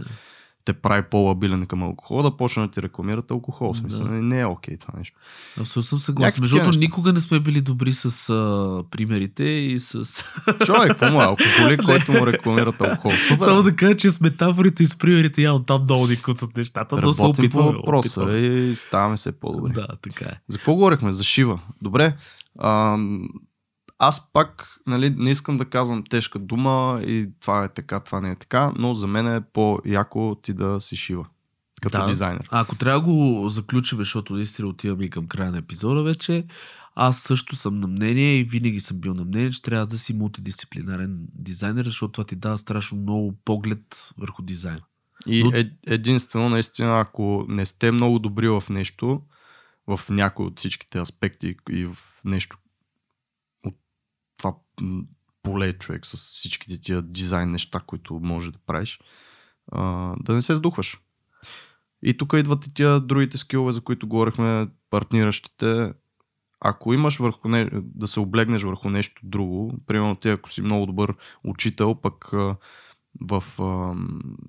те 0.65 0.73
прави 0.73 1.03
по-лабилен 1.03 1.67
към 1.67 1.83
алкохол, 1.83 2.23
да 2.23 2.37
почне 2.37 2.63
да 2.63 2.71
ти 2.71 2.83
рекламират 2.83 3.31
алкохол. 3.31 3.73
В 3.73 3.79
Смисъл, 3.79 4.07
Да. 4.07 4.13
не, 4.13 4.21
не 4.21 4.41
е 4.41 4.47
окей 4.47 4.77
това 4.77 4.99
нещо. 4.99 5.19
Абсолютно 5.61 5.83
съм 5.83 5.99
съгласен. 5.99 6.43
Между 6.43 6.57
другото, 6.57 6.79
никога 6.79 7.13
не 7.13 7.21
сме 7.21 7.41
били 7.41 7.61
добри 7.61 7.93
с 7.93 8.31
а, 8.31 8.83
примерите 8.91 9.45
и 9.45 9.79
с... 9.79 10.03
Човек, 10.67 10.89
какво 10.89 11.11
му 11.11 11.23
е? 11.23 11.25
Алкохолик, 11.25 11.83
който 11.85 12.13
му 12.13 12.27
рекламират 12.27 12.81
алкохол. 12.81 13.11
Супер. 13.29 13.45
Само 13.45 13.63
да 13.63 13.77
кажа, 13.77 13.97
че 13.97 14.11
с 14.11 14.21
метафорите 14.21 14.83
и 14.83 14.87
с 14.87 14.99
примерите 14.99 15.43
я 15.43 15.65
там 15.65 15.83
много 15.83 16.07
ни 16.07 16.17
куцат 16.17 16.57
нещата, 16.57 16.97
но 16.97 17.13
се 17.13 17.23
Работим 17.23 17.51
по 17.51 17.59
опитваме. 17.59 17.79
въпроса 17.79 18.21
опитваме 18.23 18.39
и 18.39 18.75
ставаме 18.75 19.17
се 19.17 19.33
по-добри. 19.33 19.73
Да, 19.73 19.87
така 20.03 20.25
е. 20.25 20.41
За 20.49 20.59
какво 20.59 20.75
говорихме? 20.75 21.13
За 21.13 21.25
Шива. 21.25 21.61
Добре. 21.83 22.17
Ам, 22.61 23.29
аз 23.99 24.33
пак 24.33 24.79
нали, 24.87 25.11
не 25.11 25.31
искам 25.31 25.59
да 25.59 25.65
казвам 25.65 26.05
тежка 26.11 26.39
дума 26.39 27.01
и 27.07 27.31
това 27.41 27.65
е 27.65 27.69
така, 27.69 28.01
това 28.01 28.21
не 28.21 28.31
е 28.31 28.37
така, 28.37 28.73
но 28.79 28.95
за 28.95 29.07
мен 29.07 29.27
е 29.35 29.41
по-яко 29.53 30.37
ти 30.43 30.53
да 30.53 30.81
си 30.81 30.97
Шива. 30.97 31.27
Като 31.83 31.99
Да. 31.99 32.07
дизайнер. 32.07 32.49
А 32.51 32.61
ако 32.61 32.77
трябва 32.77 33.01
да 33.01 33.07
го 33.07 33.49
заключим, 33.49 33.99
защото 33.99 34.35
наистина 34.35 34.69
отиваме 34.69 35.05
и 35.05 35.11
към 35.11 35.27
края 35.27 35.51
на 35.51 35.59
епизода 35.59 36.03
вече, 36.03 36.45
аз 36.95 37.19
също 37.19 37.57
съм 37.57 37.81
на 37.81 37.87
мнение 37.87 38.39
и 38.39 38.45
винаги 38.45 38.81
съм 38.81 39.01
бил 39.01 39.15
на 39.15 39.25
мнение, 39.25 39.51
че 39.51 39.63
трябва 39.63 39.87
да 39.87 39.99
си 39.99 40.15
мултидисциплинарен 40.15 41.19
дизайнер, 41.35 41.85
защото 41.85 42.13
това 42.13 42.25
ти 42.25 42.37
дава 42.37 42.59
страшно 42.59 42.99
много 42.99 43.35
поглед 43.45 44.13
върху 44.19 44.43
дизайна. 44.43 44.83
И 45.27 45.45
Но- 45.45 45.51
е, 45.55 45.71
единствено, 45.87 46.49
наистина, 46.49 47.01
ако 47.01 47.45
не 47.49 47.67
сте 47.67 47.91
много 47.93 48.19
добри 48.19 48.49
в 48.49 48.65
нещо, 48.71 49.21
в 49.87 50.01
някой 50.11 50.47
от 50.47 50.59
всичките 50.59 50.99
аспекти 50.99 51.57
и 51.71 51.85
в 51.87 51.97
нещо 52.25 52.59
поле 55.43 55.73
човек 55.73 56.07
с 56.07 56.17
всичките 56.17 56.81
тия 56.81 57.03
дизайн 57.03 57.51
неща, 57.51 57.81
които 57.87 58.21
може 58.23 58.53
да 58.53 58.59
правиш, 58.67 59.01
да 60.21 60.35
не 60.35 60.43
се 60.43 60.55
сдухваш. 60.55 61.01
И 62.03 62.17
тук 62.17 62.33
идват 62.37 62.67
и 62.67 62.75
тия 62.75 63.01
другите 63.01 63.39
скилове, 63.39 63.73
за 63.73 63.81
които 63.81 64.09
говорихме, 64.09 64.69
партниращите. 64.91 65.93
Ако 66.61 66.95
имаш 66.95 67.19
върху 67.19 67.49
не, 67.49 67.71
да 67.73 68.07
се 68.07 68.21
облегнеш 68.21 68.63
върху 68.63 68.91
нещо 68.91 69.23
друго, 69.25 69.75
примерно 69.87 70.17
ти 70.17 70.29
ако 70.29 70.51
си 70.51 70.63
много 70.63 70.87
добър 70.87 71.15
учител, 71.45 71.95
пък 71.95 72.31
в 73.21 73.45
а, 73.59 73.95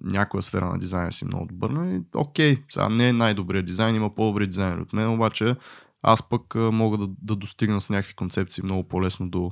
някоя 0.02 0.44
сфера 0.44 0.66
на 0.66 0.80
дизайна 0.80 1.12
си 1.12 1.26
много 1.26 1.46
добър, 1.46 1.70
нали, 1.70 2.02
окей, 2.16 2.64
сега 2.70 2.90
не 2.90 3.10
е 3.10 3.14
най-добрият 3.14 3.66
дизайн, 3.66 3.96
има 3.96 4.16
по-добри 4.16 4.48
дизайнери 4.48 4.82
от 4.82 4.94
мен, 4.94 5.10
обаче 5.10 5.56
аз 6.02 6.30
пък 6.30 6.56
мога 6.56 6.98
да, 6.98 7.08
да 7.22 7.36
достигна 7.36 7.82
с 7.82 7.90
някакви 7.90 8.16
концепции 8.16 8.64
много 8.64 8.88
по-лесно 8.88 9.30
до 9.30 9.52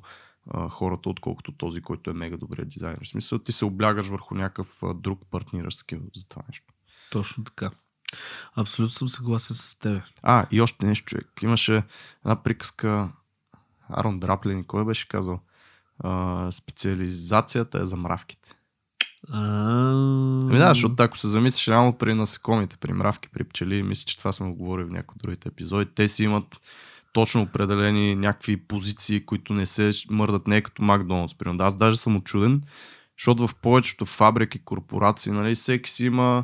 а, 0.51 0.69
хората, 0.69 1.09
отколкото 1.09 1.51
този, 1.51 1.81
който 1.81 2.09
е 2.09 2.13
мега 2.13 2.37
добрият 2.37 2.69
дизайнер. 2.69 2.99
В 3.03 3.07
смисъл 3.07 3.39
ти 3.39 3.51
се 3.51 3.65
облягаш 3.65 4.07
върху 4.07 4.35
някакъв 4.35 4.83
а, 4.83 4.93
друг 4.93 5.21
партниращ 5.31 5.77
скил 5.77 5.99
за 6.15 6.27
това 6.27 6.41
нещо. 6.49 6.73
Точно 7.11 7.43
така. 7.43 7.71
Абсолютно 8.55 8.93
съм 8.93 9.07
съгласен 9.07 9.55
с 9.55 9.79
теб. 9.79 10.03
А, 10.23 10.45
и 10.51 10.61
още 10.61 10.85
нещо, 10.85 11.05
човек. 11.05 11.27
Имаше 11.41 11.83
една 12.25 12.43
приказка, 12.43 13.09
Арон 13.89 14.19
Драплин, 14.19 14.63
кой 14.63 14.85
беше 14.85 15.07
казал? 15.07 15.39
А, 15.99 16.51
специализацията 16.51 17.81
е 17.81 17.85
за 17.85 17.97
мравките. 17.97 18.55
Ами 19.29 20.57
да, 20.57 20.69
защото 20.69 21.03
ако 21.03 21.17
се 21.17 21.27
замислиш 21.27 21.67
реално 21.67 21.97
при 21.97 22.13
насекомите, 22.13 22.77
при 22.77 22.93
мравки, 22.93 23.29
при 23.29 23.43
пчели, 23.43 23.83
мисля, 23.83 24.05
че 24.05 24.17
това 24.17 24.31
сме 24.31 24.47
го 24.47 24.55
говорили 24.55 24.85
в 24.85 24.91
някои 24.91 25.17
другите 25.23 25.49
епизоди, 25.49 25.85
те 25.95 26.07
си 26.07 26.23
имат 26.23 26.61
точно 27.13 27.41
определени 27.41 28.15
някакви 28.15 28.57
позиции, 28.57 29.25
които 29.25 29.53
не 29.53 29.65
се 29.65 29.91
мърдат, 30.09 30.47
не 30.47 30.57
е 30.57 30.61
като 30.61 30.83
Макдоналдс. 30.83 31.37
Примерно. 31.37 31.57
Да, 31.57 31.65
аз 31.65 31.77
даже 31.77 31.97
съм 31.97 32.15
очуден, 32.15 32.61
защото 33.19 33.47
в 33.47 33.55
повечето 33.55 34.05
фабрики, 34.05 34.59
корпорации, 34.65 35.31
нали, 35.31 35.55
всеки 35.55 35.89
си 35.89 36.05
има 36.05 36.43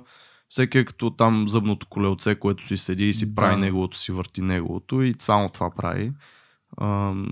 всеки 0.50 0.78
е 0.78 0.86
като 0.86 1.10
там 1.10 1.50
зъбното 1.50 1.88
колелце, 1.88 2.36
което 2.36 2.68
си 2.68 2.78
седи 2.78 3.10
и 3.10 3.14
си 3.14 3.26
Да. 3.26 3.36
прави 3.36 3.56
неговото, 3.62 3.98
си 3.98 4.12
върти 4.12 4.42
неговото 4.42 5.02
и 5.02 5.16
само 5.20 5.50
това 5.50 5.72
прави. 5.72 6.14
Ам, 6.82 7.28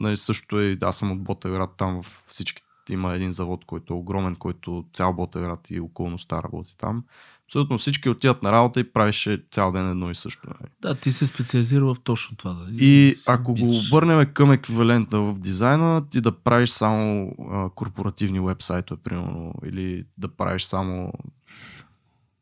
нали, 0.00 0.16
също 0.16 0.60
е, 0.60 0.78
аз 0.82 0.98
съм 0.98 1.12
от 1.12 1.24
Ботевград, 1.24 1.70
там 1.76 2.02
в 2.02 2.24
всички 2.26 2.62
има 2.90 3.14
един 3.14 3.32
завод, 3.32 3.64
който 3.64 3.94
е 3.94 3.96
огромен, 3.96 4.36
който 4.36 4.84
цял 4.94 5.12
Ботевград 5.12 5.70
и 5.70 5.80
околността 5.80 6.42
работи 6.42 6.76
там. 6.78 7.04
Абсолютно 7.48 7.78
всички 7.78 8.08
отиват 8.08 8.42
на 8.42 8.52
работа 8.52 8.80
и 8.80 8.92
правише 8.92 9.42
цял 9.52 9.72
ден 9.72 9.90
едно 9.90 10.10
и 10.10 10.14
също. 10.14 10.46
Нали. 10.46 10.70
Да, 10.82 10.94
ти 10.94 11.12
се 11.12 11.26
специализира 11.26 11.84
в 11.84 11.96
точно 12.04 12.36
това. 12.36 12.52
Да. 12.52 12.84
И 12.84 13.14
си 13.16 13.24
ако 13.26 13.54
го 13.54 13.62
обичаш. 13.62 13.92
обърнем 13.92 14.32
към 14.34 14.52
еквивалента 14.52 15.20
в 15.20 15.38
дизайна, 15.38 16.08
ти 16.08 16.20
да 16.20 16.32
правиш 16.32 16.70
само 16.70 17.32
а, 17.50 17.70
корпоративни 17.74 18.40
вебсайтове, 18.40 19.00
примерно, 19.04 19.54
или 19.66 20.04
да 20.18 20.28
правиш 20.28 20.62
само... 20.62 21.12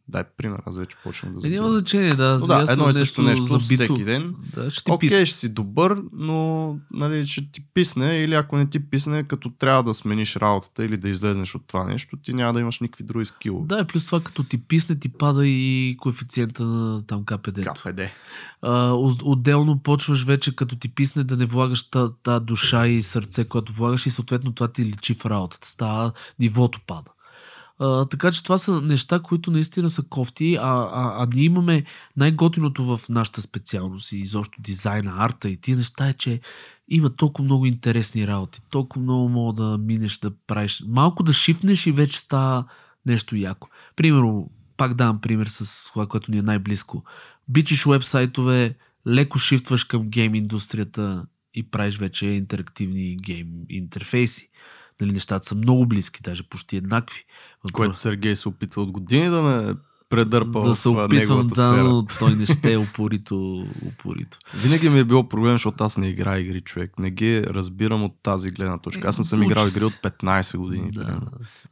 Дай 0.09 0.25
пример, 0.37 0.63
аз 0.67 0.77
вече 0.77 0.97
почвам 1.05 1.35
да 1.35 1.47
Е, 1.47 1.51
няма 1.51 1.71
забивам. 1.71 1.71
значение, 1.71 2.11
да. 2.11 2.39
Но 2.41 2.47
да, 2.47 2.65
едно 2.71 2.91
и 2.91 2.93
също 2.93 3.23
нещо 3.23 3.43
забито. 3.45 3.75
всеки 3.75 4.05
ден. 4.05 4.35
Да, 4.55 4.71
ще 4.71 4.85
ти 4.85 4.91
Окей, 4.93 5.09
писа. 5.09 5.27
ще 5.27 5.39
си 5.39 5.49
добър, 5.49 5.97
но 6.13 6.69
нали, 6.91 7.27
ще 7.27 7.51
ти 7.53 7.65
писне 7.75 8.19
или 8.19 8.35
ако 8.35 8.57
не 8.57 8.71
ти 8.71 8.91
писне, 8.91 9.25
като 9.25 9.51
трябва 9.51 9.83
да 9.83 9.95
смениш 9.95 10.37
работата 10.37 10.85
или 10.85 10.97
да 10.97 11.09
излезнеш 11.09 11.55
от 11.55 11.63
това 11.67 11.85
нещо, 11.85 12.17
ти 12.17 12.35
няма 12.35 12.53
да 12.53 12.61
имаш 12.61 12.81
никакви 12.81 13.05
други 13.05 13.27
скилове. 13.27 13.67
Да, 13.67 13.81
и 13.81 13.85
плюс 13.85 14.07
това, 14.07 14.21
като 14.21 14.45
ти 14.45 14.59
писне, 14.59 14.99
ти 14.99 15.09
пада 15.09 15.47
и 15.47 15.97
коефициента 16.01 16.65
на 16.65 17.07
там 17.07 17.25
КПД. 17.25 17.61
КПД. 17.65 18.01
А, 18.63 18.93
отделно 19.23 19.79
почваш 19.79 20.25
вече, 20.25 20.57
като 20.57 20.77
ти 20.77 20.89
писне, 20.89 21.25
да 21.25 21.37
не 21.37 21.47
влагаш 21.47 21.91
та, 21.91 22.11
та 22.23 22.41
душа 22.41 22.87
и 22.87 23.03
сърце, 23.03 23.45
което 23.45 23.73
влагаш 23.73 24.07
и 24.07 24.11
съответно 24.11 24.53
това 24.53 24.69
ти 24.69 24.85
личи 24.85 25.15
в 25.15 25.27
работата. 25.27 25.69
Става, 25.69 26.13
нивото 26.39 26.81
пада. 26.87 27.11
А, 27.79 28.05
така 28.05 28.33
че 28.33 28.43
това 28.43 28.59
са 28.59 28.81
неща, 28.81 29.21
които 29.21 29.51
наистина 29.51 29.91
са 29.91 30.03
кофти, 30.03 30.55
а, 30.55 30.63
а, 30.63 31.23
а 31.23 31.29
ние 31.35 31.45
имаме 31.45 31.85
най-готиното 32.17 32.97
в 32.97 33.09
нашата 33.09 33.43
специалност 33.43 34.13
и 34.13 34.19
изобщо 34.19 34.63
дизайна, 34.63 35.15
арта 35.19 35.49
и 35.49 35.57
тия 35.57 35.77
неща 35.77 36.09
е, 36.09 36.13
че 36.13 36.41
има 36.89 37.11
толкова 37.11 37.45
много 37.45 37.67
интересни 37.67 38.27
работи, 38.27 38.61
толкова 38.71 39.03
много 39.03 39.29
мога 39.29 39.63
да 39.63 39.79
минеш 39.79 40.19
да 40.19 40.33
правиш. 40.47 40.83
Малко 40.89 41.23
да 41.23 41.33
шифнеш 41.33 41.87
и 41.87 41.93
вече 41.93 42.19
става 42.19 42.65
нещо 43.07 43.37
яко. 43.37 43.69
Примерно, 43.97 44.51
пак 44.77 44.95
давам 44.95 45.21
пример 45.21 45.47
с 45.47 45.91
това, 45.93 46.07
което 46.07 46.31
ни 46.31 46.39
е 46.39 46.43
най-близко. 46.43 47.05
Бичиш 47.49 47.87
вебсайтове, 47.87 48.75
леко 49.07 49.39
шифтваш 49.39 49.85
към 49.85 50.09
гейм 50.09 50.35
индустрията 50.35 51.27
и 51.55 51.71
правиш 51.71 51.99
вече 51.99 52.27
интерактивни 52.27 53.17
гейм 53.17 53.49
интерфейси. 53.69 54.51
Нали, 55.01 55.13
нещата 55.13 55.47
са 55.47 55.55
много 55.55 55.87
близки, 55.87 56.23
даже 56.23 56.49
почти 56.49 56.77
еднакви. 56.77 57.25
Което 57.73 57.99
Сергей 57.99 58.37
се 58.37 58.49
опитва 58.49 58.83
от 58.83 58.91
години 58.91 59.29
да 59.29 59.43
ме 59.43 59.75
предърпа 60.15 60.61
да 60.61 60.71
в 60.71 60.75
се 60.75 60.89
опитвам, 60.89 61.47
да, 61.47 61.55
сфера. 61.55 61.85
но 61.85 62.07
той 62.19 62.35
не 62.35 62.47
ще 62.47 62.73
е 62.73 62.79
упорито. 62.79 63.65
упорито. 63.85 64.39
Винаги 64.57 64.89
ми 64.89 64.99
е 64.99 65.05
било 65.05 65.29
проблем, 65.29 65.53
защото 65.53 65.85
аз 65.85 65.97
не 65.97 66.09
играя 66.09 66.41
игри, 66.41 66.61
човек. 66.61 66.99
Не 66.99 67.11
ги 67.11 67.43
разбирам 67.43 68.05
от 68.05 68.13
тази 68.23 68.51
гледна 68.51 68.79
точка. 68.79 69.09
Аз 69.09 69.19
не 69.19 69.25
съм 69.25 69.43
Е, 69.43 69.45
играл 69.45 69.67
игри 69.67 69.85
от 69.85 69.93
15 69.93 70.57
години. 70.57 70.91
Да, 70.91 71.01
примерно. 71.01 71.31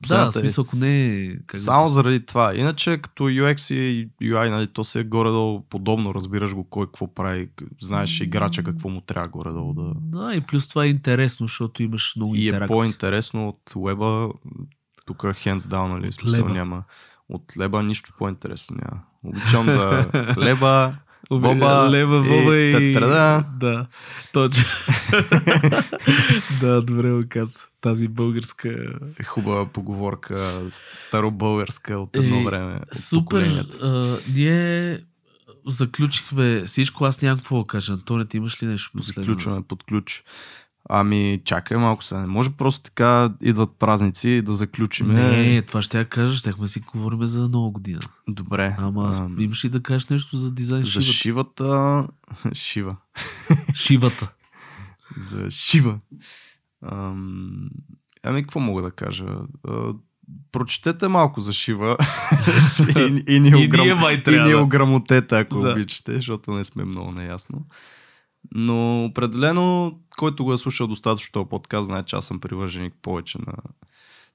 да. 0.08 0.28
е- 0.28 0.32
смисъл, 0.32 0.64
ако 0.64 0.76
не 0.76 1.16
е... 1.16 1.36
Как 1.46 1.60
Само 1.60 1.88
заради 1.88 2.20
това. 2.20 2.54
Иначе 2.54 2.98
като 2.98 3.22
UX 3.24 3.74
и 3.74 4.08
UI, 4.22 4.50
нали, 4.50 4.66
то 4.66 4.84
се 4.84 5.00
е 5.00 5.04
горе-долу 5.04 5.62
подобно. 5.62 6.14
Разбираш 6.14 6.54
го 6.54 6.64
кой 6.64 6.86
какво 6.86 7.14
прави. 7.14 7.48
Знаеш 7.80 8.20
играча 8.20 8.62
какво 8.62 8.88
му 8.88 9.00
трябва 9.00 9.28
горе-долу 9.28 9.72
да... 9.74 9.92
Да, 9.96 10.34
и 10.34 10.40
плюс 10.40 10.68
това 10.68 10.84
е 10.84 10.88
интересно, 10.88 11.46
защото 11.46 11.82
имаш 11.82 12.12
много 12.16 12.34
И 12.34 12.38
е 12.38 12.44
интеракция. 12.44 12.74
по-интересно 12.78 13.48
от 13.48 13.86
веба. 13.86 14.28
Тук 15.06 15.16
hands 15.18 15.58
down, 15.58 15.88
нали? 15.88 16.12
Смисъл 16.12 16.48
няма. 16.48 16.82
От 17.32 17.56
леба 17.58 17.82
нищо 17.82 18.12
по-интересно 18.18 18.76
няма. 18.76 19.02
Обичам 19.24 19.66
да 19.66 20.06
леба, 20.38 20.94
Боба 21.30 21.90
Лева, 21.90 22.16
и 22.16 22.28
Боба 22.28 22.56
и... 22.56 22.72
тетрада. 22.72 23.44
Да, 23.60 23.86
точно. 24.32 24.64
да, 26.60 26.82
добре 26.82 27.10
го 27.10 27.22
каза. 27.28 27.58
Тази 27.80 28.08
българска... 28.08 28.68
е 29.20 29.24
хубава 29.24 29.66
поговорка, 29.66 30.68
старобългарска 30.92 31.98
от 31.98 32.16
едно 32.16 32.40
Е, 32.40 32.44
време. 32.44 32.80
От 32.92 32.98
Супер. 32.98 33.66
А, 33.82 34.18
ние 34.34 35.00
заключихме 35.66 36.62
всичко. 36.66 37.04
Аз 37.04 37.22
нямам 37.22 37.38
какво 37.38 37.58
да 37.58 37.66
кажа. 37.66 37.92
Антоне, 37.92 38.24
ти 38.24 38.36
имаш 38.36 38.62
ли 38.62 38.66
нещо 38.66 38.90
последно? 38.96 39.22
Заключваме 39.22 39.62
под 39.62 39.84
ключ. 39.84 40.24
Ами, 40.88 41.40
чакай 41.44 41.76
малко 41.76 42.04
сега. 42.04 42.20
Не 42.20 42.26
може 42.26 42.50
просто 42.50 42.82
така 42.82 43.30
идват 43.42 43.70
празници 43.78 44.28
и 44.28 44.42
да 44.42 44.54
заключиме. 44.54 45.14
Не, 45.14 45.62
това 45.62 45.82
ще 45.82 45.98
я 45.98 46.04
кажа. 46.04 46.36
Щехме 46.36 46.66
си 46.66 46.80
говорим 46.80 47.26
за 47.26 47.48
нова 47.48 47.70
година. 47.70 48.00
Добре. 48.28 48.76
Ама 48.78 49.08
аз 49.08 49.18
Ам, 49.20 49.40
имаш 49.40 49.64
ли 49.64 49.68
да 49.68 49.82
кажеш 49.82 50.08
нещо 50.08 50.36
за 50.36 50.50
дизайн 50.54 50.84
за 50.84 51.02
шивата? 51.02 51.12
шивата... 51.12 52.06
Шива. 52.54 52.96
Шивата. 53.74 54.32
За 55.16 55.50
шива. 55.50 55.98
Ам, 56.92 57.68
ами, 58.22 58.42
какво 58.42 58.60
мога 58.60 58.82
да 58.82 58.90
кажа? 58.90 59.24
А, 59.68 59.94
прочетете 60.52 61.08
малко 61.08 61.40
за 61.40 61.52
шива 61.52 61.96
и, 62.98 63.24
и, 63.28 63.40
ни 63.40 63.54
ограм... 63.66 63.86
и 64.26 64.30
ни 64.30 64.50
да. 64.50 64.58
ограмотете, 64.62 65.38
ако 65.38 65.60
Да. 65.60 65.70
обичате, 65.72 66.16
защото 66.16 66.52
не 66.52 66.64
сме 66.64 66.84
много 66.84 67.12
наясно. 67.12 67.66
Но 68.54 69.04
определено, 69.04 69.98
който 70.18 70.44
го 70.44 70.52
е 70.52 70.58
слушал 70.58 70.86
достатъчно 70.86 71.32
този 71.32 71.48
подкаст, 71.48 71.86
знае, 71.86 72.02
че 72.02 72.16
аз 72.16 72.26
съм 72.26 72.40
привърженик 72.40 72.94
повече 73.02 73.38
на 73.38 73.54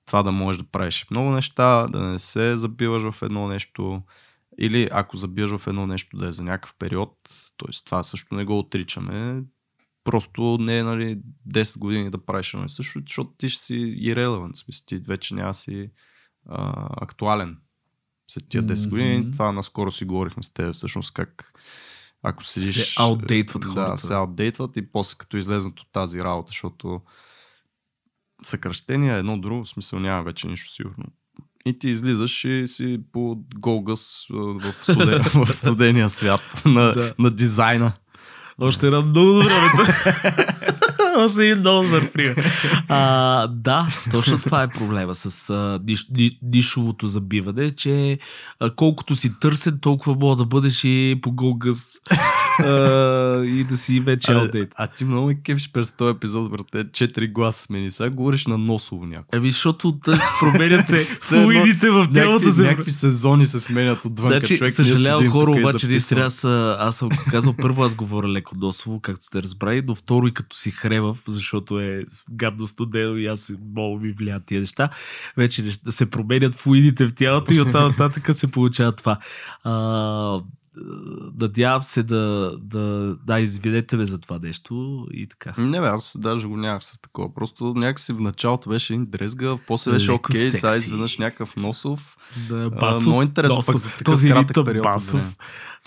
това 0.05 0.23
да 0.23 0.31
можеш 0.31 0.61
да 0.61 0.67
правиш 0.67 1.05
много 1.11 1.29
неща, 1.29 1.87
да 1.87 2.01
не 2.01 2.19
се 2.19 2.57
забиваш 2.57 3.03
в 3.03 3.21
едно 3.21 3.47
нещо 3.47 4.01
или 4.59 4.89
ако 4.91 5.17
забиваш 5.17 5.61
в 5.61 5.67
едно 5.67 5.87
нещо 5.87 6.17
да 6.17 6.27
е 6.27 6.31
за 6.31 6.43
някакъв 6.43 6.75
период, 6.79 7.13
т.е. 7.57 7.85
това 7.85 8.03
също 8.03 8.35
не 8.35 8.45
го 8.45 8.59
отричаме, 8.59 9.43
просто 10.03 10.57
не 10.61 10.79
е 10.79 10.83
нали, 10.83 11.19
10 11.49 11.79
години 11.79 12.09
да 12.09 12.25
правиш 12.25 12.53
едно 12.53 12.65
и 12.65 12.69
също, 12.69 13.01
защото 13.07 13.31
ти 13.37 13.49
ще 13.49 13.63
си 13.63 14.13
в 14.15 14.49
смисъл 14.55 14.85
ти 14.85 14.97
вече 14.97 15.35
няма 15.35 15.53
си 15.53 15.89
а, 16.49 16.87
актуален 17.01 17.57
след 18.27 18.49
тия 18.49 18.63
10 18.63 18.89
години. 18.89 19.17
Мгм. 19.17 19.31
Това 19.31 19.51
наскоро 19.51 19.91
си 19.91 20.05
говорихме 20.05 20.43
с 20.43 20.53
теб 20.53 20.73
всъщност 20.73 21.13
как 21.13 21.53
ако 22.27 22.43
седиш... 22.43 22.75
Се 22.75 22.93
аутдейтват 23.01 23.61
да, 23.61 23.67
хората. 23.67 23.97
се 23.97 24.13
аутдейтват 24.13 24.77
и 24.77 24.91
после 24.91 25.15
като 25.17 25.37
излезнат 25.37 25.79
от 25.79 25.87
тази 25.91 26.21
работа, 26.21 26.47
защото 26.47 27.01
съкръщения 28.43 29.15
едно 29.15 29.37
друго, 29.37 29.63
в 29.63 29.69
смисъл 29.69 29.99
няма 29.99 30.23
вече 30.23 30.47
нищо 30.47 30.73
сигурно. 30.73 31.05
И 31.65 31.79
ти 31.79 31.89
излизаш 31.89 32.45
и 32.45 32.67
си 32.67 32.99
по 33.13 33.37
голгъс 33.55 34.27
в, 34.29 34.73
студен, 34.81 35.21
в 35.45 35.53
студения 35.53 36.09
свят 36.09 36.61
на, 36.65 36.93
Да. 36.93 37.13
на 37.19 37.31
дизайна. 37.31 37.93
Още 38.61 38.85
една 38.85 39.01
много 39.01 39.33
добра 39.33 39.61
мета. 39.61 40.55
Още 41.17 41.45
един 41.45 41.63
добър 41.63 42.11
пример. 42.11 42.51
А, 42.87 43.47
да, 43.47 43.87
точно 44.11 44.37
това 44.39 44.63
е 44.63 44.67
проблема 44.67 45.15
с 45.15 45.49
а, 45.49 45.79
ниш, 45.87 46.05
ни, 46.17 46.39
нишовото 46.43 47.07
забиване, 47.07 47.71
че 47.71 48.19
а, 48.59 48.69
колкото 48.69 49.15
си 49.15 49.31
търсен, 49.39 49.79
толкова 49.81 50.15
мога 50.15 50.35
да 50.35 50.45
бъдеш 50.45 50.83
и 50.83 51.19
по 51.21 51.31
голгъс 51.31 51.93
а, 52.59 53.43
и 53.43 53.63
да 53.63 53.77
си 53.77 53.99
вече 53.99 54.31
А, 54.31 54.35
аутдейт. 54.35 54.69
а 54.75 54.87
ти 54.87 55.05
много 55.05 55.27
ме 55.27 55.41
кефиш 55.41 55.71
през 55.71 55.91
този 55.91 56.11
епизод, 56.11 56.51
брате. 56.51 56.85
Четири 56.93 57.27
гласа 57.27 57.61
смени. 57.61 57.91
Сега 57.91 58.09
говориш 58.09 58.45
на 58.45 58.57
носово 58.57 59.05
някой. 59.05 59.37
Еми, 59.39 59.51
защото 59.51 59.91
да, 59.91 60.35
променят 60.39 60.87
се 60.87 61.05
флуидите 61.21 61.89
в 61.89 62.07
тялото 62.13 62.33
Някакви, 62.33 62.51
се. 62.51 62.61
някакви 62.61 62.91
сезони 62.91 63.45
се 63.45 63.59
сменят 63.59 64.05
отвън. 64.05 64.31
Значи, 64.31 64.57
човек, 64.57 64.73
съжалявам 64.73 65.29
хора, 65.29 65.51
обаче 65.51 65.87
наистина 65.87 66.21
аз, 66.21 66.43
а, 66.43 66.77
аз 66.79 66.95
съм 66.95 67.09
казал 67.31 67.53
първо 67.61 67.83
аз 67.83 67.95
говоря 67.95 68.27
леко 68.27 68.55
носово, 68.57 68.99
както 68.99 69.25
сте 69.25 69.41
разбрали, 69.41 69.83
но 69.87 69.95
второ 69.95 70.27
и 70.27 70.33
като 70.33 70.57
си 70.57 70.71
хребав, 71.07 71.23
защото 71.27 71.79
е 71.79 72.03
гадно 72.29 72.67
студено 72.67 73.17
и 73.17 73.27
аз 73.27 73.53
много 73.71 73.99
ми 73.99 74.11
влияят 74.11 74.45
тия 74.45 74.59
неща, 74.59 74.89
вече 75.37 75.63
неща, 75.63 75.91
се 75.91 76.09
променят 76.09 76.55
флуидите 76.55 77.07
в 77.07 77.15
тялото 77.15 77.53
и 77.53 77.61
оттам 77.61 77.87
нататък 77.87 78.35
се 78.35 78.51
получава 78.51 78.91
това. 78.91 79.19
А, 79.63 80.41
надявам 81.39 81.83
се 81.83 82.03
да, 82.03 82.57
да, 82.61 83.15
да 83.25 83.39
извинете 83.39 83.97
ме 83.97 84.05
за 84.05 84.19
това 84.19 84.39
нещо 84.43 85.05
и 85.11 85.27
така. 85.27 85.53
Не 85.57 85.81
бе, 85.81 85.87
аз 85.87 86.17
даже 86.19 86.47
го 86.47 86.57
нямах 86.57 86.83
с 86.83 87.01
такова. 87.01 87.33
Просто 87.33 87.65
някакси 87.65 88.13
в 88.13 88.19
началото 88.19 88.69
беше 88.69 88.93
един 88.93 89.05
дрезга, 89.05 89.57
после 89.67 89.91
беше 89.91 90.11
Леко 90.11 90.31
окей, 90.31 90.49
сега 90.49 90.75
изведнъж 90.75 91.17
някакъв 91.17 91.55
носов. 91.55 92.17
Да, 92.49 92.63
А, 92.65 92.69
басов, 92.69 93.05
много 93.05 93.21
интересно 93.21 93.55
носов, 93.55 93.73
пък 93.75 93.81
за 93.81 93.89
такъв 93.89 94.03
този 94.03 94.29
кратък 94.29 94.65
период 94.65 94.83
басов. 94.83 95.13
време. 95.13 95.35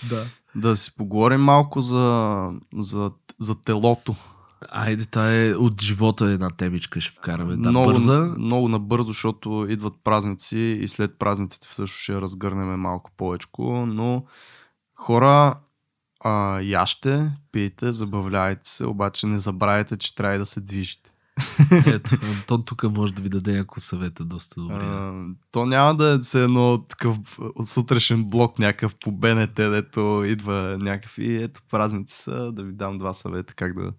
Да. 0.09 0.25
Да 0.55 0.77
си 0.77 0.93
поговорим 0.97 1.41
малко 1.41 1.81
за, 1.81 2.49
за, 2.79 3.11
за 3.39 3.55
телото. 3.55 4.14
Айде, 4.68 5.06
тая 5.06 5.50
е 5.50 5.54
от 5.54 5.82
живота 5.82 6.24
една 6.24 6.50
темичка 6.50 7.00
ще 7.00 7.12
вкараме. 7.12 7.56
Да, 7.56 7.70
много, 7.70 7.86
бърза. 7.86 8.34
много 8.38 8.68
набързо, 8.68 9.06
защото 9.06 9.66
идват 9.68 9.94
празници 10.04 10.58
и 10.58 10.88
след 10.88 11.18
празниците 11.18 11.68
също 11.72 11.96
ще 11.96 12.20
разгърнем 12.20 12.80
малко 12.80 13.11
повече. 13.16 13.46
Но 13.58 14.24
хора, 14.94 15.54
а, 16.24 16.61
яще, 16.61 17.32
пийте, 17.52 17.92
забавляйте 17.92 18.68
се, 18.68 18.86
обаче 18.86 19.26
не 19.26 19.38
забравяйте, 19.38 19.96
че 19.96 20.14
трябва 20.14 20.38
да 20.38 20.46
се 20.46 20.61
движите. 20.61 21.11
Ето, 21.86 22.16
Антон 22.22 22.62
тук 22.66 22.82
може 22.82 23.14
да 23.14 23.22
ви 23.22 23.28
даде 23.28 23.56
някои 23.56 23.80
съвета 23.80 24.24
доста 24.24 24.61
добри. 24.61 24.84
А, 24.84 25.24
то 25.52 25.66
няма 25.66 25.94
да 25.94 26.08
е 26.08 26.22
се 26.22 26.44
едно 26.44 26.84
такъв 26.88 27.16
сутрешен 27.64 28.24
блок 28.24 28.58
някакъв 28.58 28.96
по 28.96 29.12
БНТ, 29.12 29.54
дето 29.54 30.22
идва 30.26 30.78
някакъв 30.80 31.18
и 31.18 31.36
ето 31.36 31.61
празници 31.70 32.16
са, 32.16 32.52
да 32.52 32.62
ви 32.62 32.72
дам 32.72 32.98
два 32.98 33.12
съвета 33.12 33.54
как 33.54 33.74
да... 33.74 33.92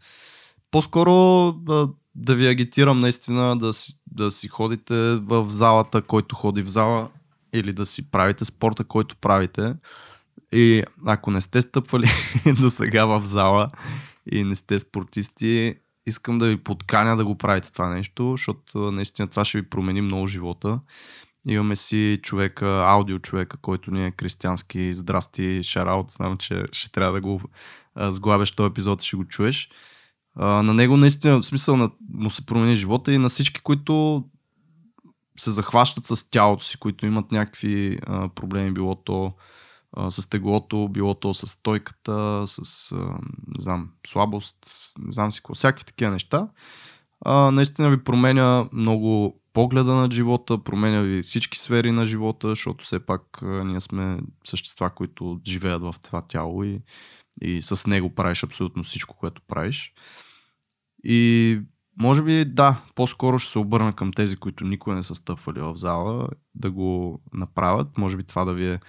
По-скоро 0.71 1.11
да, 1.51 1.89
да 2.15 2.35
ви 2.35 2.47
агитирам 2.47 2.99
наистина 2.99 3.57
да 3.57 3.73
си, 3.73 3.93
да 4.07 4.31
си 4.31 4.47
ходите 4.47 5.15
в 5.15 5.47
залата, 5.49 6.01
който 6.01 6.35
ходи 6.35 6.61
в 6.61 6.69
зала 6.69 7.09
или 7.53 7.73
да 7.73 7.85
си 7.85 8.11
правите 8.11 8.45
спорта, 8.45 8.83
който 8.83 9.15
правите. 9.15 9.75
И 10.51 10.83
ако 11.05 11.31
не 11.31 11.41
сте 11.41 11.61
стъпвали 11.61 12.07
до 12.61 12.69
сега 12.69 13.05
в 13.05 13.25
зала 13.25 13.67
и 14.31 14.43
не 14.43 14.55
сте 14.55 14.79
спортисти, 14.79 15.75
искам 16.05 16.37
да 16.37 16.47
ви 16.47 16.57
подканя 16.57 17.17
да 17.17 17.25
го 17.25 17.37
правите 17.37 17.73
това 17.73 17.89
нещо, 17.89 18.31
защото 18.31 18.91
наистина 18.91 19.27
това 19.27 19.45
ще 19.45 19.61
ви 19.61 19.69
промени 19.69 20.01
много 20.01 20.27
живота. 20.27 20.79
Имаме 21.47 21.75
си 21.75 22.19
човека, 22.23 22.85
аудио 22.87 23.19
човека, 23.19 23.57
който 23.57 23.91
ни 23.91 24.05
е 24.05 24.13
християнски. 24.19 24.93
Здрасти, 24.93 25.63
шараут. 25.63 26.11
Знам, 26.11 26.37
че 26.37 26.63
ще 26.71 26.91
трябва 26.91 27.13
да 27.13 27.21
го 27.21 27.41
сглабяш 27.97 28.51
този 28.51 28.67
епизод 28.67 29.01
ще 29.01 29.17
го 29.17 29.25
чуеш. 29.25 29.69
А, 30.35 30.63
на 30.63 30.73
него 30.73 30.97
наистина, 30.97 31.41
в 31.41 31.45
смисъл 31.45 31.77
на, 31.77 31.91
му 32.13 32.29
се 32.29 32.45
промени 32.45 32.75
живота 32.75 33.13
и 33.13 33.17
на 33.17 33.29
всички, 33.29 33.61
които 33.61 34.23
се 35.37 35.51
захващат 35.51 36.05
с 36.05 36.29
тялото 36.29 36.63
си, 36.63 36.77
които 36.77 37.05
имат 37.05 37.31
някакви 37.31 37.99
а, 38.07 38.29
проблеми, 38.29 38.71
било 38.71 38.95
то 38.95 39.33
а, 39.93 40.11
с 40.11 40.29
теглото, 40.29 40.89
било 40.89 41.13
то 41.13 41.33
с 41.33 41.47
стойката, 41.47 42.43
с 42.45 42.91
а, 42.91 42.95
не 43.47 43.59
знам, 43.59 43.89
слабост, 44.07 44.55
не 44.99 45.11
знам 45.11 45.31
си 45.31 45.39
какво, 45.39 45.53
всякакви 45.53 45.85
такива 45.85 46.11
неща. 46.11 46.47
А, 47.25 47.51
наистина 47.51 47.89
ви 47.89 48.03
променя 48.03 48.65
много 48.73 49.41
погледа 49.53 49.93
на 49.93 50.11
живота, 50.11 50.63
променя 50.63 51.01
ви 51.01 51.21
всички 51.21 51.57
сфери 51.57 51.91
на 51.91 52.05
живота, 52.05 52.49
защото 52.49 52.85
все 52.85 52.99
пак 52.99 53.41
а, 53.41 53.45
ние 53.45 53.79
сме 53.79 54.19
същества, 54.43 54.89
които 54.89 55.39
живеят 55.47 55.81
в 55.81 55.95
това 56.03 56.21
тяло 56.21 56.63
и, 56.63 56.81
и 57.41 57.61
с 57.61 57.87
него 57.87 58.15
правиш 58.15 58.43
абсолютно 58.43 58.83
всичко, 58.83 59.17
което 59.17 59.41
правиш. 59.47 59.93
И 61.03 61.61
може 62.01 62.23
би 62.23 62.45
да, 62.45 62.81
по-скоро 62.95 63.39
ще 63.39 63.51
се 63.51 63.59
обърна 63.59 63.93
към 63.93 64.13
тези, 64.13 64.35
които 64.35 64.63
никога 64.63 64.95
не 64.95 65.03
са 65.03 65.15
стъпвали 65.15 65.59
в 65.59 65.73
зала, 65.75 66.29
да 66.55 66.71
го 66.71 67.21
направят. 67.33 67.97
Може 67.97 68.17
би 68.17 68.23
това 68.23 68.45
да 68.45 68.53
ви 68.53 68.67
е 68.67 68.79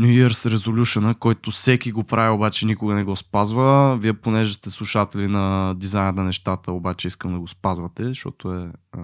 New 0.00 0.28
Year's 0.28 0.56
Resolution, 0.56 1.18
който 1.18 1.50
всеки 1.50 1.92
го 1.92 2.04
прави, 2.04 2.34
обаче 2.34 2.66
никога 2.66 2.94
не 2.94 3.04
го 3.04 3.16
спазва. 3.16 3.98
Вие, 3.98 4.12
понеже 4.12 4.52
сте 4.52 4.70
слушатели 4.70 5.28
на 5.28 5.74
дизайна 5.74 6.12
на 6.12 6.24
нещата, 6.24 6.72
обаче 6.72 7.08
искам 7.08 7.32
да 7.32 7.38
го 7.40 7.48
спазвате, 7.48 8.04
защото 8.04 8.54
е 8.54 8.72
а, 8.92 8.98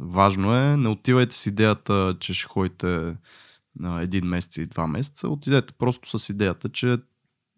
важно 0.00 0.54
е. 0.54 0.76
Не 0.76 0.88
отивайте 0.88 1.36
с 1.36 1.46
идеята, 1.46 2.16
че 2.20 2.34
ще 2.34 2.48
ходите 2.48 3.16
а, 3.82 4.00
един 4.00 4.26
месец 4.26 4.56
и 4.56 4.66
два 4.66 4.86
месеца. 4.86 5.28
Отидете 5.28 5.72
просто 5.78 6.18
с 6.18 6.28
идеята, 6.28 6.68
че 6.68 6.98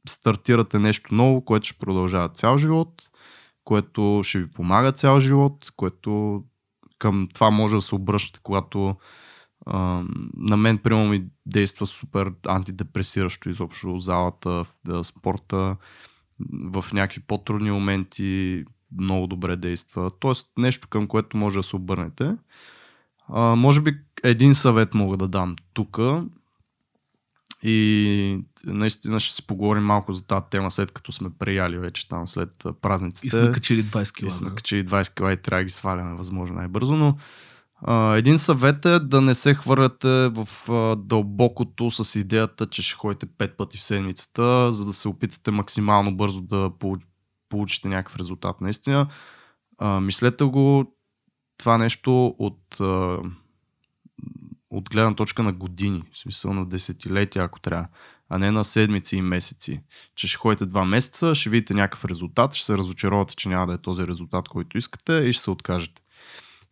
стартирате 0.09 0.79
нещо 0.79 1.15
ново, 1.15 1.45
което 1.45 1.67
ще 1.67 1.79
продължава 1.79 2.29
цял 2.29 2.59
живот, 2.59 3.03
което 3.65 4.21
ще 4.25 4.39
ви 4.39 4.51
помага 4.51 4.93
цял 4.93 5.21
живот, 5.21 5.73
което 5.77 6.43
към 6.99 7.29
това 7.35 7.51
може 7.51 7.77
да 7.77 7.83
се 7.83 7.95
обръщате, 7.95 8.41
когато 8.43 8.97
а, 9.67 10.05
на 10.37 10.57
мен, 10.57 10.79
примерно, 10.79 11.09
ми 11.09 11.25
действа 11.47 11.87
супер 11.87 12.33
антидепресиращо 12.47 13.51
изобщо 13.51 13.99
залата, 13.99 14.65
в 14.85 15.05
спорта, 15.05 15.77
в 16.65 16.85
някакви 16.93 17.21
по-трудни 17.21 17.71
моменти 17.71 18.65
много 18.99 19.27
добре 19.27 19.57
действа. 19.57 20.11
Тоест 20.21 20.49
нещо 20.59 20.89
към 20.89 21.07
което 21.07 21.37
може 21.37 21.59
да 21.59 21.63
се 21.63 21.77
обърнете. 21.77 22.37
А, 23.29 23.57
може 23.57 23.81
би 23.81 23.99
един 24.25 24.55
съвет 24.55 24.95
мога 24.95 25.17
да 25.17 25.29
дам 25.29 25.57
тук 25.75 25.99
и 27.69 28.45
наистина 28.65 29.21
ще 29.21 29.35
си 29.35 29.47
поговорим 29.47 29.83
малко 29.83 30.13
за 30.13 30.27
тази 30.27 30.45
тема, 30.51 30.71
след 30.71 30.93
като 30.93 31.13
сме 31.13 31.31
прияли 31.39 31.79
вече 31.79 32.09
там 32.09 32.29
след 32.29 32.65
празниците. 32.83 33.27
И 33.27 33.31
сме 33.31 33.53
качили 33.53 33.85
20 33.85 34.13
кг. 34.13 34.27
И 34.27 34.31
сме 34.31 34.55
качили 34.55 34.87
20 34.87 35.11
кг 35.11 35.39
и 35.39 35.43
трябва 35.43 35.61
да 35.61 35.65
ги 35.65 35.71
сваляме 35.71 36.17
възможно 36.17 36.57
най-бързо, 36.57 36.97
но 36.97 37.17
а, 37.83 38.17
един 38.17 38.39
съвет 38.39 38.85
е 38.85 38.99
да 38.99 39.21
не 39.21 39.35
се 39.35 39.55
хвърляте 39.55 40.29
в 40.29 40.49
а, 40.69 40.97
дълбокото 40.97 41.91
с 41.91 42.21
идеята, 42.21 42.67
че 42.67 42.83
ще 42.83 42.95
ходите 42.95 43.27
5 43.27 43.57
пъти 43.57 43.79
в 43.79 43.85
седмицата, 43.85 44.73
за 44.73 44.85
да 44.85 44.93
се 44.93 45.09
опитате 45.09 45.51
максимално 45.51 46.17
бързо 46.17 46.41
да 46.41 46.71
получите 47.49 47.89
някакъв 47.89 48.17
резултат. 48.17 48.61
Наистина, 48.61 49.07
а, 49.79 50.01
мислете 50.01 50.45
го 50.45 50.93
това 51.59 51.79
нещо 51.79 52.35
от, 52.39 52.81
от 54.77 54.91
гледна 54.91 55.15
точка 55.15 55.43
на 55.43 55.53
години, 55.53 56.03
в 56.13 56.19
смисъл 56.19 56.53
на 56.53 56.67
десетилетия, 56.67 57.45
ако 57.45 57.61
трябва, 57.61 57.89
а 58.29 58.39
не 58.39 58.51
на 58.51 58.65
седмици 58.65 59.17
и 59.17 59.23
месеци. 59.23 59.81
Че 60.15 60.29
ще 60.29 60.37
ходите 60.37 60.67
два 60.67 60.85
месеца, 60.85 61.35
ще 61.35 61.51
видите 61.51 61.75
някакъв 61.75 62.05
резултат, 62.05 62.55
ще 62.55 62.67
се 62.67 62.79
разочаровате, 62.79 63.37
че 63.37 63.49
няма 63.49 63.67
да 63.67 63.73
е 63.73 63.79
този 63.79 64.07
резултат, 64.07 64.49
който 64.49 64.79
искате 64.79 65.13
и 65.13 65.33
ще 65.33 65.43
се 65.43 65.51
откажете. 65.51 66.03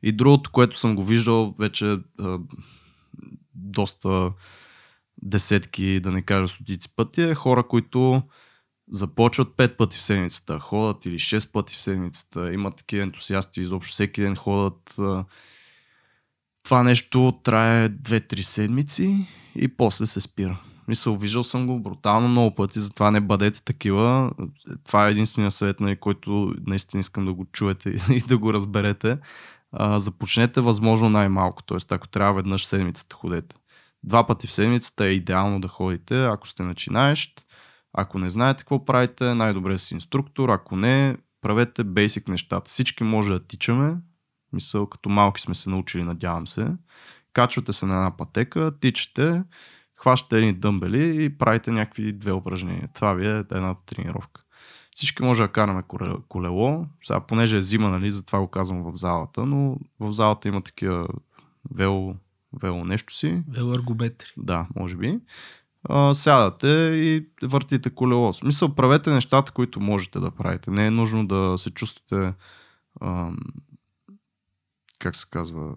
И 0.02 0.12
другото, 0.12 0.50
което 0.50 0.78
съм 0.78 0.96
го 0.96 1.04
виждал 1.04 1.54
вече 1.58 1.98
а, 2.20 2.38
доста 3.54 4.32
десетки, 5.22 6.00
да 6.00 6.12
не 6.12 6.22
кажа 6.22 6.48
стотици 6.48 6.88
пъти, 6.96 7.22
е 7.22 7.34
хора, 7.34 7.68
които 7.68 8.22
започват 8.90 9.48
5 9.48 9.76
пъти 9.76 9.96
в 9.96 10.02
седмицата, 10.02 10.58
ходят 10.58 11.06
или 11.06 11.18
6 11.18 11.52
пъти 11.52 11.74
в 11.74 11.80
седмицата, 11.80 12.52
имат 12.52 12.76
такива 12.76 13.02
ентусиасти, 13.02 13.60
изобщо 13.60 13.92
всеки 13.92 14.22
ден 14.22 14.36
ходят. 14.36 14.96
Това 16.64 16.82
нещо 16.82 17.40
трае 17.42 17.88
2-3 17.88 18.40
седмици 18.40 19.26
и 19.56 19.68
после 19.68 20.06
се 20.06 20.20
спира. 20.20 20.60
Мисля, 20.88 21.16
виждал 21.16 21.44
съм 21.44 21.66
го 21.66 21.80
брутално 21.80 22.28
много 22.28 22.54
пъти, 22.54 22.80
затова 22.80 23.10
не 23.10 23.20
бъдете 23.20 23.62
такива. 23.62 24.30
Това 24.84 25.08
е 25.08 25.10
единствения 25.10 25.50
съвет, 25.50 25.80
на 25.80 25.96
който 25.96 26.54
наистина 26.66 27.00
искам 27.00 27.24
да 27.24 27.32
го 27.32 27.46
чуете 27.52 27.90
и 28.10 28.20
да 28.20 28.38
го 28.38 28.52
разберете. 28.52 29.18
А, 29.72 29.98
започнете 29.98 30.60
възможно 30.60 31.10
най-малко, 31.10 31.62
т.е. 31.62 31.94
ако 31.94 32.08
трябва 32.08 32.34
веднъж 32.34 32.64
в 32.64 32.68
седмицата 32.68 33.16
ходете. 33.16 33.56
Два 34.04 34.26
пъти 34.26 34.46
в 34.46 34.52
седмицата 34.52 35.06
е 35.06 35.10
идеално 35.10 35.60
да 35.60 35.68
ходите, 35.68 36.24
ако 36.24 36.48
сте 36.48 36.62
начинаещ 36.62 37.44
ако 37.94 38.18
не 38.18 38.30
знаете 38.30 38.58
какво 38.58 38.84
правите, 38.84 39.34
най-добре 39.34 39.78
си 39.78 39.94
инструктор. 39.94 40.48
Ако 40.48 40.76
не, 40.76 41.16
правете 41.40 41.84
бейсик 41.84 42.28
нещата. 42.28 42.70
Всички 42.70 43.04
може 43.04 43.32
да 43.32 43.46
тичаме. 43.46 43.96
Мисъл, 44.54 44.86
като 44.86 45.08
малки 45.08 45.40
сме 45.40 45.54
се 45.54 45.70
научили, 45.70 46.02
надявам 46.02 46.46
се. 46.46 46.66
Качвате 47.32 47.72
се 47.72 47.86
на 47.86 47.94
една 47.94 48.16
пътека, 48.16 48.72
тичате, 48.80 49.42
хващате 49.96 50.38
едни 50.38 50.52
дъмбели 50.52 51.24
и 51.24 51.38
правите 51.38 51.70
някакви 51.70 52.12
две 52.12 52.32
упражнения. 52.32 52.88
Това 52.94 53.14
ви 53.14 53.26
е 53.26 53.38
едната 53.38 53.80
тренировка. 53.86 54.42
Всички 54.94 55.22
може 55.22 55.42
да 55.42 55.48
караме 55.48 55.82
колело. 56.28 56.86
Сега, 57.04 57.20
понеже 57.20 57.56
е 57.56 57.62
зима, 57.62 57.90
нали, 57.90 58.10
затова 58.10 58.40
го 58.40 58.48
казвам 58.48 58.82
в 58.82 58.96
залата, 58.96 59.46
но 59.46 59.76
в 60.00 60.12
залата 60.12 60.48
има 60.48 60.62
такива 60.62 61.08
вело, 61.74 62.16
вело 62.60 62.84
нещо 62.84 63.14
си. 63.14 63.42
Велоаргометри. 63.48 64.28
Да, 64.36 64.66
може 64.76 64.96
би 64.96 65.20
а, 65.88 66.14
сядате 66.14 66.68
и 66.94 67.26
въртите 67.42 67.90
колело. 67.90 68.32
В 68.32 68.36
смисъл, 68.36 68.74
правете 68.74 69.10
нещата, 69.10 69.52
които 69.52 69.80
можете 69.80 70.18
да 70.18 70.30
правите. 70.30 70.70
Не 70.70 70.86
е 70.86 70.90
нужно 70.90 71.26
да 71.26 71.54
се 71.58 71.70
чувствате 71.70 72.34
а, 73.00 73.30
как 75.04 75.16
се 75.16 75.26
казва 75.30 75.74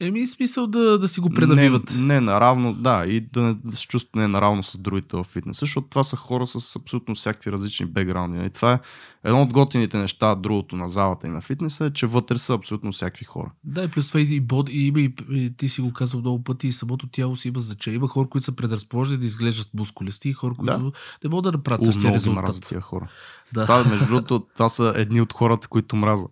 Еми, 0.00 0.26
смисъл 0.26 0.66
да, 0.66 0.98
да 0.98 1.08
си 1.08 1.20
го 1.20 1.30
пренавиват. 1.30 1.94
Не, 1.98 2.14
не 2.14 2.20
наравно, 2.20 2.72
да, 2.72 3.04
и 3.06 3.20
да, 3.20 3.54
да 3.64 3.76
се 3.76 3.86
чувстват 3.86 4.16
не 4.16 4.28
наравно 4.28 4.62
с 4.62 4.78
другите 4.78 5.16
в 5.16 5.24
фитнеса, 5.24 5.60
защото 5.60 5.88
това 5.88 6.04
са 6.04 6.16
хора 6.16 6.46
с 6.46 6.76
абсолютно 6.76 7.14
всякакви 7.14 7.52
различни 7.52 7.86
бекграунди. 7.86 8.36
И 8.36 8.40
нали? 8.40 8.50
това 8.50 8.72
е 8.72 8.78
едно 9.24 9.42
от 9.42 9.52
готините 9.52 9.98
неща, 9.98 10.34
другото 10.34 10.76
на 10.76 10.88
залата 10.88 11.26
и 11.26 11.30
на 11.30 11.40
фитнеса 11.40 11.84
е, 11.84 11.90
че 11.90 12.06
вътре 12.06 12.38
са 12.38 12.54
абсолютно 12.54 12.92
всякакви 12.92 13.24
хора. 13.24 13.50
Да, 13.64 13.82
и 13.82 13.88
плюс 13.88 14.08
това 14.08 14.20
и, 14.20 14.42
bod, 14.42 14.70
и, 14.70 14.92
и, 14.96 15.14
и, 15.38 15.44
и 15.44 15.56
ти 15.56 15.68
си 15.68 15.80
го 15.80 15.92
казал 15.92 16.20
много 16.20 16.44
пъти, 16.44 16.68
и 16.68 16.72
самото 16.72 17.06
тяло 17.06 17.36
си 17.36 17.48
има 17.48 17.60
значение. 17.60 17.96
Има 17.96 18.08
хора, 18.08 18.28
които 18.28 18.44
са 18.44 18.56
предразположени 18.56 19.18
да 19.18 19.26
изглеждат 19.26 19.68
мускулисти 19.74 20.28
и 20.28 20.32
хора, 20.32 20.54
които 20.54 20.78
да. 20.78 20.92
не 21.24 21.30
могат 21.30 21.42
да 21.42 21.52
направят 21.52 21.82
същия 21.84 22.14
резултат. 22.14 22.66
тия 22.68 22.80
хора. 22.80 23.08
Да. 23.52 23.62
Това, 23.62 23.84
между 23.84 24.06
другото, 24.06 24.46
това 24.54 24.68
са 24.68 24.92
едни 24.96 25.20
от 25.20 25.32
хората, 25.32 25.68
които 25.68 25.96
мраза. 25.96 26.26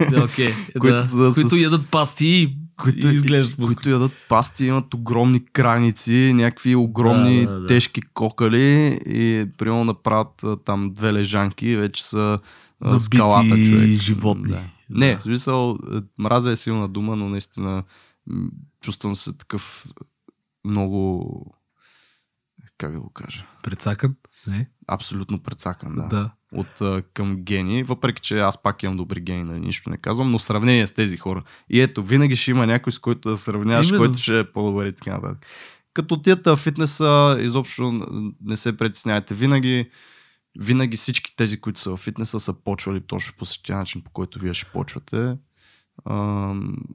Okay, 0.00 0.72
които, 0.80 0.96
да. 0.96 1.02
са, 1.02 1.30
които 1.34 1.56
с... 1.56 1.58
ядат 1.58 1.90
пасти 1.90 2.26
и 2.26 2.67
които, 2.82 3.08
изглеждат 3.08 3.66
които 3.66 3.90
ядат 3.90 4.12
пасти, 4.28 4.64
имат 4.66 4.94
огромни 4.94 5.44
краници, 5.44 6.32
някакви 6.34 6.74
огромни 6.74 7.46
да, 7.46 7.52
да, 7.52 7.60
да. 7.60 7.66
тежки 7.66 8.02
кокали 8.02 9.00
и 9.06 9.46
примерно 9.58 9.84
направят 9.84 10.44
там 10.64 10.90
две 10.94 11.12
лежанки, 11.12 11.76
вече 11.76 12.06
са 12.06 12.40
Набити 12.80 13.04
скалата 13.04 13.64
човек. 13.64 13.90
животни. 13.90 14.52
Да. 14.52 14.60
Не, 14.90 15.16
в 15.16 15.22
смисъл, 15.22 15.78
е, 15.94 15.98
мраза 16.18 16.50
е 16.50 16.56
силна 16.56 16.88
дума, 16.88 17.16
но 17.16 17.28
наистина 17.28 17.84
чувствам 18.80 19.14
се 19.14 19.32
такъв 19.32 19.86
много 20.64 21.54
как 22.78 22.92
да 22.92 23.00
го 23.00 23.10
кажа? 23.10 23.46
Прецакан? 23.62 24.16
Не? 24.46 24.70
Абсолютно 24.86 25.42
прецакан, 25.42 25.94
да. 25.94 26.06
да. 26.06 26.30
От 26.54 27.02
към 27.14 27.36
гени, 27.36 27.82
въпреки 27.82 28.22
че 28.22 28.38
аз 28.38 28.62
пак 28.62 28.82
имам 28.82 28.96
добри 28.96 29.20
гени, 29.20 29.42
нали, 29.42 29.60
нищо 29.60 29.90
не 29.90 29.96
казвам, 29.96 30.30
но 30.30 30.38
сравнение 30.38 30.86
с 30.86 30.92
тези 30.92 31.16
хора. 31.16 31.42
И 31.70 31.80
ето, 31.80 32.02
винаги 32.02 32.36
ще 32.36 32.50
има 32.50 32.66
някой, 32.66 32.92
с 32.92 32.98
който 32.98 33.28
да 33.28 33.36
сравняваш, 33.36 33.88
Именно. 33.88 34.04
който 34.04 34.18
ще 34.18 34.38
е 34.38 34.52
по-добър 34.52 34.86
и 34.86 34.92
така 34.92 35.10
нататък. 35.10 35.46
Като 35.94 36.22
тията 36.22 36.56
фитнеса, 36.56 37.38
изобщо 37.40 37.92
не 38.44 38.56
се 38.56 38.76
притесняйте. 38.76 39.34
Винаги, 39.34 39.90
винаги 40.58 40.96
всички 40.96 41.36
тези, 41.36 41.60
които 41.60 41.80
са 41.80 41.90
в 41.90 41.96
фитнеса, 41.96 42.40
са 42.40 42.52
почвали 42.52 43.00
точно 43.00 43.34
по 43.38 43.44
същия 43.44 43.78
начин, 43.78 44.02
по 44.02 44.10
който 44.10 44.38
вие 44.38 44.54
ще 44.54 44.70
почвате. 44.72 45.36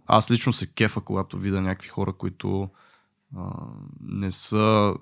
Аз 0.05 0.31
лично 0.31 0.53
се 0.53 0.73
кефа, 0.73 1.01
когато 1.01 1.37
видя 1.37 1.61
някакви 1.61 1.89
хора, 1.89 2.13
които 2.13 2.69
не 4.01 4.31
са 4.31 4.93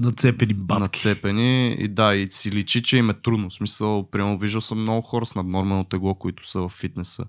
Нацепени 0.00 0.54
батки. 0.54 1.08
Нацепени 1.08 1.72
и 1.72 1.88
да, 1.88 2.14
и 2.14 2.30
си 2.30 2.52
личи, 2.52 2.82
че 2.82 2.98
им 2.98 3.10
е 3.10 3.14
трудно. 3.14 3.50
В 3.50 3.54
смисъл, 3.54 4.10
прямо 4.10 4.38
виждал 4.38 4.60
съм 4.60 4.80
много 4.80 5.02
хора 5.02 5.26
с 5.26 5.34
наднормално 5.34 5.84
тегло, 5.84 6.14
които 6.14 6.48
са 6.48 6.60
в 6.60 6.68
фитнеса. 6.68 7.24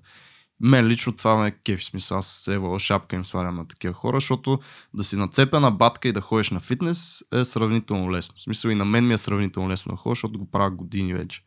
Мен 0.59 0.87
лично 0.87 1.15
това 1.15 1.35
ме 1.35 1.47
е 1.47 1.51
кефи. 1.51 1.85
Смисъл, 1.85 2.17
аз 2.17 2.47
ева 2.47 2.79
шапка 2.79 3.15
им 3.15 3.25
свалям 3.25 3.55
на 3.55 3.67
такива 3.67 3.93
хора, 3.93 4.17
защото 4.17 4.59
да 4.93 5.03
си 5.03 5.17
нацепена 5.17 5.71
батка 5.71 6.07
и 6.07 6.11
да 6.11 6.21
ходиш 6.21 6.49
на 6.49 6.59
фитнес 6.59 7.23
е 7.33 7.45
сравнително 7.45 8.11
лесно. 8.11 8.35
В 8.37 8.43
смисъл 8.43 8.69
и 8.69 8.75
на 8.75 8.85
мен 8.85 9.07
ми 9.07 9.13
е 9.13 9.17
сравнително 9.17 9.69
лесно 9.69 9.91
да 9.91 9.97
ходя, 9.97 10.11
защото 10.11 10.39
го 10.39 10.51
правя 10.51 10.71
години 10.71 11.13
вече. 11.13 11.41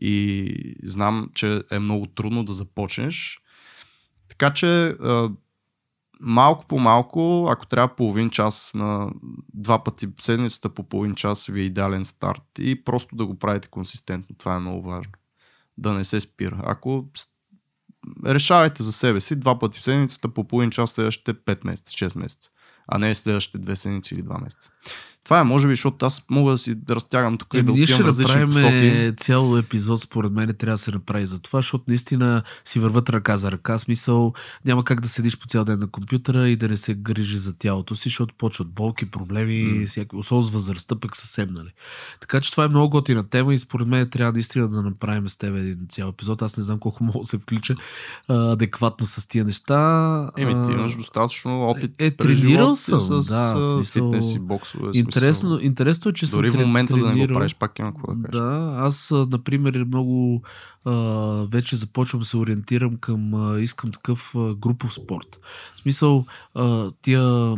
И 0.00 0.74
знам, 0.82 1.30
че 1.34 1.62
е 1.70 1.78
много 1.78 2.06
трудно 2.06 2.44
да 2.44 2.52
започнеш. 2.52 3.38
Така 4.28 4.52
че 4.52 4.96
малко 6.22 6.64
по 6.66 6.78
малко, 6.78 7.48
ако 7.50 7.66
трябва 7.66 7.96
половин 7.96 8.30
час 8.30 8.72
на 8.74 9.10
два 9.54 9.84
пъти 9.84 10.08
седмицата 10.20 10.68
по 10.68 10.82
половин 10.82 11.14
час 11.14 11.46
ви 11.46 11.60
е 11.60 11.64
идеален 11.64 12.04
старт 12.04 12.42
и 12.58 12.84
просто 12.84 13.16
да 13.16 13.26
го 13.26 13.38
правите 13.38 13.68
консистентно. 13.68 14.36
Това 14.38 14.54
е 14.54 14.58
много 14.58 14.82
важно. 14.82 15.12
Да 15.78 15.92
не 15.92 16.04
се 16.04 16.20
спира. 16.20 16.62
Ако 16.64 17.06
решавайте 18.26 18.82
за 18.82 18.92
себе 18.92 19.20
си 19.20 19.36
два 19.36 19.58
пъти 19.58 19.80
в 19.80 19.82
седмицата 19.82 20.28
по 20.28 20.44
половин 20.44 20.70
час 20.70 20.90
следващите 20.90 21.34
5 21.34 21.66
месеца, 21.66 21.92
6 21.92 22.18
месеца, 22.18 22.50
а 22.86 22.98
не 22.98 23.14
следващите 23.14 23.58
2 23.58 23.74
седмици 23.74 24.14
или 24.14 24.22
2 24.22 24.42
месеца. 24.42 24.70
Това 25.24 25.40
е, 25.40 25.44
може 25.44 25.68
би, 25.68 25.72
защото 25.72 26.06
аз 26.06 26.22
мога 26.30 26.50
да 26.52 26.58
си 26.58 26.76
разтягам 26.90 27.38
тук 27.38 27.54
и 27.54 27.58
Еми, 27.58 27.66
да 27.66 27.72
ние 27.72 27.86
ще 27.86 28.02
направим 28.02 28.48
посоки. 28.48 29.12
цял 29.16 29.56
епизод, 29.58 30.00
според 30.00 30.32
мен, 30.32 30.54
трябва 30.54 30.74
да 30.74 30.78
се 30.78 30.90
направи 30.90 31.26
за 31.26 31.42
това, 31.42 31.58
защото 31.58 31.84
наистина 31.88 32.42
си 32.64 32.78
върват 32.78 33.10
ръка 33.10 33.36
за 33.36 33.52
ръка. 33.52 33.78
Смисъл, 33.78 34.32
няма 34.64 34.84
как 34.84 35.00
да 35.00 35.08
седиш 35.08 35.38
по 35.38 35.46
цял 35.46 35.64
ден 35.64 35.78
на 35.78 35.86
компютъра 35.86 36.48
и 36.48 36.56
да 36.56 36.68
не 36.68 36.76
се 36.76 36.94
грижи 36.94 37.36
за 37.36 37.58
тялото 37.58 37.94
си, 37.94 38.02
защото 38.02 38.34
почват 38.34 38.68
болки, 38.68 39.06
проблеми, 39.06 39.62
М. 39.64 39.86
всякакви, 39.86 40.18
особено 40.18 40.42
с 40.42 40.50
възрастта, 40.50 40.96
пък 40.96 41.16
съвсем, 41.16 41.48
нали. 41.50 41.68
Така 42.20 42.40
че 42.40 42.50
това 42.50 42.64
е 42.64 42.68
много 42.68 42.90
готина 42.90 43.24
тема 43.24 43.54
и 43.54 43.58
според 43.58 43.88
мен 43.88 44.10
трябва 44.10 44.32
наистина 44.32 44.68
да 44.68 44.82
направим 44.82 45.28
с 45.28 45.36
теб 45.36 45.56
един 45.56 45.86
цял 45.88 46.08
епизод. 46.08 46.42
Аз 46.42 46.56
не 46.56 46.62
знам 46.62 46.78
колко 46.78 47.04
мога 47.04 47.18
да 47.18 47.24
се 47.24 47.38
включа 47.38 47.74
а, 48.28 48.52
адекватно 48.52 49.06
с 49.06 49.28
тия 49.28 49.44
неща. 49.44 49.82
Еми, 50.36 50.66
ти 50.66 50.72
имаш 50.72 50.96
достатъчно 50.96 51.62
опит. 51.62 51.90
е, 51.98 52.10
през 52.10 52.40
тренирал 52.40 52.76
съм, 52.76 53.00
с, 53.00 53.28
да, 53.28 53.62
смисъл- 53.62 53.82
фитнес 53.84 54.34
и 54.34 54.38
боксове. 54.38 54.92
Смисъл. 54.94 55.11
Интересно 55.60 56.10
е, 56.10 56.12
че 56.12 56.26
съм 56.26 56.38
Дори 56.38 56.50
в 56.50 56.54
тре- 56.54 56.64
момента 56.64 56.92
да 56.92 56.98
не 56.98 57.04
го 57.04 57.10
тренирал. 57.10 57.34
правиш, 57.34 57.54
пак 57.54 57.78
има 57.78 57.92
какво 57.92 58.14
да 58.14 58.22
кажеш. 58.22 58.40
Да, 58.40 58.74
аз, 58.78 59.10
например, 59.28 59.84
много 59.84 60.42
а, 60.84 60.92
вече 61.44 61.76
започвам 61.76 62.20
да 62.20 62.26
се 62.26 62.36
ориентирам 62.36 62.96
към, 62.96 63.34
а, 63.34 63.60
искам 63.60 63.92
такъв 63.92 64.32
а, 64.36 64.54
групов 64.54 64.94
спорт. 64.94 65.40
В 65.76 65.80
смисъл, 65.80 66.24
а, 66.54 66.90
тия, 67.02 67.54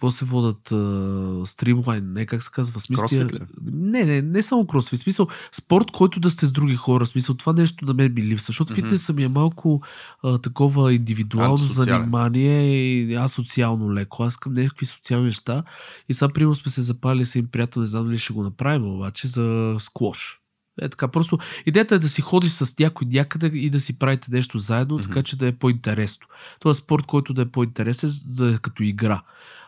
какво 0.00 0.10
се 0.10 0.24
водят, 0.24 0.72
а, 0.72 1.46
стримлайн, 1.46 2.12
не 2.12 2.26
как 2.26 2.42
се 2.42 2.50
казва, 2.50 2.80
смисъл, 2.80 3.08
Кросфит 3.08 3.32
ли? 3.32 3.38
не, 3.72 4.04
не, 4.04 4.22
не 4.22 4.42
само 4.42 4.66
кросфит, 4.66 5.00
смисъл, 5.00 5.28
спорт, 5.52 5.90
който 5.90 6.20
да 6.20 6.30
сте 6.30 6.46
с 6.46 6.52
други 6.52 6.76
хора, 6.76 7.06
смисъл, 7.06 7.34
това 7.34 7.52
нещо 7.52 7.84
на 7.84 7.94
мен 7.94 8.14
ми 8.14 8.22
липсва, 8.22 8.46
защото 8.46 8.72
Мгм. 8.72 8.82
фитнеса 8.82 9.12
ми 9.12 9.22
е 9.22 9.28
малко 9.28 9.82
а, 10.22 10.38
такова 10.38 10.94
индивидуално 10.94 11.56
занимание 11.56 12.72
и 12.72 13.14
асоциално 13.14 13.94
леко. 13.94 14.22
Аз 14.22 14.32
искам 14.32 14.54
някакви 14.54 14.86
социални 14.86 15.26
неща 15.26 15.62
и 16.08 16.14
сега, 16.14 16.32
примерно, 16.32 16.54
сме 16.54 16.70
се 16.70 16.82
запали 16.82 17.24
с 17.24 17.36
един 17.36 17.50
приятел, 17.50 17.80
не 17.80 17.86
знам 17.86 18.04
дали 18.04 18.18
ще 18.18 18.32
го 18.32 18.42
направим, 18.42 18.94
обаче, 18.94 19.26
за 19.28 19.76
склош. 19.78 20.40
Е 20.80 20.88
така, 20.88 21.08
просто 21.08 21.38
идеята 21.66 21.94
е 21.94 21.98
да 21.98 22.08
си 22.08 22.22
ходиш 22.22 22.50
с 22.50 22.78
някой 22.78 23.06
някъде 23.10 23.46
и 23.46 23.70
да 23.70 23.80
си 23.80 23.98
правите 23.98 24.28
нещо 24.30 24.58
заедно, 24.58 24.94
Мгм. 24.94 25.02
така 25.02 25.22
че 25.22 25.38
да 25.38 25.46
е 25.46 25.52
по-интересно. 25.52 26.26
Това 26.60 26.70
е 26.70 26.74
спорт, 26.74 27.06
който 27.06 27.34
да 27.34 27.42
е 27.42 27.48
по-интересен, 27.48 28.10
да 28.26 28.54
е 28.54 28.58
като 28.58 28.82
игра. 28.82 29.22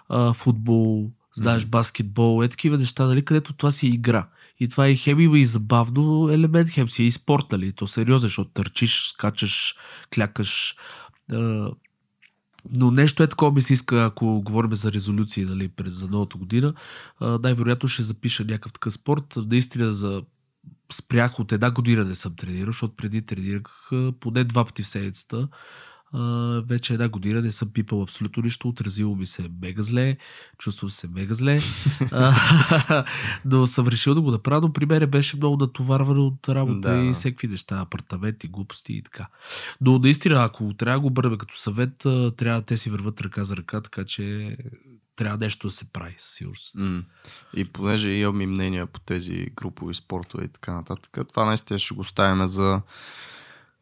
А, 0.08 0.32
футбол, 0.32 1.10
знаеш, 1.34 1.66
баскетбол, 1.66 2.44
е 2.44 2.48
такива 2.48 2.78
неща, 2.78 3.06
нали, 3.06 3.24
където 3.24 3.52
това 3.52 3.72
си 3.72 3.86
е 3.86 3.90
игра. 3.90 4.28
И 4.60 4.68
това 4.68 4.86
е 4.86 4.94
хем 4.94 5.20
има 5.20 5.38
и 5.38 5.46
забавно 5.46 6.28
елемент, 6.30 6.70
хем 6.70 6.88
си 6.88 7.02
е 7.02 7.06
и 7.06 7.10
спорт, 7.10 7.52
нали? 7.52 7.72
То 7.72 7.86
сериозно, 7.86 8.28
защото 8.28 8.50
търчиш, 8.50 9.08
скачаш, 9.08 9.76
клякаш. 10.14 10.76
А, 11.32 11.70
но 12.70 12.90
нещо 12.90 13.22
е 13.22 13.26
такова 13.26 13.52
ми 13.52 13.62
се 13.62 13.72
иска, 13.72 14.04
ако 14.04 14.42
говорим 14.42 14.74
за 14.74 14.92
резолюции 14.92 15.44
нали, 15.44 15.68
през 15.68 15.94
за 15.94 16.08
новата 16.08 16.38
година, 16.38 16.74
най-вероятно 17.20 17.88
ще 17.88 18.02
запиша 18.02 18.44
някакъв 18.44 18.72
такъв 18.72 18.92
спорт. 18.92 19.36
Наистина 19.36 19.92
за 19.92 20.22
спрях 20.92 21.40
от 21.40 21.52
една 21.52 21.70
година 21.70 22.04
не 22.04 22.14
съм 22.14 22.36
тренирал, 22.36 22.66
защото 22.66 22.96
преди 22.96 23.22
тренирах 23.22 23.90
поне 24.20 24.44
два 24.44 24.64
пъти 24.64 24.82
в 24.82 24.88
седмицата. 24.88 25.48
Вече 26.68 26.92
една 26.92 27.08
година 27.08 27.42
не 27.42 27.50
съм 27.50 27.70
пипал 27.70 28.02
абсолютно 28.02 28.42
нищо, 28.42 28.68
отразило 28.68 29.16
ми 29.16 29.26
се 29.26 29.50
мега 29.62 29.82
зле, 29.82 30.16
чувствам 30.58 30.90
се 30.90 31.08
мега 31.08 31.34
зле. 31.34 31.60
Но 33.44 33.66
съм 33.66 33.88
решил 33.88 34.14
да 34.14 34.20
го 34.20 34.30
направя, 34.30 34.60
но 34.60 34.72
при 34.72 34.86
мен 34.86 35.10
беше 35.10 35.36
много 35.36 35.56
натоварвано 35.56 36.26
от 36.26 36.48
работа 36.48 36.96
Да. 36.96 37.04
и 37.04 37.12
всеки 37.12 37.48
неща, 37.48 37.80
апартаменти, 37.80 38.48
глупости 38.48 38.92
и 38.92 39.02
така. 39.02 39.26
Но 39.80 39.98
наистина, 39.98 40.44
ако 40.44 40.74
трябва 40.74 40.98
да 40.98 41.02
го 41.02 41.10
бърнем 41.10 41.38
като 41.38 41.58
съвет, 41.58 41.96
трябва 42.36 42.62
те 42.62 42.76
си 42.76 42.90
върват 42.90 43.20
ръка 43.20 43.44
за 43.44 43.56
ръка, 43.56 43.80
така 43.80 44.04
че 44.04 44.56
трябва 45.16 45.38
нещо 45.38 45.66
да 45.66 45.70
се 45.70 45.92
прави, 45.92 46.14
със 46.18 46.34
сигурност. 46.34 46.74
М. 46.74 47.02
И 47.56 47.64
понеже 47.64 48.10
имам 48.10 48.40
и 48.40 48.46
мнения 48.46 48.86
по 48.86 49.00
тези 49.00 49.46
групови 49.56 49.94
спортове 49.94 50.44
и 50.44 50.48
така 50.48 50.74
нататък, 50.74 51.18
това 51.28 51.44
наистина 51.44 51.78
ще 51.78 51.94
го 51.94 52.00
оставим 52.00 52.46
за 52.46 52.80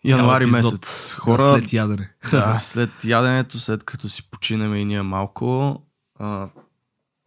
януари 0.04 0.44
епизод. 0.44 0.72
месец. 0.72 1.14
Да, 1.14 1.20
Хора, 1.20 1.42
след 1.42 1.72
ядене. 1.72 2.12
да, 2.30 2.58
след 2.62 2.90
яденето, 3.04 3.58
след 3.58 3.84
като 3.84 4.08
си 4.08 4.30
починем 4.30 4.76
и 4.76 4.84
ние 4.84 5.02
малко, 5.02 5.76
а, 6.18 6.48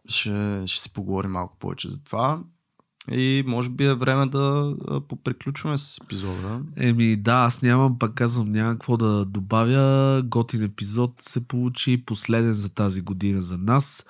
ще, 0.08 0.62
ще 0.66 0.82
си 0.82 0.92
поговорим 0.92 1.30
малко 1.30 1.56
повече 1.58 1.88
за 1.88 2.04
това. 2.04 2.40
И 3.10 3.44
може 3.46 3.70
би 3.70 3.84
е 3.84 3.94
време 3.94 4.26
да 4.26 4.74
поприключваме 5.08 5.78
с 5.78 5.98
епизода. 6.04 6.60
Еми 6.76 7.16
да, 7.16 7.32
аз 7.32 7.62
нямам, 7.62 7.98
пак 7.98 8.14
казвам, 8.14 8.52
няма 8.52 8.72
какво 8.72 8.96
да 8.96 9.24
добавя. 9.24 10.22
Готин 10.24 10.62
епизод 10.62 11.14
се 11.20 11.48
получи, 11.48 12.04
последен 12.06 12.52
за 12.52 12.74
тази 12.74 13.00
година 13.02 13.42
за 13.42 13.58
нас. 13.58 14.06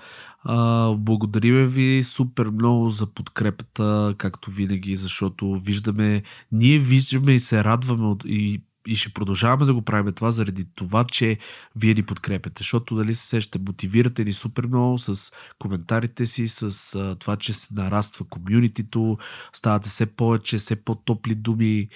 Благодариме 0.97 1.67
ви 1.67 2.03
супер 2.03 2.47
много 2.47 2.89
за 2.89 3.07
подкрепата, 3.07 4.15
както 4.19 4.51
винаги, 4.51 4.97
защото 4.97 5.55
виждаме, 5.55 6.23
ние 6.53 6.79
виждаме 6.79 7.33
и 7.33 7.41
се 7.41 7.65
радваме 7.65 8.17
и 8.25 8.63
и 8.87 8.97
ще 8.97 9.13
продължаваме 9.13 9.65
да 9.65 9.75
го 9.75 9.83
правим 9.83 10.13
това 10.13 10.31
заради 10.31 10.65
това, 10.75 11.05
че 11.05 11.39
вие 11.77 11.95
ни 11.95 12.03
подкрепяте. 12.03 12.61
Защото 12.61 12.95
дали 12.95 13.15
се 13.15 13.41
ще 13.41 13.59
мотивирате 13.59 14.25
ни 14.25 14.33
супер 14.33 14.67
много 14.67 14.99
с 14.99 15.33
коментарите 15.59 16.27
си, 16.27 16.49
с 16.49 16.95
а, 16.95 17.15
това, 17.15 17.37
че 17.37 17.53
се 17.53 17.75
нараства 17.75 18.25
комюнитито, 18.25 19.19
ставате 19.53 19.89
все 19.89 20.07
повече, 20.07 20.59
все 20.59 20.77
по-топли 20.77 21.35
думи, 21.35 21.89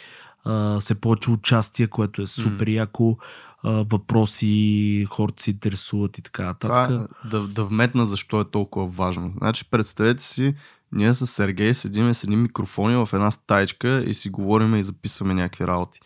а, 0.45 0.81
все 0.81 1.01
повече 1.01 1.31
участие, 1.31 1.87
което 1.87 2.23
е 2.23 2.27
супер 2.27 2.67
яко, 2.67 3.19
а, 3.63 3.71
въпроси, 3.71 5.07
хората 5.11 5.43
се 5.43 5.51
интересуват 5.51 6.19
и 6.19 6.23
така 6.23 6.45
нататък. 6.45 7.09
Е 7.25 7.29
да, 7.29 7.49
да 7.49 7.65
вметна 7.65 8.07
защо 8.07 8.41
е 8.41 8.51
толкова 8.51 8.87
важно. 8.87 9.33
Значи 9.39 9.71
представете 9.71 10.23
си, 10.23 10.55
ние 10.93 11.15
с 11.15 11.27
Сергей 11.27 11.75
седиме 11.75 12.15
с 12.15 12.25
едни 12.25 12.37
микрофони 12.37 12.97
в 12.97 13.09
една 13.13 13.31
стаечка 13.31 14.05
и 14.07 14.15
си 14.15 14.31
говорим 14.31 14.77
и 14.77 14.83
записваме 14.83 15.35
някакви 15.35 15.67
работи. 15.67 16.01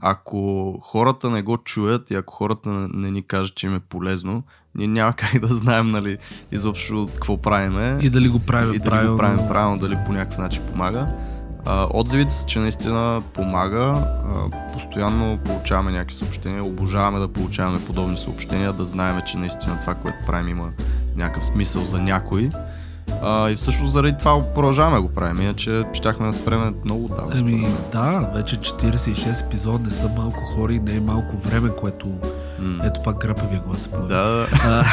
Ако 0.00 0.72
хората 0.82 1.30
не 1.30 1.42
го 1.42 1.56
чуят 1.56 2.10
и 2.10 2.14
ако 2.14 2.34
хората 2.34 2.70
не, 2.70 3.10
ни 3.10 3.22
кажат, 3.22 3.54
че 3.54 3.66
им 3.66 3.74
е 3.74 3.80
полезно, 3.80 4.42
ние 4.74 4.86
няма 4.86 5.12
как 5.16 5.40
да 5.40 5.48
знаем, 5.48 5.88
нали, 5.88 6.18
изобщо 6.52 7.08
какво 7.14 7.36
правиме 7.36 7.98
И 8.02 8.10
дали 8.10 8.28
го 8.28 8.38
правим 8.38 8.74
и 8.74 8.78
дали 8.78 8.90
правилно. 8.90 9.12
го 9.12 9.18
правим 9.18 9.48
правилно, 9.48 9.78
дали 9.78 9.96
по 10.06 10.12
някакъв 10.12 10.38
начин 10.38 10.62
помага. 10.70 11.06
Отзивите 11.94 12.30
са, 12.30 12.46
че 12.46 12.58
наистина 12.58 13.22
помага. 13.34 14.04
Постоянно 14.72 15.38
получаваме 15.38 15.92
някакви 15.92 16.14
съобщения. 16.14 16.64
Обожаваме 16.64 17.18
да 17.18 17.28
получаваме 17.28 17.84
подобни 17.84 18.16
съобщения, 18.16 18.72
да 18.72 18.84
знаем, 18.84 19.20
че 19.26 19.38
наистина 19.38 19.80
това, 19.80 19.94
което 19.94 20.18
правим, 20.26 20.48
има 20.48 20.70
някакъв 21.16 21.46
смисъл 21.46 21.82
за 21.82 21.98
някой. 21.98 22.50
А, 23.22 23.50
и 23.50 23.56
всъщност 23.56 23.92
заради 23.92 24.18
това 24.18 24.54
продължаваме 24.54 24.96
да 24.96 25.02
го 25.02 25.08
правим, 25.08 25.42
иначе 25.42 25.84
щяхме 25.92 26.26
да 26.26 26.32
спреме 26.32 26.72
много 26.84 27.10
Еми, 27.38 27.54
мен. 27.54 27.74
да, 27.92 28.30
вече 28.34 28.56
46 28.56 29.46
епизода 29.46 29.78
не 29.78 29.90
са 29.90 30.08
малко 30.16 30.40
хора 30.40 30.72
и 30.72 30.80
не 30.80 30.94
е 30.94 31.00
малко 31.00 31.36
време, 31.36 31.70
което... 31.80 32.08
М. 32.58 32.84
Ето 32.84 33.00
пак 33.04 33.20
грапавия 33.20 33.60
глас. 33.66 33.88
Да, 34.08 34.48
А, 34.64 34.84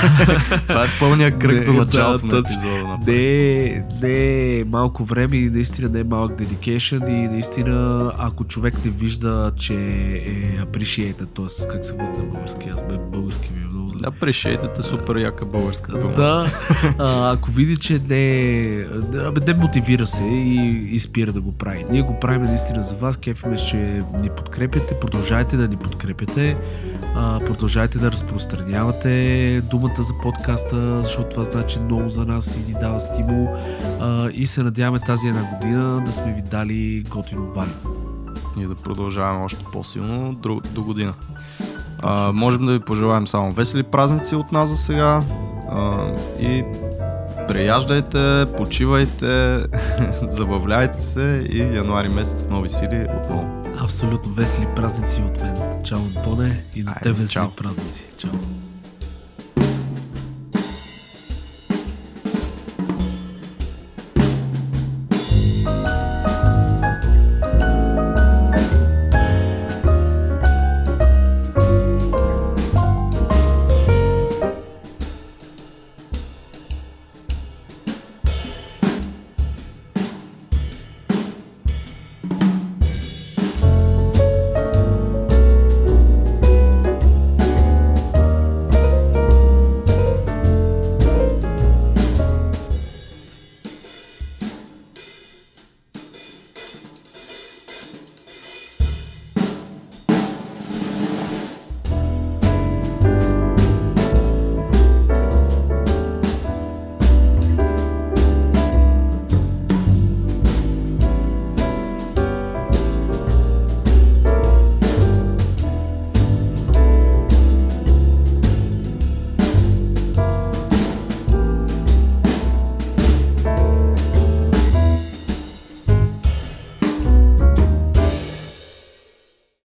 това 0.68 0.84
е 0.84 0.88
пълния 1.00 1.40
кръг 1.40 1.56
Не, 1.60 1.66
до 1.66 1.74
началото 1.74 2.28
да, 2.28 2.36
на 2.36 2.40
епизода. 2.40 2.84
На... 2.84 2.98
не, 3.08 3.86
не 4.02 4.58
е 4.60 4.64
малко 4.66 5.04
време 5.04 5.36
и 5.38 5.50
наистина 5.50 5.90
не 5.90 6.00
е 6.00 6.04
малък 6.04 6.32
dedication 6.32 7.10
и 7.10 7.28
наистина 7.28 8.12
ако 8.18 8.44
човек 8.44 8.86
не 8.86 8.92
вижда, 8.92 9.52
че 9.56 9.74
е 9.74 10.66
appreciated, 10.66 11.28
т.е. 11.36 11.72
как 11.72 11.86
се 11.86 11.94
води 11.94 12.18
на 12.18 12.24
български, 12.34 12.70
аз 12.70 12.82
бе 12.82 12.98
български 12.98 13.50
ми 13.56 13.62
е 13.62 13.66
много 13.66 13.83
зле. 13.90 14.00
Да, 14.02 14.12
пришейтете 14.12 14.82
супер 14.82 15.16
яка 15.16 15.46
българска 15.46 15.92
дума. 15.92 16.14
Да, 16.14 16.52
а, 16.98 17.32
ако 17.32 17.52
види, 17.52 17.78
че 17.78 18.02
не, 18.10 18.86
абе, 19.28 19.42
не 19.48 19.54
мотивира 19.54 20.08
се 20.08 20.24
и, 20.24 20.90
и 20.92 21.00
спира 21.00 21.32
да 21.32 21.42
го 21.42 21.52
прави. 21.52 21.86
Ние 21.90 22.02
го 22.02 22.20
правим 22.20 22.42
наистина 22.42 22.84
за 22.84 22.96
вас, 22.96 23.18
кефиме, 23.18 23.56
че 23.56 23.78
ни 24.22 24.30
подкрепяте, 24.38 25.00
продължайте 25.00 25.58
да 25.58 25.68
ни 25.68 25.78
подкрепяте, 25.78 26.58
а, 27.16 27.40
продължайте 27.40 27.98
да 27.98 28.12
разпространявате 28.12 29.62
думата 29.72 30.04
за 30.04 30.14
подкаста, 30.24 31.04
защото 31.04 31.30
това 31.30 31.44
значи 31.44 31.80
много 31.80 32.10
за 32.10 32.26
нас 32.26 32.56
и 32.56 32.72
ни 32.72 32.80
дава 32.80 33.00
стимул 33.00 33.48
а, 34.00 34.30
и 34.34 34.46
се 34.46 34.64
надяваме 34.64 35.00
тази 35.00 35.28
една 35.28 35.44
година 35.44 36.04
да 36.06 36.12
сме 36.12 36.34
ви 36.34 36.42
дали 36.42 37.04
готино 37.10 37.52
вали. 37.52 37.70
и 38.60 38.66
да 38.66 38.76
продължаваме 38.76 39.44
още 39.44 39.64
по-силно 39.72 40.34
до, 40.34 40.62
до 40.74 40.84
година. 40.84 41.14
А, 42.04 42.32
можем 42.32 42.66
да 42.66 42.72
ви 42.72 42.80
пожелаем 42.80 43.28
само 43.28 43.52
весели 43.52 43.84
празници 43.84 44.36
от 44.36 44.52
нас 44.52 44.70
за 44.70 44.78
сега 44.78 45.22
а, 45.72 46.08
и 46.40 46.64
преяждайте, 47.48 48.46
почивайте, 48.58 49.60
забавляйте 50.28 51.02
се 51.02 51.48
и 51.50 51.60
януари 51.60 52.10
месец 52.10 52.48
нови 52.50 52.70
сили 52.70 53.08
отново. 53.18 53.64
Абсолютно 53.80 54.32
весели 54.34 54.68
празници 54.76 55.22
от 55.22 55.42
мен. 55.42 55.58
Чао, 55.84 55.98
Антоне, 56.18 56.64
и 56.76 56.84
на 56.84 56.92
Айде, 56.92 57.00
те 57.04 57.12
весели 57.12 57.28
чао. 57.28 57.50
празници. 57.50 58.06
Чао. 58.18 58.32